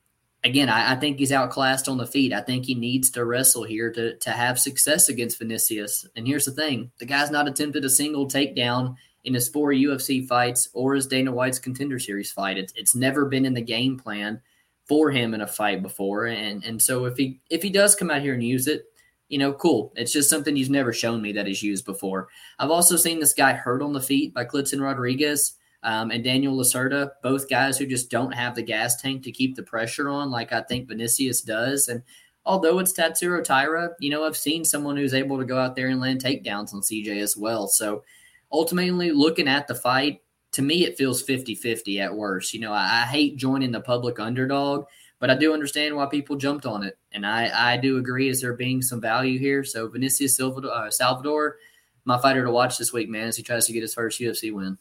again, 0.44 0.70
I, 0.70 0.94
I, 0.94 0.96
think 0.96 1.18
he's 1.18 1.32
outclassed 1.32 1.88
on 1.88 1.98
the 1.98 2.06
feet. 2.06 2.34
I 2.34 2.42
think 2.42 2.66
he 2.66 2.76
needs 2.76 3.10
to 3.12 3.26
wrestle 3.26 3.64
here 3.64 3.92
to, 3.92 4.18
to 4.18 4.32
have 4.32 4.60
success 4.60 5.10
against 5.10 5.40
Vinicius. 5.40 6.06
And 6.16 6.28
here's 6.28 6.46
the 6.46 6.52
thing 6.52 6.92
the 7.00 7.06
guy's 7.06 7.32
not 7.32 7.48
attempted 7.48 7.86
a 7.86 7.90
single 7.90 8.28
takedown 8.28 8.96
in 9.24 9.34
his 9.34 9.50
four 9.50 9.72
UFC 9.72 10.28
fights 10.28 10.70
or 10.74 10.96
his 10.96 11.08
Dana 11.08 11.32
White's 11.32 11.60
Contender 11.60 12.00
Series 12.00 12.32
fight. 12.32 12.58
It's 12.58 12.74
it's 12.76 12.96
never 12.96 13.26
been 13.26 13.46
in 13.46 13.54
the 13.54 13.62
game 13.62 13.98
plan 13.98 14.42
for 14.88 15.12
him 15.12 15.34
in 15.34 15.42
a 15.42 15.48
fight 15.48 15.82
before, 15.82 16.28
and 16.28 16.64
and 16.64 16.82
so 16.82 17.06
if 17.06 17.18
he 17.18 17.40
if 17.50 17.62
he 17.62 17.70
does 17.70 17.96
come 17.96 18.12
out 18.12 18.22
here 18.22 18.34
and 18.34 18.44
use 18.44 18.68
it, 18.68 18.86
you 19.30 19.38
know, 19.38 19.54
cool. 19.54 19.94
It's 19.96 20.12
just 20.12 20.30
something 20.30 20.56
he's 20.56 20.70
never 20.70 20.92
shown 20.92 21.22
me 21.22 21.32
that 21.34 21.48
he's 21.48 21.64
used 21.64 21.86
before. 21.86 22.28
I've 22.60 22.72
also 22.72 22.98
seen 22.98 23.20
this 23.20 23.34
guy 23.34 23.54
hurt 23.54 23.82
on 23.82 23.94
the 23.94 24.02
feet 24.02 24.34
by 24.34 24.46
Kleydson 24.46 24.82
Rodrigues. 24.82 25.54
Um, 25.84 26.12
and 26.12 26.24
Daniel 26.24 26.56
Lacerda, 26.56 27.10
both 27.24 27.50
guys 27.50 27.78
who 27.78 27.88
just 27.88 28.12
don't 28.12 28.34
have 28.34 28.54
the 28.54 28.62
gas 28.62 29.02
tank 29.02 29.24
to 29.24 29.32
keep 29.32 29.56
the 29.56 29.64
pressure 29.64 30.10
on, 30.10 30.30
like 30.30 30.54
I 30.54 30.62
think 30.62 30.88
Vinicius 30.88 31.42
does. 31.42 31.88
And 31.88 32.04
although 32.46 32.78
it's 32.80 32.94
Tatsuro 32.94 33.44
Taira, 33.44 33.90
you 34.00 34.12
know, 34.12 34.24
I've 34.24 34.38
seen 34.38 34.64
someone 34.64 34.96
who's 34.96 35.16
able 35.16 35.40
to 35.40 35.46
go 35.46 35.58
out 35.58 35.76
there 35.76 35.88
and 35.88 36.00
land 36.00 36.24
takedowns 36.24 36.74
on 36.74 36.82
CJ 36.82 37.20
as 37.22 37.36
well. 37.36 37.68
So 37.68 38.04
ultimately 38.52 39.12
looking 39.12 39.48
at 39.48 39.68
the 39.68 39.76
fight, 39.76 40.22
to 40.54 40.62
me, 40.62 40.86
it 40.86 40.98
feels 40.98 41.22
50 41.22 41.56
50 41.56 42.00
at 42.00 42.14
worst. 42.14 42.54
You 42.54 42.60
know, 42.60 42.74
I, 42.74 43.04
I, 43.04 43.06
hate 43.06 43.38
joining 43.38 43.72
the 43.72 43.80
public 43.80 44.20
underdog, 44.20 44.86
but 45.20 45.30
I 45.30 45.36
do 45.36 45.54
understand 45.54 45.96
why 45.96 46.08
people 46.08 46.36
jumped 46.36 46.66
on 46.66 46.84
it. 46.84 46.98
And 47.14 47.26
I, 47.26 47.74
I 47.74 47.78
do 47.78 47.98
agree 47.98 48.30
as 48.30 48.42
there 48.42 48.54
being 48.54 48.82
some 48.82 49.00
value 49.00 49.40
here. 49.40 49.64
So, 49.64 49.88
Vinicius 49.88 50.36
Salvador, 50.36 50.72
uh, 50.72 50.92
Salvador, 50.92 51.58
my 52.04 52.18
fighter 52.18 52.44
to 52.44 52.52
watch 52.52 52.78
this 52.78 52.92
week, 52.92 53.10
man, 53.10 53.28
as 53.28 53.38
he 53.38 53.44
tries 53.44 53.66
to 53.68 53.74
get 53.74 53.82
his 53.82 53.94
first 53.94 54.20
UFC 54.20 54.54
win. 54.54 54.78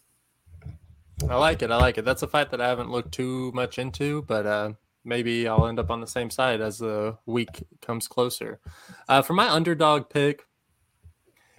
I 1.28 1.36
like 1.36 1.62
it. 1.62 1.70
I 1.70 1.76
like 1.76 1.98
it. 1.98 2.04
That's 2.04 2.22
a 2.22 2.28
fight 2.28 2.50
that 2.50 2.60
I 2.60 2.68
haven't 2.68 2.90
looked 2.90 3.12
too 3.12 3.52
much 3.52 3.78
into, 3.78 4.22
but 4.22 4.46
uh, 4.46 4.72
maybe 5.04 5.46
I'll 5.46 5.66
end 5.66 5.78
up 5.78 5.90
on 5.90 6.00
the 6.00 6.06
same 6.06 6.30
side 6.30 6.60
as 6.60 6.78
the 6.78 7.18
week 7.26 7.64
comes 7.82 8.08
closer. 8.08 8.58
Uh, 9.08 9.22
for 9.22 9.34
my 9.34 9.48
underdog 9.48 10.08
pick, 10.08 10.46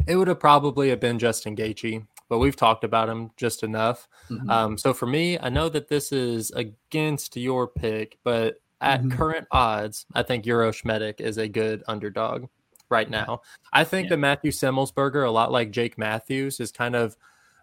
it 0.07 0.15
would 0.15 0.27
have 0.27 0.39
probably 0.39 0.89
have 0.89 0.99
been 0.99 1.19
Justin 1.19 1.55
Gaethje, 1.55 2.05
but 2.29 2.39
we've 2.39 2.55
talked 2.55 2.83
about 2.83 3.09
him 3.09 3.31
just 3.37 3.63
enough. 3.63 4.07
Mm-hmm. 4.29 4.49
Um, 4.49 4.77
so 4.77 4.93
for 4.93 5.05
me, 5.05 5.37
I 5.39 5.49
know 5.49 5.69
that 5.69 5.87
this 5.87 6.11
is 6.11 6.51
against 6.51 7.35
your 7.37 7.67
pick, 7.67 8.17
but 8.23 8.55
at 8.79 9.01
mm-hmm. 9.01 9.17
current 9.17 9.47
odds, 9.51 10.05
I 10.13 10.23
think 10.23 10.45
Uros 10.45 10.83
Medic 10.83 11.21
is 11.21 11.37
a 11.37 11.47
good 11.47 11.83
underdog 11.87 12.47
right 12.89 13.09
now. 13.09 13.41
I 13.71 13.83
think 13.83 14.05
yeah. 14.05 14.09
that 14.11 14.17
Matthew 14.17 14.51
Semelsberger, 14.51 15.25
a 15.25 15.31
lot 15.31 15.51
like 15.51 15.71
Jake 15.71 15.97
Matthews, 15.97 16.59
is 16.59 16.71
kind 16.71 16.95
of 16.95 17.15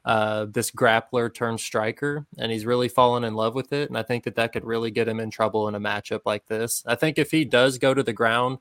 uh, 0.05 0.47
this 0.49 0.71
grappler 0.71 1.33
turned 1.33 1.61
striker, 1.61 2.27
and 2.39 2.51
he's 2.51 2.65
really 2.65 2.89
fallen 2.89 3.25
in 3.25 3.35
love 3.35 3.55
with 3.55 3.73
it. 3.73 3.89
And 3.89 3.99
I 3.99 4.03
think 4.03 4.25
that 4.25 4.37
that 4.37 4.53
could 4.53 4.65
really 4.65 4.91
get 4.91 5.09
him 5.09 5.21
in 5.21 5.31
trouble 5.31 5.69
in 5.69 5.75
a 5.75 5.81
matchup 5.81 6.21
like 6.25 6.47
this. 6.47 6.83
I 6.87 6.95
think 6.95 7.19
if 7.19 7.31
he 7.31 7.45
does 7.45 7.79
go 7.79 7.93
to 7.95 8.03
the 8.03 8.13
ground 8.13 8.59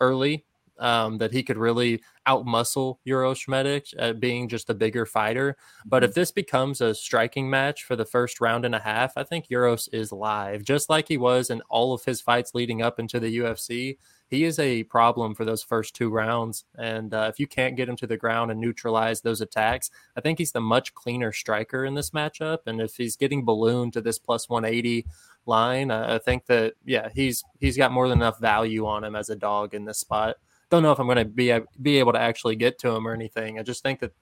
early 0.00 0.44
um, 0.78 1.18
that 1.18 1.32
he 1.32 1.42
could 1.42 1.56
really 1.56 2.02
outmuscle 2.26 2.96
Uros 3.06 3.46
Medic 3.48 3.86
at 3.98 4.20
being 4.20 4.48
just 4.48 4.70
a 4.70 4.74
bigger 4.74 5.06
fighter. 5.06 5.56
But 5.84 6.02
if 6.02 6.10
mm-hmm. 6.10 6.20
this 6.20 6.32
becomes 6.32 6.80
a 6.80 6.94
striking 6.94 7.48
match 7.48 7.84
for 7.84 7.96
the 7.96 8.04
first 8.04 8.40
round 8.40 8.64
and 8.64 8.74
a 8.74 8.80
half, 8.80 9.16
I 9.16 9.24
think 9.24 9.48
Uros 9.48 9.88
is 9.92 10.12
live, 10.12 10.64
just 10.64 10.88
like 10.88 11.08
he 11.08 11.16
was 11.16 11.50
in 11.50 11.60
all 11.68 11.92
of 11.92 12.04
his 12.04 12.20
fights 12.20 12.54
leading 12.54 12.82
up 12.82 12.98
into 12.98 13.20
the 13.20 13.38
UFC. 13.38 13.98
He 14.30 14.44
is 14.44 14.58
a 14.58 14.84
problem 14.84 15.34
for 15.34 15.44
those 15.44 15.62
first 15.62 15.94
two 15.94 16.08
rounds. 16.08 16.64
And 16.76 17.12
uh, 17.12 17.26
if 17.30 17.38
you 17.38 17.46
can't 17.46 17.76
get 17.76 17.88
him 17.88 17.96
to 17.96 18.06
the 18.06 18.16
ground 18.16 18.50
and 18.50 18.58
neutralize 18.58 19.20
those 19.20 19.40
attacks, 19.40 19.90
I 20.16 20.22
think 20.22 20.38
he's 20.38 20.52
the 20.52 20.60
much 20.60 20.94
cleaner 20.94 21.30
striker 21.30 21.84
in 21.84 21.94
this 21.94 22.10
matchup. 22.10 22.60
And 22.66 22.80
if 22.80 22.96
he's 22.96 23.16
getting 23.16 23.44
ballooned 23.44 23.92
to 23.92 24.00
this 24.00 24.18
plus 24.18 24.48
180 24.48 25.06
line, 25.46 25.90
I 25.90 26.18
think 26.18 26.46
that, 26.46 26.72
yeah, 26.84 27.10
he's 27.14 27.44
he's 27.60 27.76
got 27.76 27.92
more 27.92 28.08
than 28.08 28.18
enough 28.18 28.40
value 28.40 28.86
on 28.86 29.04
him 29.04 29.14
as 29.14 29.28
a 29.28 29.36
dog 29.36 29.74
in 29.74 29.84
this 29.84 29.98
spot 29.98 30.36
don't 30.74 30.82
know 30.82 30.92
if 30.92 30.98
I'm 30.98 31.06
going 31.06 31.18
to 31.18 31.24
be 31.24 31.52
be 31.80 31.98
able 31.98 32.12
to 32.12 32.20
actually 32.20 32.56
get 32.56 32.78
to 32.80 32.90
him 32.90 33.06
or 33.06 33.12
anything. 33.12 33.58
I 33.58 33.62
just 33.62 33.82
think 33.82 34.00
that 34.00 34.12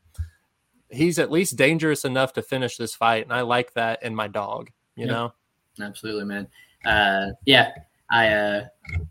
he's 0.90 1.18
at 1.18 1.30
least 1.30 1.56
dangerous 1.56 2.04
enough 2.04 2.34
to 2.34 2.42
finish 2.42 2.76
this 2.76 2.94
fight, 2.94 3.24
and 3.24 3.32
I 3.32 3.40
like 3.40 3.72
that 3.74 4.02
in 4.02 4.14
my 4.14 4.28
dog. 4.28 4.70
You 4.96 5.06
yeah. 5.06 5.12
know, 5.12 5.32
absolutely, 5.80 6.24
man. 6.24 6.48
Uh, 6.84 7.32
yeah, 7.44 7.72
I 8.10 8.28
uh, 8.28 8.64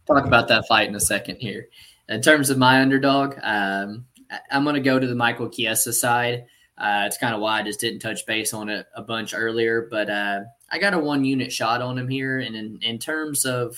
talk 0.05 0.25
about 0.25 0.47
that 0.49 0.67
fight 0.67 0.87
in 0.87 0.95
a 0.95 0.99
second 0.99 1.37
here. 1.37 1.67
In 2.09 2.21
terms 2.21 2.49
of 2.49 2.57
my 2.57 2.81
underdog, 2.81 3.35
um, 3.41 4.05
I'm 4.51 4.63
going 4.63 4.75
to 4.75 4.81
go 4.81 4.99
to 4.99 5.07
the 5.07 5.15
Michael 5.15 5.49
Chiesa 5.49 5.93
side. 5.93 6.45
Uh, 6.77 7.03
it's 7.05 7.17
kind 7.17 7.33
of 7.33 7.41
why 7.41 7.59
I 7.59 7.63
just 7.63 7.79
didn't 7.79 7.99
touch 7.99 8.25
base 8.25 8.53
on 8.53 8.69
it 8.69 8.87
a 8.95 9.01
bunch 9.01 9.33
earlier, 9.35 9.87
but 9.89 10.09
uh, 10.09 10.41
I 10.69 10.79
got 10.79 10.93
a 10.93 10.99
one 10.99 11.23
unit 11.23 11.51
shot 11.51 11.81
on 11.81 11.97
him 11.97 12.07
here. 12.07 12.39
And 12.39 12.55
in, 12.55 12.79
in 12.81 12.97
terms 12.97 13.45
of 13.45 13.77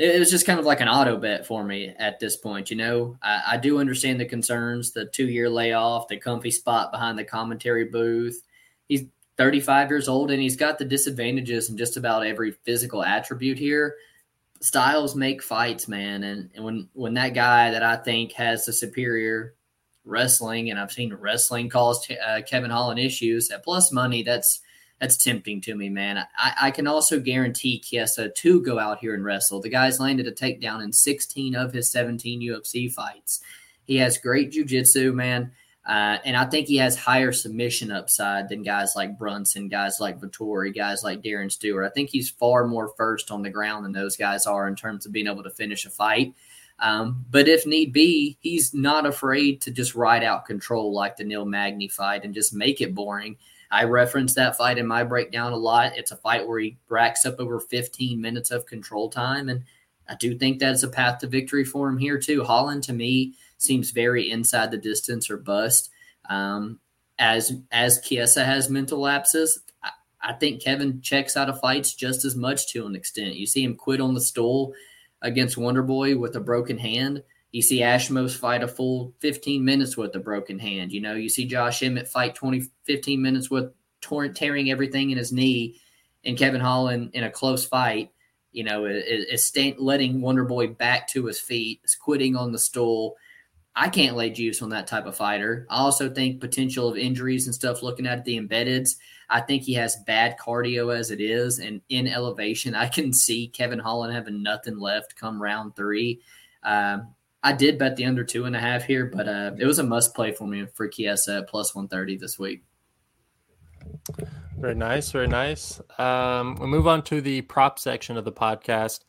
it 0.00 0.18
was 0.18 0.30
just 0.30 0.46
kind 0.46 0.58
of 0.58 0.64
like 0.64 0.80
an 0.80 0.88
auto 0.88 1.18
bet 1.18 1.46
for 1.46 1.62
me 1.62 1.94
at 1.98 2.18
this 2.18 2.34
point. 2.34 2.70
You 2.70 2.76
know, 2.78 3.18
I, 3.22 3.42
I 3.48 3.56
do 3.58 3.78
understand 3.78 4.18
the 4.18 4.24
concerns, 4.24 4.92
the 4.92 5.04
two 5.04 5.28
year 5.28 5.50
layoff, 5.50 6.08
the 6.08 6.16
comfy 6.16 6.50
spot 6.50 6.90
behind 6.90 7.18
the 7.18 7.24
commentary 7.24 7.84
booth. 7.84 8.42
He's 8.88 9.04
35 9.36 9.90
years 9.90 10.08
old 10.08 10.30
and 10.30 10.40
he's 10.40 10.56
got 10.56 10.78
the 10.78 10.86
disadvantages 10.86 11.68
in 11.68 11.76
just 11.76 11.98
about 11.98 12.26
every 12.26 12.52
physical 12.52 13.04
attribute 13.04 13.58
here. 13.58 13.96
Styles 14.62 15.14
make 15.14 15.42
fights, 15.42 15.86
man. 15.86 16.24
And, 16.24 16.50
and 16.54 16.64
when, 16.64 16.88
when 16.94 17.14
that 17.14 17.34
guy 17.34 17.70
that 17.70 17.82
I 17.82 17.96
think 17.96 18.32
has 18.32 18.64
the 18.64 18.72
superior 18.72 19.54
wrestling, 20.06 20.70
and 20.70 20.80
I've 20.80 20.92
seen 20.92 21.12
wrestling 21.12 21.68
cause 21.68 22.08
uh, 22.10 22.40
Kevin 22.46 22.70
Holland 22.70 23.00
issues 23.00 23.50
at 23.50 23.64
plus 23.64 23.92
money, 23.92 24.22
that's 24.22 24.60
that's 25.00 25.16
tempting 25.16 25.62
to 25.62 25.74
me, 25.74 25.88
man. 25.88 26.18
I, 26.36 26.52
I 26.62 26.70
can 26.70 26.86
also 26.86 27.18
guarantee 27.18 27.80
Chiesa 27.80 28.28
to 28.28 28.62
go 28.62 28.78
out 28.78 28.98
here 28.98 29.14
and 29.14 29.24
wrestle. 29.24 29.60
The 29.60 29.70
guy's 29.70 29.98
landed 29.98 30.26
a 30.26 30.32
takedown 30.32 30.84
in 30.84 30.92
16 30.92 31.54
of 31.54 31.72
his 31.72 31.90
17 31.90 32.42
UFC 32.42 32.92
fights. 32.92 33.40
He 33.86 33.96
has 33.96 34.18
great 34.18 34.52
jujitsu, 34.52 35.14
man. 35.14 35.52
Uh, 35.86 36.18
and 36.24 36.36
I 36.36 36.44
think 36.44 36.68
he 36.68 36.76
has 36.76 36.96
higher 36.96 37.32
submission 37.32 37.90
upside 37.90 38.50
than 38.50 38.62
guys 38.62 38.92
like 38.94 39.18
Brunson, 39.18 39.68
guys 39.68 39.98
like 39.98 40.20
Vettori, 40.20 40.74
guys 40.74 41.02
like 41.02 41.22
Darren 41.22 41.50
Stewart. 41.50 41.86
I 41.86 41.88
think 41.88 42.10
he's 42.10 42.28
far 42.28 42.66
more 42.66 42.92
first 42.96 43.30
on 43.30 43.42
the 43.42 43.50
ground 43.50 43.84
than 43.86 43.92
those 43.92 44.16
guys 44.16 44.46
are 44.46 44.68
in 44.68 44.76
terms 44.76 45.06
of 45.06 45.12
being 45.12 45.26
able 45.26 45.42
to 45.42 45.50
finish 45.50 45.86
a 45.86 45.90
fight. 45.90 46.34
Um, 46.78 47.24
but 47.30 47.48
if 47.48 47.66
need 47.66 47.92
be, 47.92 48.36
he's 48.40 48.74
not 48.74 49.06
afraid 49.06 49.62
to 49.62 49.70
just 49.70 49.94
ride 49.94 50.22
out 50.22 50.46
control 50.46 50.92
like 50.92 51.16
the 51.16 51.24
Neil 51.24 51.46
Magny 51.46 51.88
fight 51.88 52.24
and 52.24 52.34
just 52.34 52.54
make 52.54 52.80
it 52.82 52.94
boring. 52.94 53.36
I 53.70 53.84
reference 53.84 54.34
that 54.34 54.56
fight 54.56 54.78
in 54.78 54.86
my 54.86 55.04
breakdown 55.04 55.52
a 55.52 55.56
lot. 55.56 55.96
It's 55.96 56.10
a 56.10 56.16
fight 56.16 56.46
where 56.46 56.58
he 56.58 56.78
racks 56.88 57.24
up 57.24 57.38
over 57.38 57.60
15 57.60 58.20
minutes 58.20 58.50
of 58.50 58.66
control 58.66 59.08
time. 59.08 59.48
And 59.48 59.62
I 60.08 60.16
do 60.16 60.36
think 60.36 60.58
that's 60.58 60.82
a 60.82 60.88
path 60.88 61.20
to 61.20 61.28
victory 61.28 61.64
for 61.64 61.88
him 61.88 61.98
here, 61.98 62.18
too. 62.18 62.42
Holland, 62.42 62.82
to 62.84 62.92
me, 62.92 63.34
seems 63.58 63.92
very 63.92 64.28
inside 64.30 64.70
the 64.72 64.76
distance 64.76 65.30
or 65.30 65.36
bust. 65.36 65.90
Um, 66.28 66.80
as 67.18 67.52
as 67.70 68.00
Chiesa 68.00 68.44
has 68.44 68.70
mental 68.70 68.98
lapses, 68.98 69.60
I, 69.84 69.90
I 70.20 70.32
think 70.32 70.62
Kevin 70.62 71.00
checks 71.00 71.36
out 71.36 71.48
of 71.48 71.60
fights 71.60 71.94
just 71.94 72.24
as 72.24 72.34
much 72.34 72.72
to 72.72 72.86
an 72.86 72.96
extent. 72.96 73.36
You 73.36 73.46
see 73.46 73.62
him 73.62 73.76
quit 73.76 74.00
on 74.00 74.14
the 74.14 74.20
stool 74.20 74.72
against 75.22 75.56
Wonderboy 75.56 76.18
with 76.18 76.34
a 76.34 76.40
broken 76.40 76.78
hand. 76.78 77.22
You 77.52 77.62
see 77.62 77.80
Ashmoz 77.80 78.36
fight 78.36 78.62
a 78.62 78.68
full 78.68 79.12
15 79.20 79.64
minutes 79.64 79.96
with 79.96 80.14
a 80.14 80.20
broken 80.20 80.58
hand. 80.58 80.92
You 80.92 81.00
know, 81.00 81.14
you 81.14 81.28
see 81.28 81.46
Josh 81.46 81.82
Emmett 81.82 82.08
fight 82.08 82.34
20, 82.34 82.62
15 82.84 83.20
minutes 83.20 83.50
with 83.50 83.72
tearing 84.34 84.70
everything 84.70 85.10
in 85.10 85.18
his 85.18 85.32
knee, 85.32 85.80
and 86.24 86.38
Kevin 86.38 86.60
Holland 86.60 87.10
in 87.14 87.24
a 87.24 87.30
close 87.30 87.64
fight, 87.64 88.10
you 88.52 88.64
know, 88.64 88.84
is, 88.84 89.24
is 89.26 89.44
staying, 89.44 89.76
letting 89.78 90.20
Wonder 90.20 90.44
Boy 90.44 90.68
back 90.68 91.08
to 91.08 91.26
his 91.26 91.40
feet, 91.40 91.80
is 91.84 91.94
quitting 91.94 92.36
on 92.36 92.52
the 92.52 92.58
stool. 92.58 93.16
I 93.74 93.88
can't 93.88 94.16
lay 94.16 94.30
juice 94.30 94.62
on 94.62 94.70
that 94.70 94.86
type 94.86 95.06
of 95.06 95.16
fighter. 95.16 95.66
I 95.70 95.78
also 95.78 96.10
think 96.10 96.40
potential 96.40 96.88
of 96.88 96.96
injuries 96.96 97.46
and 97.46 97.54
stuff. 97.54 97.82
Looking 97.82 98.06
at 98.06 98.24
the 98.24 98.38
embeddeds, 98.38 98.96
I 99.28 99.40
think 99.40 99.62
he 99.62 99.74
has 99.74 99.96
bad 100.06 100.38
cardio 100.38 100.94
as 100.94 101.10
it 101.10 101.20
is, 101.20 101.58
and 101.58 101.80
in 101.88 102.06
elevation, 102.06 102.74
I 102.74 102.88
can 102.88 103.12
see 103.12 103.48
Kevin 103.48 103.78
Holland 103.78 104.14
having 104.14 104.42
nothing 104.42 104.78
left 104.78 105.16
come 105.16 105.42
round 105.42 105.74
three. 105.74 106.20
Um, 106.62 107.14
I 107.42 107.52
did 107.52 107.78
bet 107.78 107.96
the 107.96 108.04
under 108.04 108.24
two 108.24 108.44
and 108.44 108.54
a 108.54 108.60
half 108.60 108.84
here, 108.84 109.06
but 109.06 109.28
uh, 109.28 109.52
it 109.58 109.64
was 109.64 109.78
a 109.78 109.82
must 109.82 110.14
play 110.14 110.32
for 110.32 110.46
me 110.46 110.66
for 110.74 110.88
Chiesa 110.88 111.38
at 111.38 111.48
plus 111.48 111.74
130 111.74 112.18
this 112.18 112.38
week. 112.38 112.62
Very 114.58 114.74
nice. 114.74 115.10
Very 115.10 115.26
nice. 115.26 115.80
Um, 115.98 116.56
we 116.60 116.66
move 116.66 116.86
on 116.86 117.02
to 117.04 117.22
the 117.22 117.40
prop 117.42 117.78
section 117.78 118.18
of 118.18 118.26
the 118.26 118.32
podcast. 118.32 119.00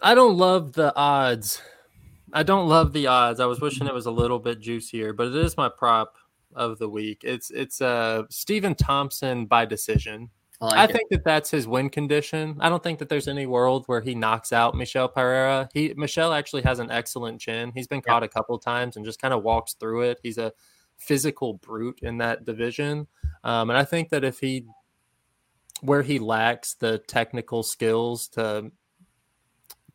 I 0.00 0.14
don't 0.14 0.38
love 0.38 0.72
the 0.72 0.96
odds. 0.96 1.60
I 2.32 2.42
don't 2.42 2.68
love 2.68 2.94
the 2.94 3.08
odds. 3.08 3.40
I 3.40 3.46
was 3.46 3.60
wishing 3.60 3.86
it 3.86 3.92
was 3.92 4.06
a 4.06 4.10
little 4.10 4.38
bit 4.38 4.60
juicier, 4.60 5.12
but 5.12 5.26
it 5.26 5.36
is 5.36 5.56
my 5.58 5.68
prop 5.68 6.16
of 6.54 6.78
the 6.78 6.88
week. 6.88 7.20
It's 7.24 7.50
it's 7.50 7.82
uh 7.82 8.22
Stephen 8.30 8.74
Thompson 8.74 9.46
by 9.46 9.66
decision. 9.66 10.30
I, 10.60 10.66
like 10.66 10.90
I 10.90 10.92
think 10.92 11.08
that 11.10 11.24
that's 11.24 11.50
his 11.50 11.66
win 11.66 11.88
condition. 11.90 12.56
I 12.60 12.68
don't 12.68 12.82
think 12.82 12.98
that 12.98 13.08
there's 13.08 13.28
any 13.28 13.46
world 13.46 13.84
where 13.86 14.00
he 14.00 14.14
knocks 14.14 14.52
out 14.52 14.74
Michel 14.74 15.08
Pereira. 15.08 15.68
He 15.72 15.94
Michel 15.96 16.32
actually 16.32 16.62
has 16.62 16.78
an 16.78 16.90
excellent 16.90 17.40
chin. 17.40 17.72
He's 17.74 17.86
been 17.86 18.02
caught 18.02 18.22
yeah. 18.22 18.26
a 18.26 18.28
couple 18.28 18.58
times 18.58 18.96
and 18.96 19.04
just 19.04 19.20
kind 19.20 19.32
of 19.32 19.42
walks 19.42 19.74
through 19.74 20.02
it. 20.02 20.20
He's 20.22 20.38
a 20.38 20.52
physical 20.98 21.54
brute 21.54 22.00
in 22.02 22.18
that 22.18 22.44
division, 22.44 23.06
um, 23.42 23.70
and 23.70 23.78
I 23.78 23.84
think 23.84 24.10
that 24.10 24.22
if 24.22 24.38
he 24.40 24.66
where 25.80 26.02
he 26.02 26.18
lacks 26.18 26.74
the 26.74 26.98
technical 26.98 27.62
skills 27.62 28.28
to 28.28 28.70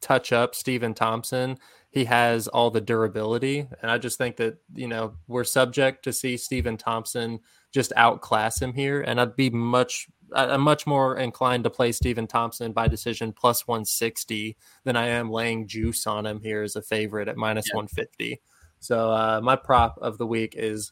touch 0.01 0.31
up 0.31 0.55
Stephen 0.55 0.93
Thompson, 0.93 1.57
he 1.89 2.05
has 2.05 2.47
all 2.47 2.69
the 2.71 2.81
durability. 2.81 3.67
And 3.81 3.89
I 3.89 3.97
just 3.97 4.17
think 4.17 4.37
that, 4.37 4.57
you 4.73 4.87
know, 4.87 5.15
we're 5.27 5.43
subject 5.43 6.03
to 6.03 6.13
see 6.13 6.37
Stephen 6.37 6.77
Thompson 6.77 7.39
just 7.71 7.93
outclass 7.95 8.61
him 8.61 8.73
here. 8.73 9.01
And 9.01 9.19
I'd 9.19 9.35
be 9.35 9.49
much 9.49 10.07
I'm 10.33 10.61
much 10.61 10.87
more 10.87 11.17
inclined 11.17 11.63
to 11.65 11.69
play 11.69 11.91
Stephen 11.91 12.27
Thompson 12.27 12.71
by 12.71 12.87
decision 12.87 13.33
plus 13.33 13.67
160 13.67 14.57
than 14.83 14.95
I 14.95 15.07
am 15.07 15.29
laying 15.29 15.67
juice 15.67 16.07
on 16.07 16.25
him 16.25 16.41
here 16.41 16.63
as 16.63 16.75
a 16.75 16.81
favorite 16.81 17.27
at 17.27 17.37
minus 17.37 17.67
yeah. 17.69 17.75
150. 17.75 18.41
So 18.79 19.11
uh, 19.11 19.41
my 19.43 19.55
prop 19.55 19.97
of 20.01 20.17
the 20.17 20.27
week 20.27 20.55
is 20.57 20.91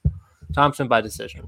Thompson 0.53 0.87
by 0.87 1.01
decision. 1.01 1.45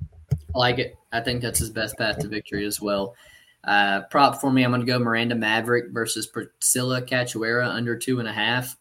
I 0.54 0.58
like 0.58 0.80
it. 0.80 0.96
I 1.12 1.22
think 1.22 1.42
that's 1.42 1.60
his 1.60 1.70
best 1.70 1.98
path 1.98 2.20
to 2.20 2.28
victory 2.28 2.66
as 2.66 2.82
well. 2.82 3.16
Uh, 3.64 4.02
prop 4.12 4.40
for 4.40 4.52
me, 4.52 4.64
I'm 4.64 4.72
going 4.72 4.82
to 4.82 4.88
go 4.88 5.00
Miranda 5.00 5.36
Maverick 5.36 5.86
versus 5.92 6.28
Priscilla 6.28 7.02
Cachoeira 7.02 7.68
under 7.68 7.98
two 7.98 8.20
and 8.20 8.28
a 8.28 8.32
half, 8.32 8.78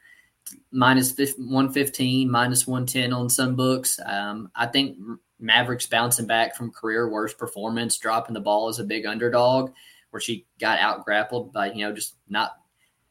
minus 0.72 1.16
115, 1.16 2.30
minus 2.30 2.66
110 2.66 3.12
on 3.12 3.30
some 3.30 3.56
books. 3.56 3.98
Um, 4.04 4.50
I 4.54 4.66
think 4.66 4.98
Mavericks 5.40 5.86
bouncing 5.86 6.26
back 6.26 6.56
from 6.56 6.70
career 6.70 7.08
worst 7.08 7.38
performance, 7.38 7.98
dropping 7.98 8.34
the 8.34 8.40
ball 8.40 8.68
as 8.68 8.78
a 8.78 8.84
big 8.84 9.06
underdog, 9.06 9.72
where 10.10 10.20
she 10.20 10.46
got 10.60 10.78
out 10.78 11.04
grappled 11.04 11.52
by, 11.52 11.72
you 11.72 11.84
know, 11.84 11.92
just 11.92 12.16
not 12.28 12.56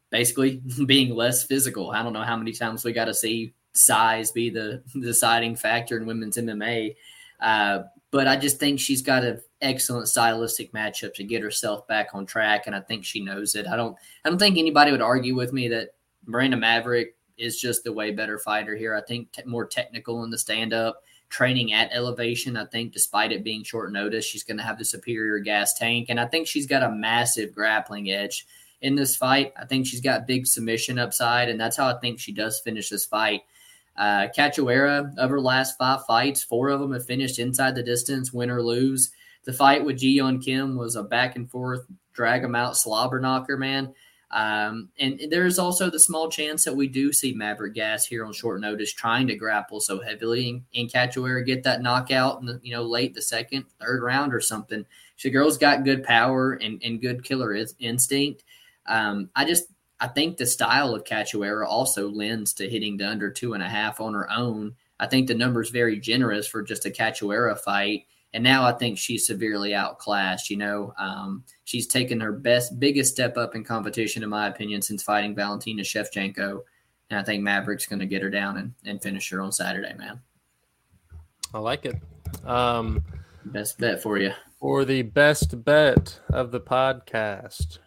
basically 0.09 0.61
being 0.85 1.15
less 1.15 1.43
physical. 1.43 1.91
I 1.91 2.01
don't 2.01 2.13
know 2.13 2.23
how 2.23 2.37
many 2.37 2.53
times 2.53 2.83
we 2.83 2.93
got 2.93 3.05
to 3.05 3.13
see 3.13 3.53
size 3.73 4.31
be 4.31 4.49
the 4.49 4.83
deciding 5.01 5.55
factor 5.55 5.97
in 5.97 6.05
women's 6.05 6.37
MMA. 6.37 6.95
Uh, 7.41 7.83
but 8.11 8.27
I 8.27 8.37
just 8.37 8.59
think 8.59 8.79
she's 8.79 9.01
got 9.01 9.23
an 9.23 9.41
excellent 9.61 10.07
stylistic 10.07 10.71
matchup 10.71 11.15
to 11.15 11.23
get 11.23 11.41
herself 11.41 11.87
back 11.87 12.09
on 12.13 12.25
track, 12.25 12.67
and 12.67 12.75
I 12.75 12.79
think 12.79 13.03
she 13.03 13.23
knows 13.23 13.55
it. 13.55 13.67
I 13.67 13.75
don't, 13.75 13.97
I 14.23 14.29
don't 14.29 14.37
think 14.37 14.57
anybody 14.57 14.91
would 14.91 15.01
argue 15.01 15.35
with 15.35 15.51
me 15.51 15.67
that 15.69 15.95
Miranda 16.25 16.57
Maverick 16.57 17.15
is 17.37 17.59
just 17.59 17.83
the 17.83 17.91
way 17.91 18.11
better 18.11 18.37
fighter 18.37 18.75
here. 18.75 18.95
I 18.95 19.01
think 19.01 19.31
t- 19.31 19.41
more 19.45 19.65
technical 19.65 20.23
in 20.23 20.29
the 20.29 20.37
stand 20.37 20.73
up 20.73 21.01
training 21.33 21.73
at 21.73 21.91
elevation. 21.91 22.55
I 22.55 22.65
think, 22.65 22.93
despite 22.93 23.31
it 23.31 23.43
being 23.43 23.63
short 23.63 23.91
notice, 23.91 24.23
she's 24.23 24.43
going 24.43 24.57
to 24.57 24.63
have 24.63 24.77
the 24.77 24.85
superior 24.85 25.39
gas 25.39 25.73
tank. 25.73 26.05
And 26.09 26.19
I 26.19 26.27
think 26.27 26.47
she's 26.47 26.67
got 26.67 26.83
a 26.83 26.91
massive 26.91 27.53
grappling 27.53 28.11
edge 28.11 28.45
in 28.81 28.93
this 28.93 29.15
fight. 29.15 29.51
I 29.57 29.65
think 29.65 29.87
she's 29.87 29.99
got 29.99 30.27
big 30.27 30.45
submission 30.45 30.99
upside, 30.99 31.49
and 31.49 31.59
that's 31.59 31.75
how 31.75 31.87
I 31.87 31.99
think 31.99 32.19
she 32.19 32.31
does 32.33 32.59
finish 32.59 32.89
this 32.89 33.05
fight. 33.05 33.41
Uh, 33.97 34.27
Cachoeira, 34.37 35.17
of 35.17 35.29
her 35.31 35.41
last 35.41 35.77
five 35.77 36.05
fights, 36.05 36.43
four 36.43 36.69
of 36.69 36.79
them 36.79 36.93
have 36.93 37.05
finished 37.05 37.39
inside 37.39 37.73
the 37.73 37.83
distance, 37.83 38.31
win 38.31 38.51
or 38.51 38.61
lose. 38.61 39.11
The 39.45 39.53
fight 39.53 39.83
with 39.83 39.97
Ji 39.97 40.19
Yeon 40.19 40.43
Kim 40.43 40.75
was 40.75 40.95
a 40.95 41.03
back 41.03 41.35
and 41.35 41.49
forth, 41.49 41.85
drag 42.13 42.43
them 42.43 42.55
out, 42.55 42.77
slobber 42.77 43.19
knocker, 43.19 43.57
man. 43.57 43.93
Um, 44.33 44.89
and 44.97 45.21
there's 45.29 45.59
also 45.59 45.91
the 45.91 45.99
small 45.99 46.27
chance 46.27 46.63
that 46.63 46.75
we 46.75 46.87
do 46.87 47.13
see 47.13 47.33
Maverick 47.33 47.75
Gas 47.75 48.03
here 48.03 48.25
on 48.25 48.33
short 48.33 48.59
notice 48.61 48.91
trying 48.91 49.27
to 49.27 49.35
grapple 49.35 49.79
so 49.79 50.01
heavily 50.01 50.63
in 50.73 50.87
Cachoeira, 50.87 51.45
get 51.45 51.61
that 51.63 51.83
knockout 51.83 52.41
in 52.41 52.47
the, 52.47 52.59
you 52.63 52.73
know, 52.73 52.81
late 52.81 53.13
the 53.13 53.21
second, 53.21 53.65
third 53.79 54.01
round 54.01 54.33
or 54.33 54.41
something. 54.41 54.85
She 55.17 55.29
girl's 55.29 55.59
got 55.59 55.83
good 55.83 56.03
power 56.03 56.53
and, 56.53 56.81
and 56.83 56.99
good 56.99 57.23
killer 57.23 57.53
is, 57.53 57.75
instinct. 57.79 58.43
Um, 58.87 59.29
I 59.35 59.45
just 59.45 59.65
I 59.99 60.07
think 60.07 60.37
the 60.37 60.47
style 60.47 60.95
of 60.95 61.03
Cachoeira 61.03 61.67
also 61.67 62.09
lends 62.09 62.53
to 62.53 62.67
hitting 62.67 62.97
the 62.97 63.07
under 63.07 63.29
two 63.29 63.53
and 63.53 63.61
a 63.61 63.69
half 63.69 64.01
on 64.01 64.15
her 64.15 64.29
own. 64.31 64.75
I 64.99 65.05
think 65.05 65.27
the 65.27 65.35
number 65.35 65.61
is 65.61 65.69
very 65.69 65.99
generous 65.99 66.47
for 66.47 66.63
just 66.63 66.87
a 66.87 66.89
Cachoeira 66.89 67.57
fight. 67.59 68.07
And 68.33 68.43
now 68.43 68.65
I 68.65 68.71
think 68.71 68.97
she's 68.97 69.27
severely 69.27 69.75
outclassed. 69.75 70.49
You 70.49 70.57
know, 70.57 70.93
um, 70.97 71.43
she's 71.65 71.87
taken 71.87 72.19
her 72.19 72.31
best, 72.31 72.79
biggest 72.79 73.13
step 73.13 73.37
up 73.37 73.55
in 73.55 73.63
competition, 73.63 74.23
in 74.23 74.29
my 74.29 74.47
opinion, 74.47 74.81
since 74.81 75.03
fighting 75.03 75.35
Valentina 75.35 75.83
Shevchenko. 75.83 76.61
And 77.09 77.19
I 77.19 77.23
think 77.23 77.43
Maverick's 77.43 77.85
going 77.85 77.99
to 77.99 78.05
get 78.07 78.23
her 78.23 78.29
down 78.29 78.57
and, 78.57 78.73
and 78.85 79.01
finish 79.01 79.29
her 79.29 79.41
on 79.41 79.51
Saturday, 79.51 79.93
man. 79.93 80.19
I 81.53 81.59
like 81.59 81.85
it. 81.85 81.95
Um, 82.43 83.03
best 83.45 83.77
bet 83.77 84.01
for 84.01 84.17
you. 84.17 84.31
For 84.59 84.85
the 84.85 85.03
best 85.03 85.63
bet 85.63 86.19
of 86.29 86.51
the 86.51 86.61
podcast, 86.61 87.79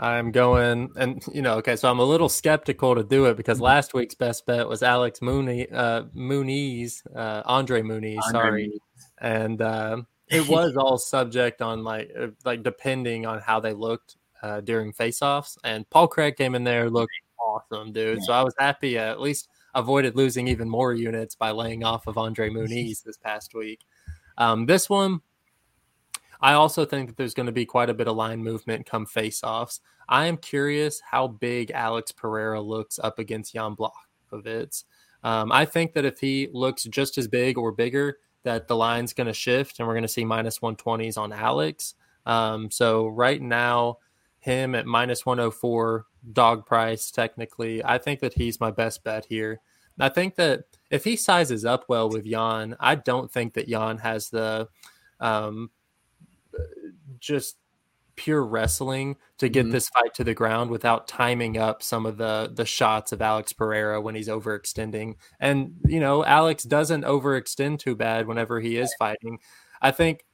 I'm 0.00 0.32
going, 0.32 0.90
and 0.96 1.22
you 1.30 1.42
know, 1.42 1.56
okay, 1.58 1.76
so 1.76 1.90
I'm 1.90 1.98
a 1.98 2.04
little 2.04 2.30
skeptical 2.30 2.94
to 2.94 3.04
do 3.04 3.26
it 3.26 3.36
because 3.36 3.58
mm-hmm. 3.58 3.66
last 3.66 3.92
week's 3.92 4.14
best 4.14 4.46
bet 4.46 4.66
was 4.66 4.82
Alex 4.82 5.20
Mooney, 5.20 5.70
uh, 5.70 6.04
Muniz, 6.16 7.02
uh, 7.14 7.42
Andre 7.44 7.82
Mooney, 7.82 8.16
Andre 8.16 8.32
sorry, 8.32 8.72
and 9.20 9.60
uh, 9.60 9.98
it 10.28 10.48
was 10.48 10.74
all 10.74 10.96
subject 10.96 11.60
on 11.60 11.84
like, 11.84 12.10
uh, 12.18 12.28
like 12.46 12.62
depending 12.62 13.26
on 13.26 13.40
how 13.40 13.60
they 13.60 13.74
looked 13.74 14.16
uh, 14.42 14.62
during 14.62 14.94
faceoffs. 14.94 15.58
And 15.64 15.88
Paul 15.90 16.08
Craig 16.08 16.36
came 16.36 16.54
in 16.54 16.64
there, 16.64 16.88
looked 16.88 17.12
awesome, 17.38 17.92
dude. 17.92 18.22
So 18.22 18.32
I 18.32 18.42
was 18.42 18.54
happy 18.58 18.98
uh, 18.98 19.10
at 19.10 19.20
least 19.20 19.48
avoided 19.74 20.16
losing 20.16 20.48
even 20.48 20.68
more 20.68 20.94
units 20.94 21.34
by 21.34 21.50
laying 21.50 21.84
off 21.84 22.06
of 22.06 22.16
Andre 22.16 22.48
Mooney's 22.50 23.02
this 23.02 23.18
past 23.18 23.54
week. 23.54 23.80
Um, 24.38 24.64
this 24.64 24.88
one, 24.88 25.20
I 26.42 26.54
also 26.54 26.84
think 26.84 27.08
that 27.08 27.16
there's 27.16 27.34
going 27.34 27.46
to 27.46 27.52
be 27.52 27.66
quite 27.66 27.90
a 27.90 27.94
bit 27.94 28.08
of 28.08 28.16
line 28.16 28.42
movement 28.42 28.86
come 28.86 29.06
face-offs. 29.06 29.80
I 30.08 30.26
am 30.26 30.36
curious 30.36 31.00
how 31.10 31.28
big 31.28 31.70
Alex 31.70 32.12
Pereira 32.12 32.60
looks 32.60 32.98
up 32.98 33.18
against 33.18 33.54
Jan 33.54 33.76
Blachowicz. 33.76 34.84
Um, 35.22 35.52
I 35.52 35.66
think 35.66 35.92
that 35.92 36.04
if 36.04 36.18
he 36.18 36.48
looks 36.52 36.84
just 36.84 37.18
as 37.18 37.28
big 37.28 37.58
or 37.58 37.72
bigger, 37.72 38.18
that 38.42 38.68
the 38.68 38.76
line's 38.76 39.12
going 39.12 39.26
to 39.26 39.32
shift 39.32 39.78
and 39.78 39.86
we're 39.86 39.94
going 39.94 40.02
to 40.02 40.08
see 40.08 40.24
minus 40.24 40.60
120s 40.60 41.18
on 41.18 41.32
Alex. 41.32 41.94
Um, 42.26 42.70
so 42.70 43.08
right 43.08 43.40
now, 43.40 43.98
him 44.38 44.74
at 44.74 44.86
minus 44.86 45.26
104 45.26 46.06
dog 46.32 46.64
price, 46.64 47.10
technically, 47.10 47.84
I 47.84 47.98
think 47.98 48.20
that 48.20 48.34
he's 48.34 48.60
my 48.60 48.70
best 48.70 49.04
bet 49.04 49.26
here. 49.26 49.60
I 49.98 50.08
think 50.08 50.36
that 50.36 50.64
if 50.90 51.04
he 51.04 51.16
sizes 51.16 51.66
up 51.66 51.84
well 51.88 52.08
with 52.08 52.24
Jan, 52.24 52.74
I 52.80 52.94
don't 52.94 53.30
think 53.30 53.52
that 53.54 53.68
Jan 53.68 53.98
has 53.98 54.30
the 54.30 54.68
um, 55.20 55.70
just 57.18 57.56
pure 58.16 58.44
wrestling 58.44 59.16
to 59.38 59.48
get 59.48 59.64
mm-hmm. 59.64 59.72
this 59.72 59.88
fight 59.88 60.12
to 60.12 60.24
the 60.24 60.34
ground 60.34 60.70
without 60.70 61.08
timing 61.08 61.56
up 61.56 61.82
some 61.82 62.04
of 62.04 62.18
the 62.18 62.50
the 62.54 62.66
shots 62.66 63.12
of 63.12 63.22
Alex 63.22 63.52
Pereira 63.52 64.00
when 64.00 64.14
he's 64.14 64.28
overextending. 64.28 65.14
And 65.38 65.76
you 65.86 66.00
know, 66.00 66.24
Alex 66.24 66.64
doesn't 66.64 67.04
overextend 67.04 67.78
too 67.78 67.96
bad 67.96 68.26
whenever 68.26 68.60
he 68.60 68.76
is 68.76 68.94
fighting. 68.98 69.38
I 69.80 69.90
think 69.90 70.24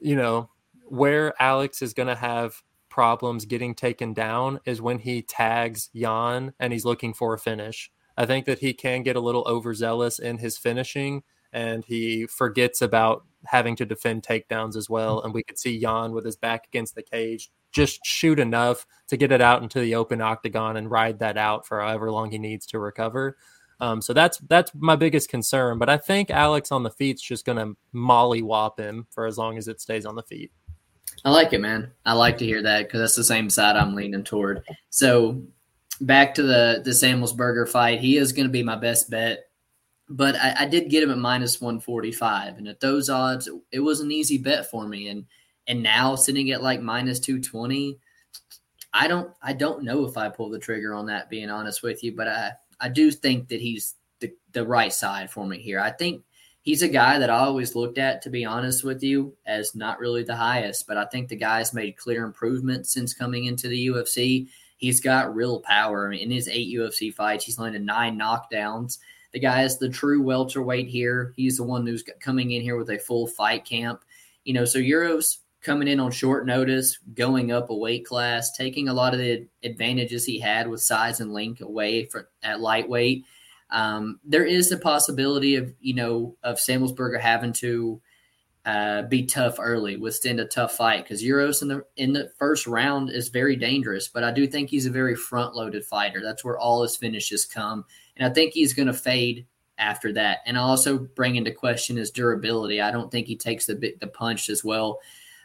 you 0.00 0.16
know, 0.16 0.50
where 0.86 1.32
Alex 1.40 1.80
is 1.80 1.94
going 1.94 2.08
to 2.08 2.14
have 2.14 2.62
problems 2.88 3.46
getting 3.46 3.74
taken 3.74 4.12
down 4.12 4.60
is 4.66 4.82
when 4.82 4.98
he 4.98 5.22
tags 5.22 5.88
Jan 5.94 6.52
and 6.60 6.72
he's 6.72 6.84
looking 6.84 7.14
for 7.14 7.32
a 7.32 7.38
finish. 7.38 7.90
I 8.16 8.26
think 8.26 8.44
that 8.46 8.58
he 8.58 8.74
can 8.74 9.02
get 9.02 9.16
a 9.16 9.20
little 9.20 9.44
overzealous 9.46 10.18
in 10.18 10.38
his 10.38 10.58
finishing 10.58 11.22
and 11.52 11.84
he 11.84 12.26
forgets 12.26 12.82
about 12.82 13.24
having 13.46 13.76
to 13.76 13.86
defend 13.86 14.22
takedowns 14.22 14.76
as 14.76 14.88
well. 14.88 15.22
And 15.22 15.34
we 15.34 15.42
could 15.42 15.58
see 15.58 15.80
Jan 15.80 16.12
with 16.12 16.24
his 16.24 16.36
back 16.36 16.66
against 16.66 16.94
the 16.94 17.02
cage 17.02 17.50
just 17.72 18.04
shoot 18.04 18.38
enough 18.38 18.86
to 19.08 19.16
get 19.16 19.32
it 19.32 19.40
out 19.40 19.62
into 19.62 19.80
the 19.80 19.94
open 19.94 20.20
octagon 20.20 20.76
and 20.76 20.90
ride 20.90 21.18
that 21.20 21.36
out 21.36 21.66
for 21.66 21.80
however 21.80 22.10
long 22.10 22.30
he 22.30 22.38
needs 22.38 22.66
to 22.66 22.78
recover. 22.78 23.36
Um, 23.80 24.00
so 24.00 24.12
that's 24.12 24.38
that's 24.48 24.70
my 24.74 24.94
biggest 24.94 25.28
concern. 25.28 25.78
But 25.78 25.88
I 25.88 25.96
think 25.96 26.30
Alex 26.30 26.70
on 26.70 26.82
the 26.82 26.90
feet's 26.90 27.22
just 27.22 27.44
going 27.44 27.58
to 27.58 27.76
mollywop 27.94 28.78
him 28.78 29.06
for 29.10 29.26
as 29.26 29.38
long 29.38 29.58
as 29.58 29.66
it 29.66 29.80
stays 29.80 30.06
on 30.06 30.14
the 30.14 30.22
feet. 30.22 30.52
I 31.24 31.30
like 31.30 31.52
it, 31.52 31.60
man. 31.60 31.90
I 32.04 32.12
like 32.12 32.38
to 32.38 32.44
hear 32.44 32.62
that 32.62 32.84
because 32.84 33.00
that's 33.00 33.16
the 33.16 33.24
same 33.24 33.50
side 33.50 33.76
I'm 33.76 33.94
leaning 33.94 34.24
toward. 34.24 34.62
So 34.90 35.42
back 36.00 36.34
to 36.34 36.42
the 36.42 36.82
the 36.84 36.90
Semelsberger 36.90 37.68
fight, 37.68 38.00
he 38.00 38.18
is 38.18 38.32
going 38.32 38.46
to 38.46 38.52
be 38.52 38.62
my 38.62 38.76
best 38.76 39.10
bet 39.10 39.46
but 40.16 40.36
I, 40.36 40.54
I, 40.60 40.66
did 40.66 40.90
get 40.90 41.02
him 41.02 41.10
at 41.10 41.18
minus 41.18 41.60
145 41.60 42.58
and 42.58 42.68
at 42.68 42.80
those 42.80 43.08
odds 43.08 43.46
it, 43.46 43.54
it, 43.72 43.80
was 43.80 44.00
an 44.00 44.12
easy 44.12 44.38
bet 44.38 44.70
for 44.70 44.86
me. 44.86 45.08
And 45.08 45.26
and 45.66 45.82
now 45.82 46.14
sitting 46.16 46.50
at 46.50 46.62
like 46.62 46.80
minus 46.80 47.20
220 47.20 47.98
i 48.92 49.06
don't 49.06 49.30
i 49.42 49.52
don't 49.52 49.84
know 49.84 50.04
if 50.04 50.16
i 50.16 50.28
pull 50.28 50.50
the 50.50 50.58
trigger 50.58 50.94
on 50.94 51.06
that 51.06 51.30
being 51.30 51.50
honest 51.50 51.82
with 51.82 52.02
you 52.02 52.12
but 52.14 52.28
i 52.28 52.50
i 52.80 52.88
do 52.88 53.10
think 53.10 53.48
that 53.48 53.60
he's 53.60 53.94
the, 54.20 54.32
the 54.52 54.64
right 54.64 54.92
side 54.92 55.30
for 55.30 55.46
me 55.46 55.58
here. 55.58 55.80
I 55.80 55.90
think 55.90 56.22
he's 56.62 56.82
a 56.82 56.88
guy 56.88 57.18
that 57.18 57.30
i 57.30 57.38
always 57.38 57.74
looked 57.74 57.98
at 57.98 58.22
to 58.22 58.30
be 58.30 58.44
honest 58.44 58.84
with 58.84 59.02
you 59.02 59.34
as 59.46 59.74
not 59.74 59.98
really 59.98 60.22
the 60.22 60.36
highest 60.36 60.86
but 60.86 60.96
i 60.96 61.04
think 61.06 61.28
the 61.28 61.36
guy's 61.36 61.74
made 61.74 61.96
clear 61.96 62.24
improvements 62.24 62.92
since 62.92 63.12
coming 63.12 63.46
into 63.46 63.66
the 63.66 63.88
ufc 63.88 64.48
he's 64.76 65.00
got 65.00 65.34
real 65.34 65.60
power. 65.60 66.06
I 66.06 66.10
mean, 66.10 66.20
in 66.20 66.30
his 66.30 66.48
eight 66.48 66.72
ufc 66.76 67.12
fights 67.14 67.44
he's 67.44 67.58
landed 67.58 67.82
nine 67.82 68.16
knockdowns 68.18 68.98
the 69.32 69.40
guy 69.40 69.62
is 69.62 69.78
the 69.78 69.88
true 69.88 70.22
welterweight 70.22 70.88
here. 70.88 71.32
He's 71.36 71.56
the 71.56 71.64
one 71.64 71.86
who's 71.86 72.04
coming 72.20 72.52
in 72.52 72.62
here 72.62 72.76
with 72.76 72.90
a 72.90 72.98
full 72.98 73.26
fight 73.26 73.64
camp. 73.64 74.04
You 74.44 74.54
know, 74.54 74.64
so 74.64 74.78
Uros 74.78 75.38
coming 75.62 75.88
in 75.88 76.00
on 76.00 76.10
short 76.10 76.44
notice, 76.44 76.98
going 77.14 77.52
up 77.52 77.70
a 77.70 77.74
weight 77.74 78.04
class, 78.04 78.52
taking 78.52 78.88
a 78.88 78.94
lot 78.94 79.14
of 79.14 79.20
the 79.20 79.46
advantages 79.62 80.24
he 80.24 80.40
had 80.40 80.68
with 80.68 80.82
size 80.82 81.20
and 81.20 81.32
length 81.32 81.60
away 81.60 82.06
for, 82.06 82.28
at 82.42 82.60
lightweight. 82.60 83.24
Um, 83.70 84.20
there 84.24 84.44
is 84.44 84.68
the 84.68 84.76
possibility 84.76 85.56
of 85.56 85.72
you 85.80 85.94
know 85.94 86.36
of 86.42 86.58
Semelsberger 86.58 87.20
having 87.20 87.54
to 87.54 88.02
uh, 88.64 89.02
be 89.02 89.24
tough 89.24 89.56
early, 89.58 89.96
withstand 89.96 90.40
a 90.40 90.44
tough 90.44 90.72
fight 90.76 91.04
because 91.04 91.22
Uros 91.22 91.62
in 91.62 91.68
the 91.68 91.84
in 91.96 92.12
the 92.12 92.30
first 92.38 92.66
round 92.66 93.10
is 93.10 93.28
very 93.28 93.56
dangerous. 93.56 94.08
But 94.08 94.24
I 94.24 94.30
do 94.30 94.46
think 94.46 94.68
he's 94.68 94.86
a 94.86 94.90
very 94.90 95.14
front 95.14 95.54
loaded 95.54 95.84
fighter. 95.84 96.20
That's 96.22 96.44
where 96.44 96.58
all 96.58 96.82
his 96.82 96.96
finishes 96.96 97.46
come, 97.46 97.86
and 98.16 98.30
I 98.30 98.32
think 98.32 98.52
he's 98.52 98.74
going 98.74 98.88
to 98.88 98.92
fade 98.92 99.46
after 99.78 100.12
that. 100.12 100.38
And 100.46 100.56
I 100.56 100.60
also 100.60 100.98
bring 100.98 101.36
into 101.36 101.50
question 101.50 101.96
his 101.96 102.10
durability. 102.10 102.80
I 102.80 102.90
don't 102.90 103.10
think 103.10 103.26
he 103.26 103.36
takes 103.36 103.66
the 103.66 103.94
the 104.00 104.06
punch 104.06 104.48
as 104.48 104.64
well. 104.64 105.00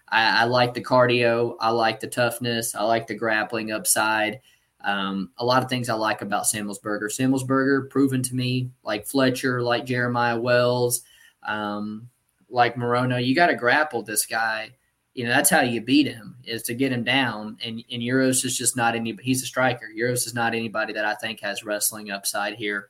I, 0.09 0.41
I 0.41 0.43
like 0.45 0.73
the 0.73 0.83
cardio. 0.83 1.55
I 1.59 1.69
like 1.69 1.99
the 1.99 2.07
toughness. 2.07 2.75
I 2.75 2.83
like 2.83 3.07
the 3.07 3.15
grappling 3.15 3.71
upside. 3.71 4.41
Um, 4.81 5.31
a 5.37 5.45
lot 5.45 5.63
of 5.63 5.69
things 5.69 5.89
I 5.89 5.95
like 5.95 6.21
about 6.21 6.45
Semelsberger. 6.45 7.09
Semelsberger 7.09 7.89
proven 7.89 8.21
to 8.23 8.35
me 8.35 8.69
like 8.83 9.05
Fletcher, 9.05 9.61
like 9.61 9.85
Jeremiah 9.85 10.39
Wells. 10.39 11.01
Um, 11.43 12.09
like 12.49 12.75
Morono, 12.75 13.23
you 13.23 13.35
got 13.35 13.47
to 13.47 13.55
grapple 13.55 14.03
this 14.03 14.25
guy. 14.25 14.76
You 15.17 15.23
know, 15.23 15.31
that's 15.31 15.49
how 15.49 15.61
you 15.61 15.81
beat 15.81 16.05
him 16.05 16.35
is 16.43 16.61
to 16.63 16.75
get 16.75 16.91
him 16.91 17.03
down. 17.03 17.57
And, 17.65 17.83
and 17.91 18.03
Uros 18.03 18.45
is 18.45 18.55
just 18.55 18.77
not 18.77 18.93
any, 18.93 19.17
he's 19.23 19.41
a 19.41 19.47
striker. 19.47 19.87
Uros 19.87 20.27
is 20.27 20.35
not 20.35 20.53
anybody 20.53 20.93
that 20.93 21.05
I 21.05 21.15
think 21.15 21.39
has 21.39 21.63
wrestling 21.63 22.11
upside 22.11 22.53
here. 22.53 22.89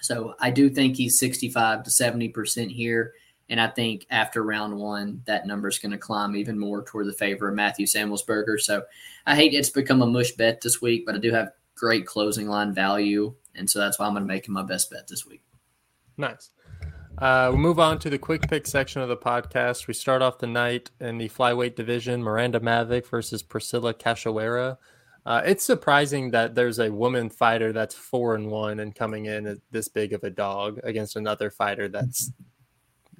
So 0.00 0.34
I 0.40 0.50
do 0.50 0.70
think 0.70 0.96
he's 0.96 1.18
65 1.18 1.82
to 1.82 1.90
70% 1.90 2.70
here. 2.70 3.12
And 3.50 3.60
I 3.60 3.66
think 3.66 4.06
after 4.08 4.42
round 4.42 4.74
one, 4.74 5.20
that 5.26 5.46
number 5.46 5.68
is 5.68 5.78
going 5.78 5.92
to 5.92 5.98
climb 5.98 6.34
even 6.34 6.58
more 6.58 6.82
toward 6.82 7.06
the 7.06 7.12
favor 7.12 7.50
of 7.50 7.54
Matthew 7.54 7.84
Semelsberger. 7.84 8.58
So 8.58 8.84
I 9.26 9.36
hate 9.36 9.52
it's 9.52 9.68
become 9.68 10.00
a 10.00 10.06
mush 10.06 10.32
bet 10.32 10.62
this 10.62 10.80
week, 10.80 11.04
but 11.04 11.14
I 11.14 11.18
do 11.18 11.30
have 11.30 11.52
great 11.74 12.06
closing 12.06 12.48
line 12.48 12.72
value. 12.72 13.34
And 13.54 13.68
so 13.68 13.80
that's 13.80 13.98
why 13.98 14.06
I'm 14.06 14.14
going 14.14 14.22
to 14.22 14.32
make 14.32 14.48
him 14.48 14.54
my 14.54 14.62
best 14.62 14.90
bet 14.90 15.08
this 15.08 15.26
week. 15.26 15.42
Nice. 16.16 16.48
Uh, 17.18 17.50
we 17.52 17.58
move 17.58 17.78
on 17.78 17.98
to 17.98 18.08
the 18.08 18.18
quick 18.18 18.48
pick 18.48 18.66
section 18.66 19.02
of 19.02 19.08
the 19.08 19.16
podcast. 19.16 19.86
We 19.86 19.94
start 19.94 20.22
off 20.22 20.38
the 20.38 20.46
night 20.46 20.90
in 21.00 21.18
the 21.18 21.28
flyweight 21.28 21.74
division: 21.74 22.22
Miranda 22.22 22.60
Maverick 22.60 23.06
versus 23.06 23.42
Priscilla 23.42 23.92
Cachoeira. 23.92 24.78
Uh, 25.26 25.42
it's 25.44 25.64
surprising 25.64 26.30
that 26.30 26.54
there's 26.54 26.78
a 26.78 26.90
woman 26.90 27.28
fighter 27.28 27.72
that's 27.72 27.94
four 27.94 28.34
and 28.34 28.50
one 28.50 28.80
and 28.80 28.94
coming 28.94 29.26
in 29.26 29.46
at 29.46 29.58
this 29.70 29.88
big 29.88 30.12
of 30.12 30.24
a 30.24 30.30
dog 30.30 30.80
against 30.82 31.14
another 31.16 31.50
fighter 31.50 31.88
that's 31.88 32.32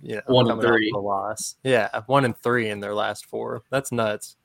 you 0.02 0.16
know 0.16 0.22
one 0.26 0.50
and 0.50 0.62
three 0.62 0.90
loss. 0.94 1.56
Yeah, 1.62 2.00
one 2.06 2.24
and 2.24 2.36
three 2.36 2.70
in 2.70 2.80
their 2.80 2.94
last 2.94 3.26
four. 3.26 3.62
That's 3.70 3.92
nuts. 3.92 4.36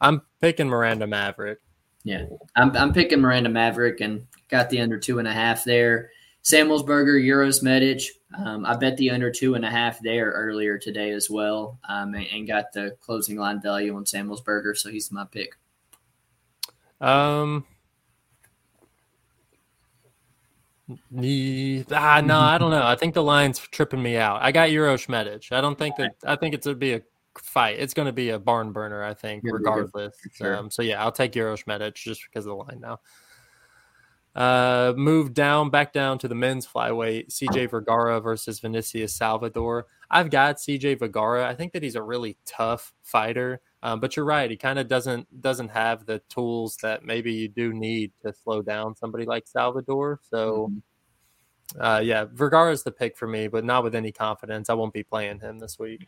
I'm 0.00 0.22
picking 0.40 0.68
Miranda 0.68 1.06
Maverick. 1.06 1.60
Yeah, 2.02 2.24
I'm 2.56 2.76
I'm 2.76 2.92
picking 2.92 3.20
Miranda 3.20 3.48
Maverick 3.48 4.00
and 4.00 4.26
got 4.48 4.70
the 4.70 4.80
under 4.80 4.98
two 4.98 5.18
and 5.20 5.28
a 5.28 5.32
half 5.32 5.64
there. 5.64 6.10
Semelsberger, 6.44 7.22
Uros 7.24 7.62
Medic. 7.62 8.02
Um, 8.36 8.66
I 8.66 8.76
bet 8.76 8.96
the 8.98 9.10
under 9.10 9.30
two 9.30 9.54
and 9.54 9.64
a 9.64 9.70
half 9.70 10.00
there 10.02 10.30
earlier 10.30 10.78
today 10.78 11.12
as 11.12 11.30
well, 11.30 11.78
um, 11.88 12.14
and, 12.14 12.26
and, 12.32 12.46
got 12.46 12.72
the 12.72 12.96
closing 13.00 13.38
line 13.38 13.62
value 13.62 13.96
on 13.96 14.04
Semelsberger, 14.04 14.76
so 14.76 14.90
he's 14.90 15.10
my 15.10 15.24
pick. 15.24 15.56
Um. 17.00 17.64
the, 21.10 21.84
Ah, 21.90 22.20
no, 22.22 22.38
I 22.38 22.58
don't 22.58 22.70
know. 22.70 22.86
I 22.86 22.96
think 22.96 23.14
the 23.14 23.22
line's 23.22 23.58
tripping 23.58 24.02
me 24.02 24.16
out. 24.16 24.42
I 24.42 24.52
got 24.52 24.70
Uros 24.70 25.08
Medic. 25.08 25.50
I 25.50 25.62
don't 25.62 25.78
think 25.78 25.96
that. 25.96 26.16
I 26.26 26.36
think 26.36 26.54
it's 26.54 26.66
gonna 26.66 26.76
be 26.76 26.92
a 26.92 27.02
fight. 27.38 27.78
It's 27.78 27.94
going 27.94 28.06
to 28.06 28.12
be 28.12 28.30
a 28.30 28.38
barn 28.38 28.72
burner. 28.72 29.02
I 29.02 29.14
think, 29.14 29.42
regardless. 29.44 30.14
Sure. 30.32 30.56
Um, 30.56 30.70
so 30.70 30.82
yeah, 30.82 31.02
I'll 31.02 31.12
take 31.12 31.34
Uros 31.34 31.66
Medic 31.66 31.94
just 31.94 32.22
because 32.28 32.46
of 32.46 32.50
the 32.50 32.56
line 32.56 32.80
now. 32.80 33.00
Uh, 34.34 34.92
move 34.96 35.32
down, 35.32 35.70
back 35.70 35.92
down 35.92 36.18
to 36.18 36.26
the 36.26 36.34
men's 36.34 36.66
flyweight. 36.66 37.28
CJ 37.28 37.70
Vergara 37.70 38.20
versus 38.20 38.58
Vinicius 38.58 39.14
Salvador. 39.14 39.86
I've 40.10 40.30
got 40.30 40.56
CJ 40.56 40.98
Vergara. 40.98 41.48
I 41.48 41.54
think 41.54 41.72
that 41.72 41.82
he's 41.82 41.94
a 41.94 42.02
really 42.02 42.36
tough 42.44 42.92
fighter. 43.02 43.60
Um, 43.82 44.00
but 44.00 44.16
you're 44.16 44.24
right. 44.24 44.50
He 44.50 44.56
kind 44.56 44.78
of 44.78 44.88
doesn't 44.88 45.40
doesn't 45.40 45.68
have 45.68 46.06
the 46.06 46.20
tools 46.30 46.78
that 46.82 47.04
maybe 47.04 47.32
you 47.32 47.48
do 47.48 47.72
need 47.72 48.12
to 48.22 48.32
slow 48.32 48.62
down 48.62 48.96
somebody 48.96 49.24
like 49.26 49.46
Salvador. 49.46 50.20
So, 50.30 50.70
mm-hmm. 50.70 51.80
uh, 51.80 52.00
yeah, 52.00 52.24
Vergara 52.32 52.72
is 52.72 52.82
the 52.82 52.90
pick 52.90 53.16
for 53.16 53.28
me, 53.28 53.46
but 53.46 53.64
not 53.64 53.84
with 53.84 53.94
any 53.94 54.10
confidence. 54.10 54.70
I 54.70 54.74
won't 54.74 54.94
be 54.94 55.02
playing 55.04 55.40
him 55.40 55.58
this 55.58 55.78
week. 55.78 56.06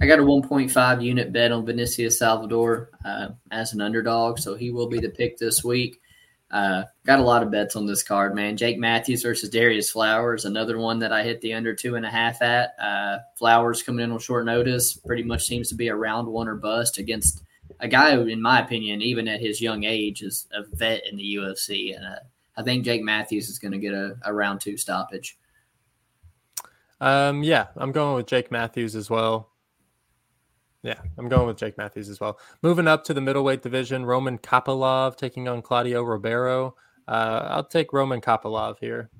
I 0.00 0.06
got 0.06 0.18
a 0.18 0.22
1.5 0.22 1.04
unit 1.04 1.30
bet 1.30 1.52
on 1.52 1.66
Vinicius 1.66 2.18
Salvador 2.18 2.90
uh, 3.04 3.28
as 3.50 3.74
an 3.74 3.82
underdog, 3.82 4.38
so 4.38 4.54
he 4.54 4.70
will 4.70 4.88
be 4.88 4.98
the 4.98 5.10
pick 5.10 5.36
this 5.36 5.62
week. 5.62 6.00
Uh, 6.50 6.82
got 7.06 7.20
a 7.20 7.24
lot 7.24 7.42
of 7.44 7.50
bets 7.50 7.76
on 7.76 7.86
this 7.86 8.02
card, 8.02 8.34
man. 8.34 8.56
Jake 8.56 8.78
Matthews 8.78 9.22
versus 9.22 9.48
Darius 9.48 9.90
Flowers, 9.90 10.44
another 10.44 10.78
one 10.78 10.98
that 10.98 11.12
I 11.12 11.22
hit 11.22 11.40
the 11.40 11.54
under 11.54 11.74
two 11.74 11.94
and 11.94 12.04
a 12.04 12.10
half 12.10 12.42
at. 12.42 12.74
Uh, 12.80 13.18
Flowers 13.36 13.82
coming 13.82 14.04
in 14.04 14.10
on 14.10 14.18
short 14.18 14.44
notice, 14.44 14.94
pretty 14.94 15.22
much 15.22 15.46
seems 15.46 15.68
to 15.68 15.76
be 15.76 15.88
a 15.88 15.94
round 15.94 16.26
one 16.26 16.48
or 16.48 16.56
bust 16.56 16.98
against 16.98 17.42
a 17.78 17.86
guy 17.86 18.14
who, 18.14 18.26
in 18.26 18.42
my 18.42 18.60
opinion, 18.60 19.00
even 19.00 19.28
at 19.28 19.40
his 19.40 19.60
young 19.60 19.84
age, 19.84 20.22
is 20.22 20.48
a 20.52 20.64
vet 20.74 21.06
in 21.08 21.16
the 21.16 21.36
UFC. 21.36 21.94
And 21.94 22.04
uh, 22.04 22.18
I 22.56 22.62
think 22.62 22.84
Jake 22.84 23.02
Matthews 23.02 23.48
is 23.48 23.58
going 23.58 23.72
to 23.72 23.78
get 23.78 23.94
a, 23.94 24.16
a, 24.24 24.34
round 24.34 24.60
two 24.60 24.76
stoppage. 24.76 25.38
Um, 27.00 27.42
yeah, 27.42 27.68
I'm 27.76 27.92
going 27.92 28.16
with 28.16 28.26
Jake 28.26 28.50
Matthews 28.50 28.96
as 28.96 29.08
well. 29.08 29.49
Yeah, 30.82 30.98
I'm 31.18 31.28
going 31.28 31.46
with 31.46 31.58
Jake 31.58 31.76
Matthews 31.76 32.08
as 32.08 32.20
well. 32.20 32.38
Moving 32.62 32.88
up 32.88 33.04
to 33.04 33.14
the 33.14 33.20
middleweight 33.20 33.62
division, 33.62 34.06
Roman 34.06 34.38
Kopylov 34.38 35.16
taking 35.16 35.46
on 35.46 35.60
Claudio 35.60 36.02
Ribeiro. 36.02 36.74
Uh, 37.06 37.46
I'll 37.50 37.64
take 37.64 37.92
Roman 37.92 38.20
Kopylov 38.20 38.78
here. 38.80 39.10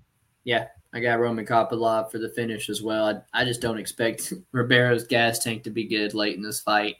Yeah, 0.45 0.69
I 0.95 1.01
got 1.01 1.21
Roman 1.21 1.45
Kopylov 1.45 2.11
for 2.11 2.19
the 2.19 2.31
finish 2.31 2.71
as 2.71 2.83
well. 2.83 3.23
I, 3.35 3.43
I 3.43 3.45
just 3.45 3.61
don't 3.61 3.79
expect 3.79 4.33
Ribeiro's 4.55 5.07
gas 5.07 5.41
tank 5.41 5.65
to 5.65 5.71
be 5.71 5.85
good 5.85 6.15
late 6.15 6.37
in 6.37 6.43
this 6.43 6.61
fight. 6.61 6.97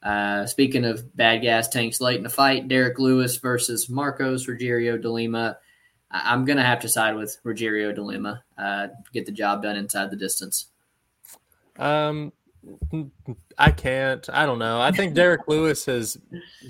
Uh, 0.00 0.46
speaking 0.46 0.84
of 0.84 1.16
bad 1.16 1.38
gas 1.42 1.66
tanks 1.66 2.00
late 2.00 2.18
in 2.18 2.22
the 2.22 2.28
fight, 2.28 2.68
Derrick 2.68 3.00
Lewis 3.00 3.36
versus 3.38 3.88
Marcos 3.88 4.46
Rogerio 4.46 5.00
de 5.00 5.10
Lima. 5.10 5.58
I, 6.10 6.32
am 6.32 6.44
going 6.44 6.56
to 6.56 6.62
have 6.62 6.80
to 6.80 6.88
side 6.88 7.16
with 7.16 7.36
Rogerio 7.44 7.92
de 7.92 8.02
Lima, 8.02 8.44
uh, 8.56 8.88
get 9.12 9.26
the 9.26 9.32
job 9.32 9.62
done 9.62 9.76
inside 9.76 10.10
the 10.10 10.16
distance. 10.16 10.68
Um, 11.76 12.32
I 13.58 13.72
can't. 13.72 14.26
I 14.32 14.46
don't 14.46 14.60
know. 14.60 14.80
I 14.80 14.92
think 14.92 15.14
Derrick 15.14 15.48
Lewis 15.48 15.84
has 15.86 16.16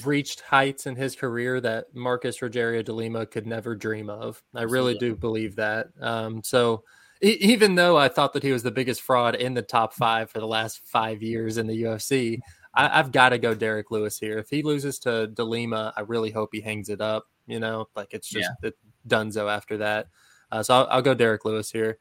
reached 0.04 0.40
heights 0.40 0.86
in 0.86 0.96
his 0.96 1.14
career 1.14 1.60
that 1.60 1.94
Marcos 1.94 2.38
Rogerio 2.38 2.82
de 2.82 2.92
Lima 2.92 3.26
could 3.26 3.46
never 3.46 3.74
dream 3.74 4.08
of. 4.08 4.42
I 4.54 4.62
really 4.62 4.96
do 4.96 5.14
believe 5.14 5.56
that. 5.56 5.88
Um, 6.00 6.42
so 6.42 6.84
even 7.20 7.74
though 7.74 7.98
I 7.98 8.08
thought 8.08 8.32
that 8.32 8.42
he 8.42 8.52
was 8.52 8.62
the 8.62 8.70
biggest 8.70 9.02
fraud 9.02 9.34
in 9.34 9.52
the 9.52 9.62
top 9.62 9.92
five 9.92 10.30
for 10.30 10.40
the 10.40 10.46
last 10.46 10.80
five 10.86 11.22
years 11.22 11.58
in 11.58 11.66
the 11.66 11.82
UFC, 11.82 12.38
I, 12.72 12.88
have 12.88 13.12
got 13.12 13.30
to 13.30 13.38
go 13.38 13.54
Derrick 13.54 13.90
Lewis 13.90 14.18
here. 14.18 14.38
If 14.38 14.48
he 14.48 14.62
loses 14.62 14.98
to 15.00 15.26
de 15.26 15.44
Lima, 15.44 15.92
I 15.96 16.02
really 16.02 16.30
hope 16.30 16.50
he 16.52 16.60
hangs 16.60 16.88
it 16.88 17.00
up. 17.00 17.26
You 17.46 17.60
know, 17.60 17.88
like 17.96 18.14
it's 18.14 18.28
just 18.28 18.50
yeah. 18.62 18.70
Dunzo 19.06 19.50
after 19.50 19.78
that. 19.78 20.08
Uh, 20.50 20.62
so 20.62 20.74
I'll, 20.74 20.86
I'll 20.90 21.02
go 21.02 21.14
Derrick 21.14 21.44
Lewis 21.44 21.70
here. 21.70 21.98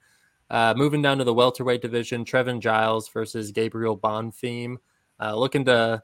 Uh, 0.50 0.74
moving 0.78 1.02
down 1.02 1.18
to 1.18 1.24
the 1.24 1.34
welterweight 1.34 1.82
division, 1.82 2.24
Trevin 2.24 2.60
Giles 2.60 3.10
versus 3.10 3.52
Gabriel 3.52 3.98
Bonfim, 3.98 4.78
uh, 5.20 5.36
looking 5.36 5.66
to 5.66 6.02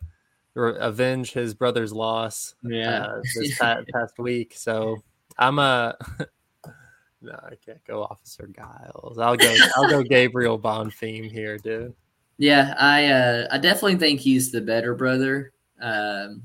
re- 0.53 0.75
avenge 0.79 1.31
his 1.31 1.53
brother's 1.53 1.93
loss. 1.93 2.55
Yeah, 2.63 3.05
uh, 3.05 3.21
this 3.35 3.57
past, 3.57 3.87
past, 3.93 4.19
week. 4.19 4.53
So 4.55 4.97
I'm 5.37 5.59
a. 5.59 5.95
no, 7.21 7.39
I 7.43 7.55
can't 7.65 7.83
go 7.85 8.03
Officer 8.03 8.49
Giles. 8.53 9.17
I'll 9.17 9.37
go. 9.37 9.55
I'll 9.75 9.89
go 9.89 10.03
Gabriel 10.03 10.59
Bonfim 10.59 11.31
here, 11.31 11.57
dude. 11.57 11.93
Yeah, 12.37 12.73
I 12.77 13.05
uh, 13.05 13.47
I 13.51 13.57
definitely 13.59 13.97
think 13.97 14.19
he's 14.19 14.51
the 14.51 14.61
better 14.61 14.95
brother, 14.95 15.53
um, 15.79 16.43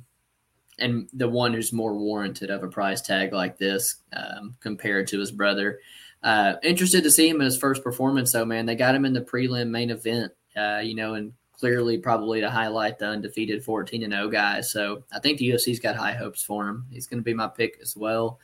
and 0.79 1.09
the 1.15 1.29
one 1.29 1.53
who's 1.53 1.73
more 1.73 1.97
warranted 1.97 2.51
of 2.51 2.63
a 2.63 2.69
price 2.69 3.01
tag 3.01 3.33
like 3.33 3.59
this 3.59 3.97
um, 4.13 4.55
compared 4.61 5.09
to 5.09 5.19
his 5.19 5.33
brother. 5.33 5.81
Uh, 6.23 6.55
interested 6.63 7.03
to 7.05 7.11
see 7.11 7.29
him 7.29 7.41
in 7.41 7.45
his 7.45 7.57
first 7.57 7.83
performance, 7.85 8.33
though, 8.33 8.45
man. 8.45 8.67
They 8.67 8.75
got 8.75 8.95
him 8.95 9.05
in 9.05 9.13
the 9.13 9.21
prelim 9.21 9.69
main 9.69 9.91
event, 9.91 10.33
uh, 10.57 10.81
you 10.83 10.95
know, 10.95 11.15
and 11.15 11.33
clearly 11.53 11.99
probably 11.99 12.41
to 12.41 12.51
highlight 12.51 12.99
the 12.99 13.07
undefeated 13.07 13.65
14 13.65 14.03
and 14.03 14.13
0 14.13 14.29
guys. 14.29 14.73
So 14.73 15.05
I 15.13 15.19
think 15.19 15.39
the 15.39 15.51
UFC's 15.51 15.81
got 15.81 15.97
high 15.97 16.13
hopes 16.13 16.43
for 16.43 16.69
him. 16.69 16.87
He's 16.91 17.07
going 17.07 17.19
to 17.19 17.25
be 17.25 17.35
my 17.35 17.49
pick 17.49 17.79
as 17.83 17.97
well. 17.97 18.39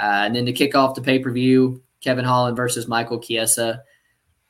Uh, 0.00 0.24
and 0.24 0.36
then 0.36 0.46
to 0.46 0.52
kick 0.52 0.74
off 0.74 0.94
the 0.94 1.02
pay 1.02 1.18
per 1.18 1.30
view, 1.30 1.82
Kevin 2.00 2.24
Holland 2.24 2.56
versus 2.56 2.88
Michael 2.88 3.20
Chiesa. 3.20 3.82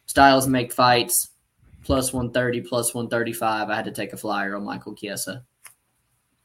Styles 0.07 0.47
make 0.47 0.73
fights 0.73 1.31
plus 1.85 2.13
130, 2.13 2.61
plus 2.63 2.95
135. 2.95 3.71
I 3.71 3.75
had 3.75 3.85
to 3.85 3.93
take 3.93 4.13
a 4.13 4.17
flyer 4.17 4.57
on 4.57 4.65
Michael 4.65 4.95
Chiesa. 4.95 5.45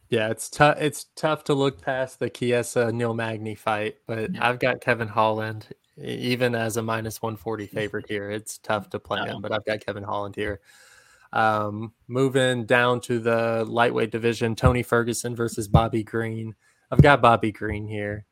Yeah, 0.09 0.29
it's 0.29 0.49
tough. 0.49 0.77
It's 0.79 1.07
tough 1.15 1.43
to 1.45 1.53
look 1.53 1.81
past 1.81 2.19
the 2.19 2.29
Chiesa 2.29 2.91
Neil 2.91 3.13
Magny 3.13 3.55
fight, 3.55 3.97
but 4.07 4.33
yeah. 4.33 4.47
I've 4.47 4.59
got 4.59 4.79
Kevin 4.79 5.09
Holland 5.09 5.67
even 6.01 6.55
as 6.55 6.77
a 6.77 6.81
minus 6.81 7.21
140 7.21 7.67
favorite 7.67 8.05
here. 8.09 8.29
It's 8.29 8.57
tough 8.59 8.89
to 8.91 8.99
play 8.99 9.21
him, 9.21 9.41
but 9.41 9.51
I've 9.51 9.65
got 9.65 9.85
Kevin 9.85 10.03
Holland 10.03 10.35
here. 10.35 10.59
Um, 11.33 11.93
moving 12.07 12.65
down 12.65 13.01
to 13.01 13.19
the 13.19 13.65
lightweight 13.67 14.11
division, 14.11 14.55
Tony 14.55 14.83
Ferguson 14.83 15.35
versus 15.35 15.67
Bobby 15.67 16.03
Green. 16.03 16.55
I've 16.91 17.01
got 17.01 17.21
Bobby 17.21 17.51
Green 17.51 17.87
here. 17.87 18.25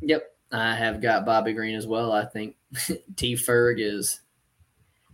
Yep, 0.00 0.22
I 0.50 0.74
have 0.74 1.02
got 1.02 1.26
Bobby 1.26 1.52
Green 1.52 1.76
as 1.76 1.86
well. 1.86 2.12
I 2.12 2.24
think 2.24 2.56
T 3.16 3.34
Ferg 3.34 3.76
is. 3.78 4.20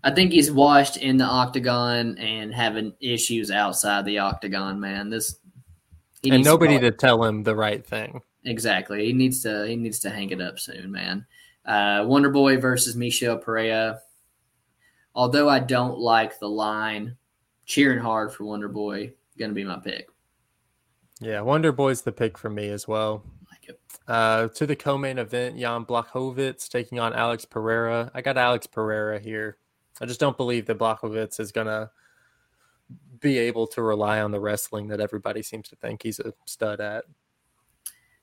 I 0.05 0.11
think 0.11 0.33
he's 0.33 0.51
washed 0.51 0.97
in 0.97 1.17
the 1.17 1.25
octagon 1.25 2.19
and 2.19 2.53
having 2.53 2.93
issues 3.01 3.53
outside 3.53 4.05
the 4.05 4.19
octagon. 4.19 4.81
Man, 4.81 5.11
this 5.11 5.37
and 6.25 6.45
nobody 6.45 6.79
to, 6.79 6.91
to 6.91 6.97
tell 6.97 7.25
him 7.25 7.43
the 7.43 7.57
right 7.57 7.85
thing. 7.85 8.21
Exactly. 8.45 9.07
He 9.07 9.13
needs 9.13 9.43
to. 9.43 9.67
He 9.67 9.77
needs 9.77 10.01
to 10.01 10.11
hang 10.11 10.31
it 10.31 10.41
up 10.41 10.59
soon, 10.59 10.91
man. 10.91 11.27
Uh, 11.65 12.05
Wonder 12.07 12.31
Boy 12.31 12.59
versus 12.59 12.97
Michel 12.97 13.39
Pereira. 13.39 14.01
Although 15.15 15.49
I 15.49 15.61
don't 15.61 15.99
like 15.99 16.39
the 16.39 16.49
line, 16.49 17.17
cheering 17.67 18.01
hard 18.01 18.33
for 18.33 18.45
Wonder 18.45 18.69
Boy, 18.69 19.13
going 19.39 19.51
to 19.51 19.55
be 19.55 19.65
my 19.65 19.79
pick. 19.79 20.09
Yeah, 21.21 21.41
Wonder 21.43 21.73
Boy's 21.73 22.03
the 22.03 22.13
pick 22.13 22.37
for 22.37 22.51
me 22.51 22.69
as 22.71 22.89
well. 22.89 23.23
Like 23.51 23.69
it. 23.69 23.81
Uh, 24.09 24.49
to 24.49 24.67
the 24.67 24.75
co-main 24.75 25.19
event, 25.19 25.59
Jan 25.59 25.85
Blachowicz 25.85 26.69
taking 26.69 26.99
on 26.99 27.13
Alex 27.13 27.45
Pereira. 27.45 28.11
I 28.15 28.23
got 28.23 28.37
Alex 28.37 28.67
Pereira 28.67 29.21
here. 29.21 29.59
I 30.01 30.07
just 30.07 30.19
don't 30.19 30.37
believe 30.37 30.67
that 30.67 30.79
Blachowicz 30.79 31.39
is 31.39 31.53
going 31.53 31.69
to 31.69 31.91
be 33.21 33.39
able 33.39 33.67
to 33.69 33.83
rely 33.83 34.21
on 34.21 34.33
the 34.33 34.41
wrestling 34.41 34.89
that 34.89 35.01
everybody 35.01 35.43
seems 35.43 35.69
to 35.69 35.77
think 35.77 36.03
he's 36.03 36.19
a 36.19 36.35
stud 36.47 36.81
at. 36.81 37.05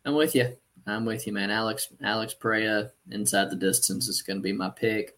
I'm 0.03 0.15
with 0.15 0.35
you. 0.35 0.57
I'm 0.89 1.05
with 1.05 1.27
you, 1.27 1.33
man. 1.33 1.51
Alex 1.51 1.89
Alex 2.03 2.33
Pereira 2.33 2.91
inside 3.11 3.49
the 3.49 3.55
distance 3.55 4.07
is 4.07 4.21
going 4.21 4.37
to 4.37 4.43
be 4.43 4.53
my 4.53 4.69
pick. 4.69 5.17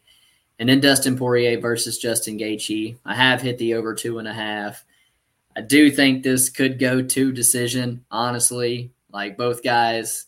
And 0.60 0.70
then 0.70 0.80
Dustin 0.80 1.18
Poirier 1.18 1.60
versus 1.60 1.98
Justin 1.98 2.38
Gaethje. 2.38 2.98
I 3.04 3.16
have 3.16 3.42
hit 3.42 3.58
the 3.58 3.74
over 3.74 3.96
two 3.96 4.20
and 4.20 4.28
a 4.28 4.34
half. 4.34 4.86
I 5.56 5.62
do 5.62 5.90
think 5.90 6.24
this 6.24 6.50
could 6.50 6.80
go 6.80 7.02
to 7.02 7.32
decision. 7.32 8.06
Honestly, 8.12 8.92
like 9.12 9.38
both 9.38 9.64
guys, 9.64 10.28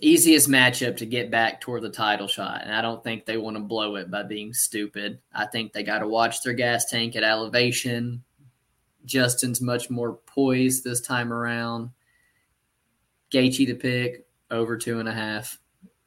easiest 0.00 0.48
matchup 0.48 0.96
to 0.98 1.06
get 1.06 1.30
back 1.30 1.60
toward 1.60 1.82
the 1.82 1.90
title 1.90 2.28
shot. 2.28 2.62
And 2.62 2.74
I 2.74 2.80
don't 2.80 3.02
think 3.02 3.24
they 3.24 3.36
want 3.36 3.56
to 3.56 3.62
blow 3.62 3.96
it 3.96 4.10
by 4.10 4.22
being 4.22 4.52
stupid. 4.52 5.18
I 5.34 5.46
think 5.46 5.72
they 5.72 5.82
got 5.82 5.98
to 5.98 6.08
watch 6.08 6.42
their 6.42 6.54
gas 6.54 6.86
tank 6.90 7.16
at 7.16 7.24
elevation. 7.24 8.22
Justin's 9.04 9.60
much 9.60 9.90
more 9.90 10.14
poised 10.26 10.84
this 10.84 11.00
time 11.00 11.32
around. 11.32 11.90
Gaethje 13.32 13.66
to 13.66 13.74
pick 13.74 14.26
over 14.50 14.76
two 14.76 15.00
and 15.00 15.08
a 15.08 15.12
half. 15.12 15.58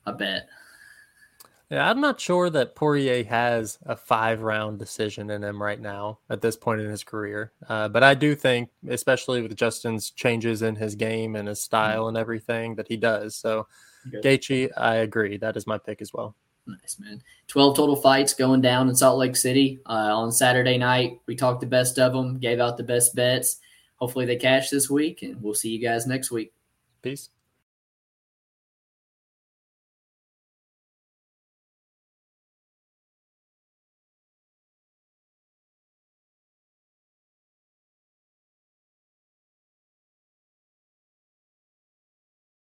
I 0.05 0.11
bet. 0.11 0.47
Yeah, 1.69 1.89
I'm 1.89 1.99
not 1.99 2.19
sure 2.19 2.51
that 2.51 2.75
Poirier 2.75 3.23
has 3.23 3.79
a 3.85 3.95
five 3.95 4.41
round 4.41 4.77
decision 4.77 5.31
in 5.31 5.43
him 5.43 5.61
right 5.61 5.79
now 5.79 6.19
at 6.29 6.41
this 6.41 6.55
point 6.55 6.81
in 6.81 6.89
his 6.89 7.03
career. 7.03 7.53
Uh, 7.67 7.89
but 7.89 8.03
I 8.03 8.13
do 8.13 8.35
think, 8.35 8.69
especially 8.87 9.41
with 9.41 9.55
Justin's 9.55 10.11
changes 10.11 10.61
in 10.61 10.75
his 10.75 10.93
game 10.95 11.35
and 11.35 11.47
his 11.47 11.61
style 11.61 12.01
mm-hmm. 12.01 12.09
and 12.09 12.17
everything, 12.17 12.75
that 12.75 12.87
he 12.87 12.97
does. 12.97 13.35
So, 13.35 13.67
Good. 14.11 14.23
Gaethje, 14.23 14.69
I 14.77 14.97
agree. 14.97 15.37
That 15.37 15.57
is 15.57 15.65
my 15.65 15.79
pick 15.79 16.01
as 16.03 16.13
well. 16.13 16.35
Nice, 16.67 16.97
man. 16.99 17.21
12 17.47 17.75
total 17.75 17.95
fights 17.95 18.33
going 18.33 18.61
down 18.61 18.87
in 18.87 18.95
Salt 18.95 19.17
Lake 19.17 19.35
City 19.35 19.79
uh, 19.87 20.15
on 20.15 20.31
Saturday 20.31 20.77
night. 20.77 21.19
We 21.25 21.35
talked 21.35 21.61
the 21.61 21.67
best 21.67 21.97
of 21.97 22.13
them, 22.13 22.37
gave 22.37 22.59
out 22.59 22.77
the 22.77 22.83
best 22.83 23.15
bets. 23.15 23.57
Hopefully 23.97 24.25
they 24.25 24.35
cash 24.35 24.69
this 24.69 24.89
week, 24.89 25.21
and 25.23 25.41
we'll 25.41 25.53
see 25.53 25.69
you 25.69 25.79
guys 25.79 26.05
next 26.05 26.29
week. 26.31 26.53
Peace. 27.05 27.29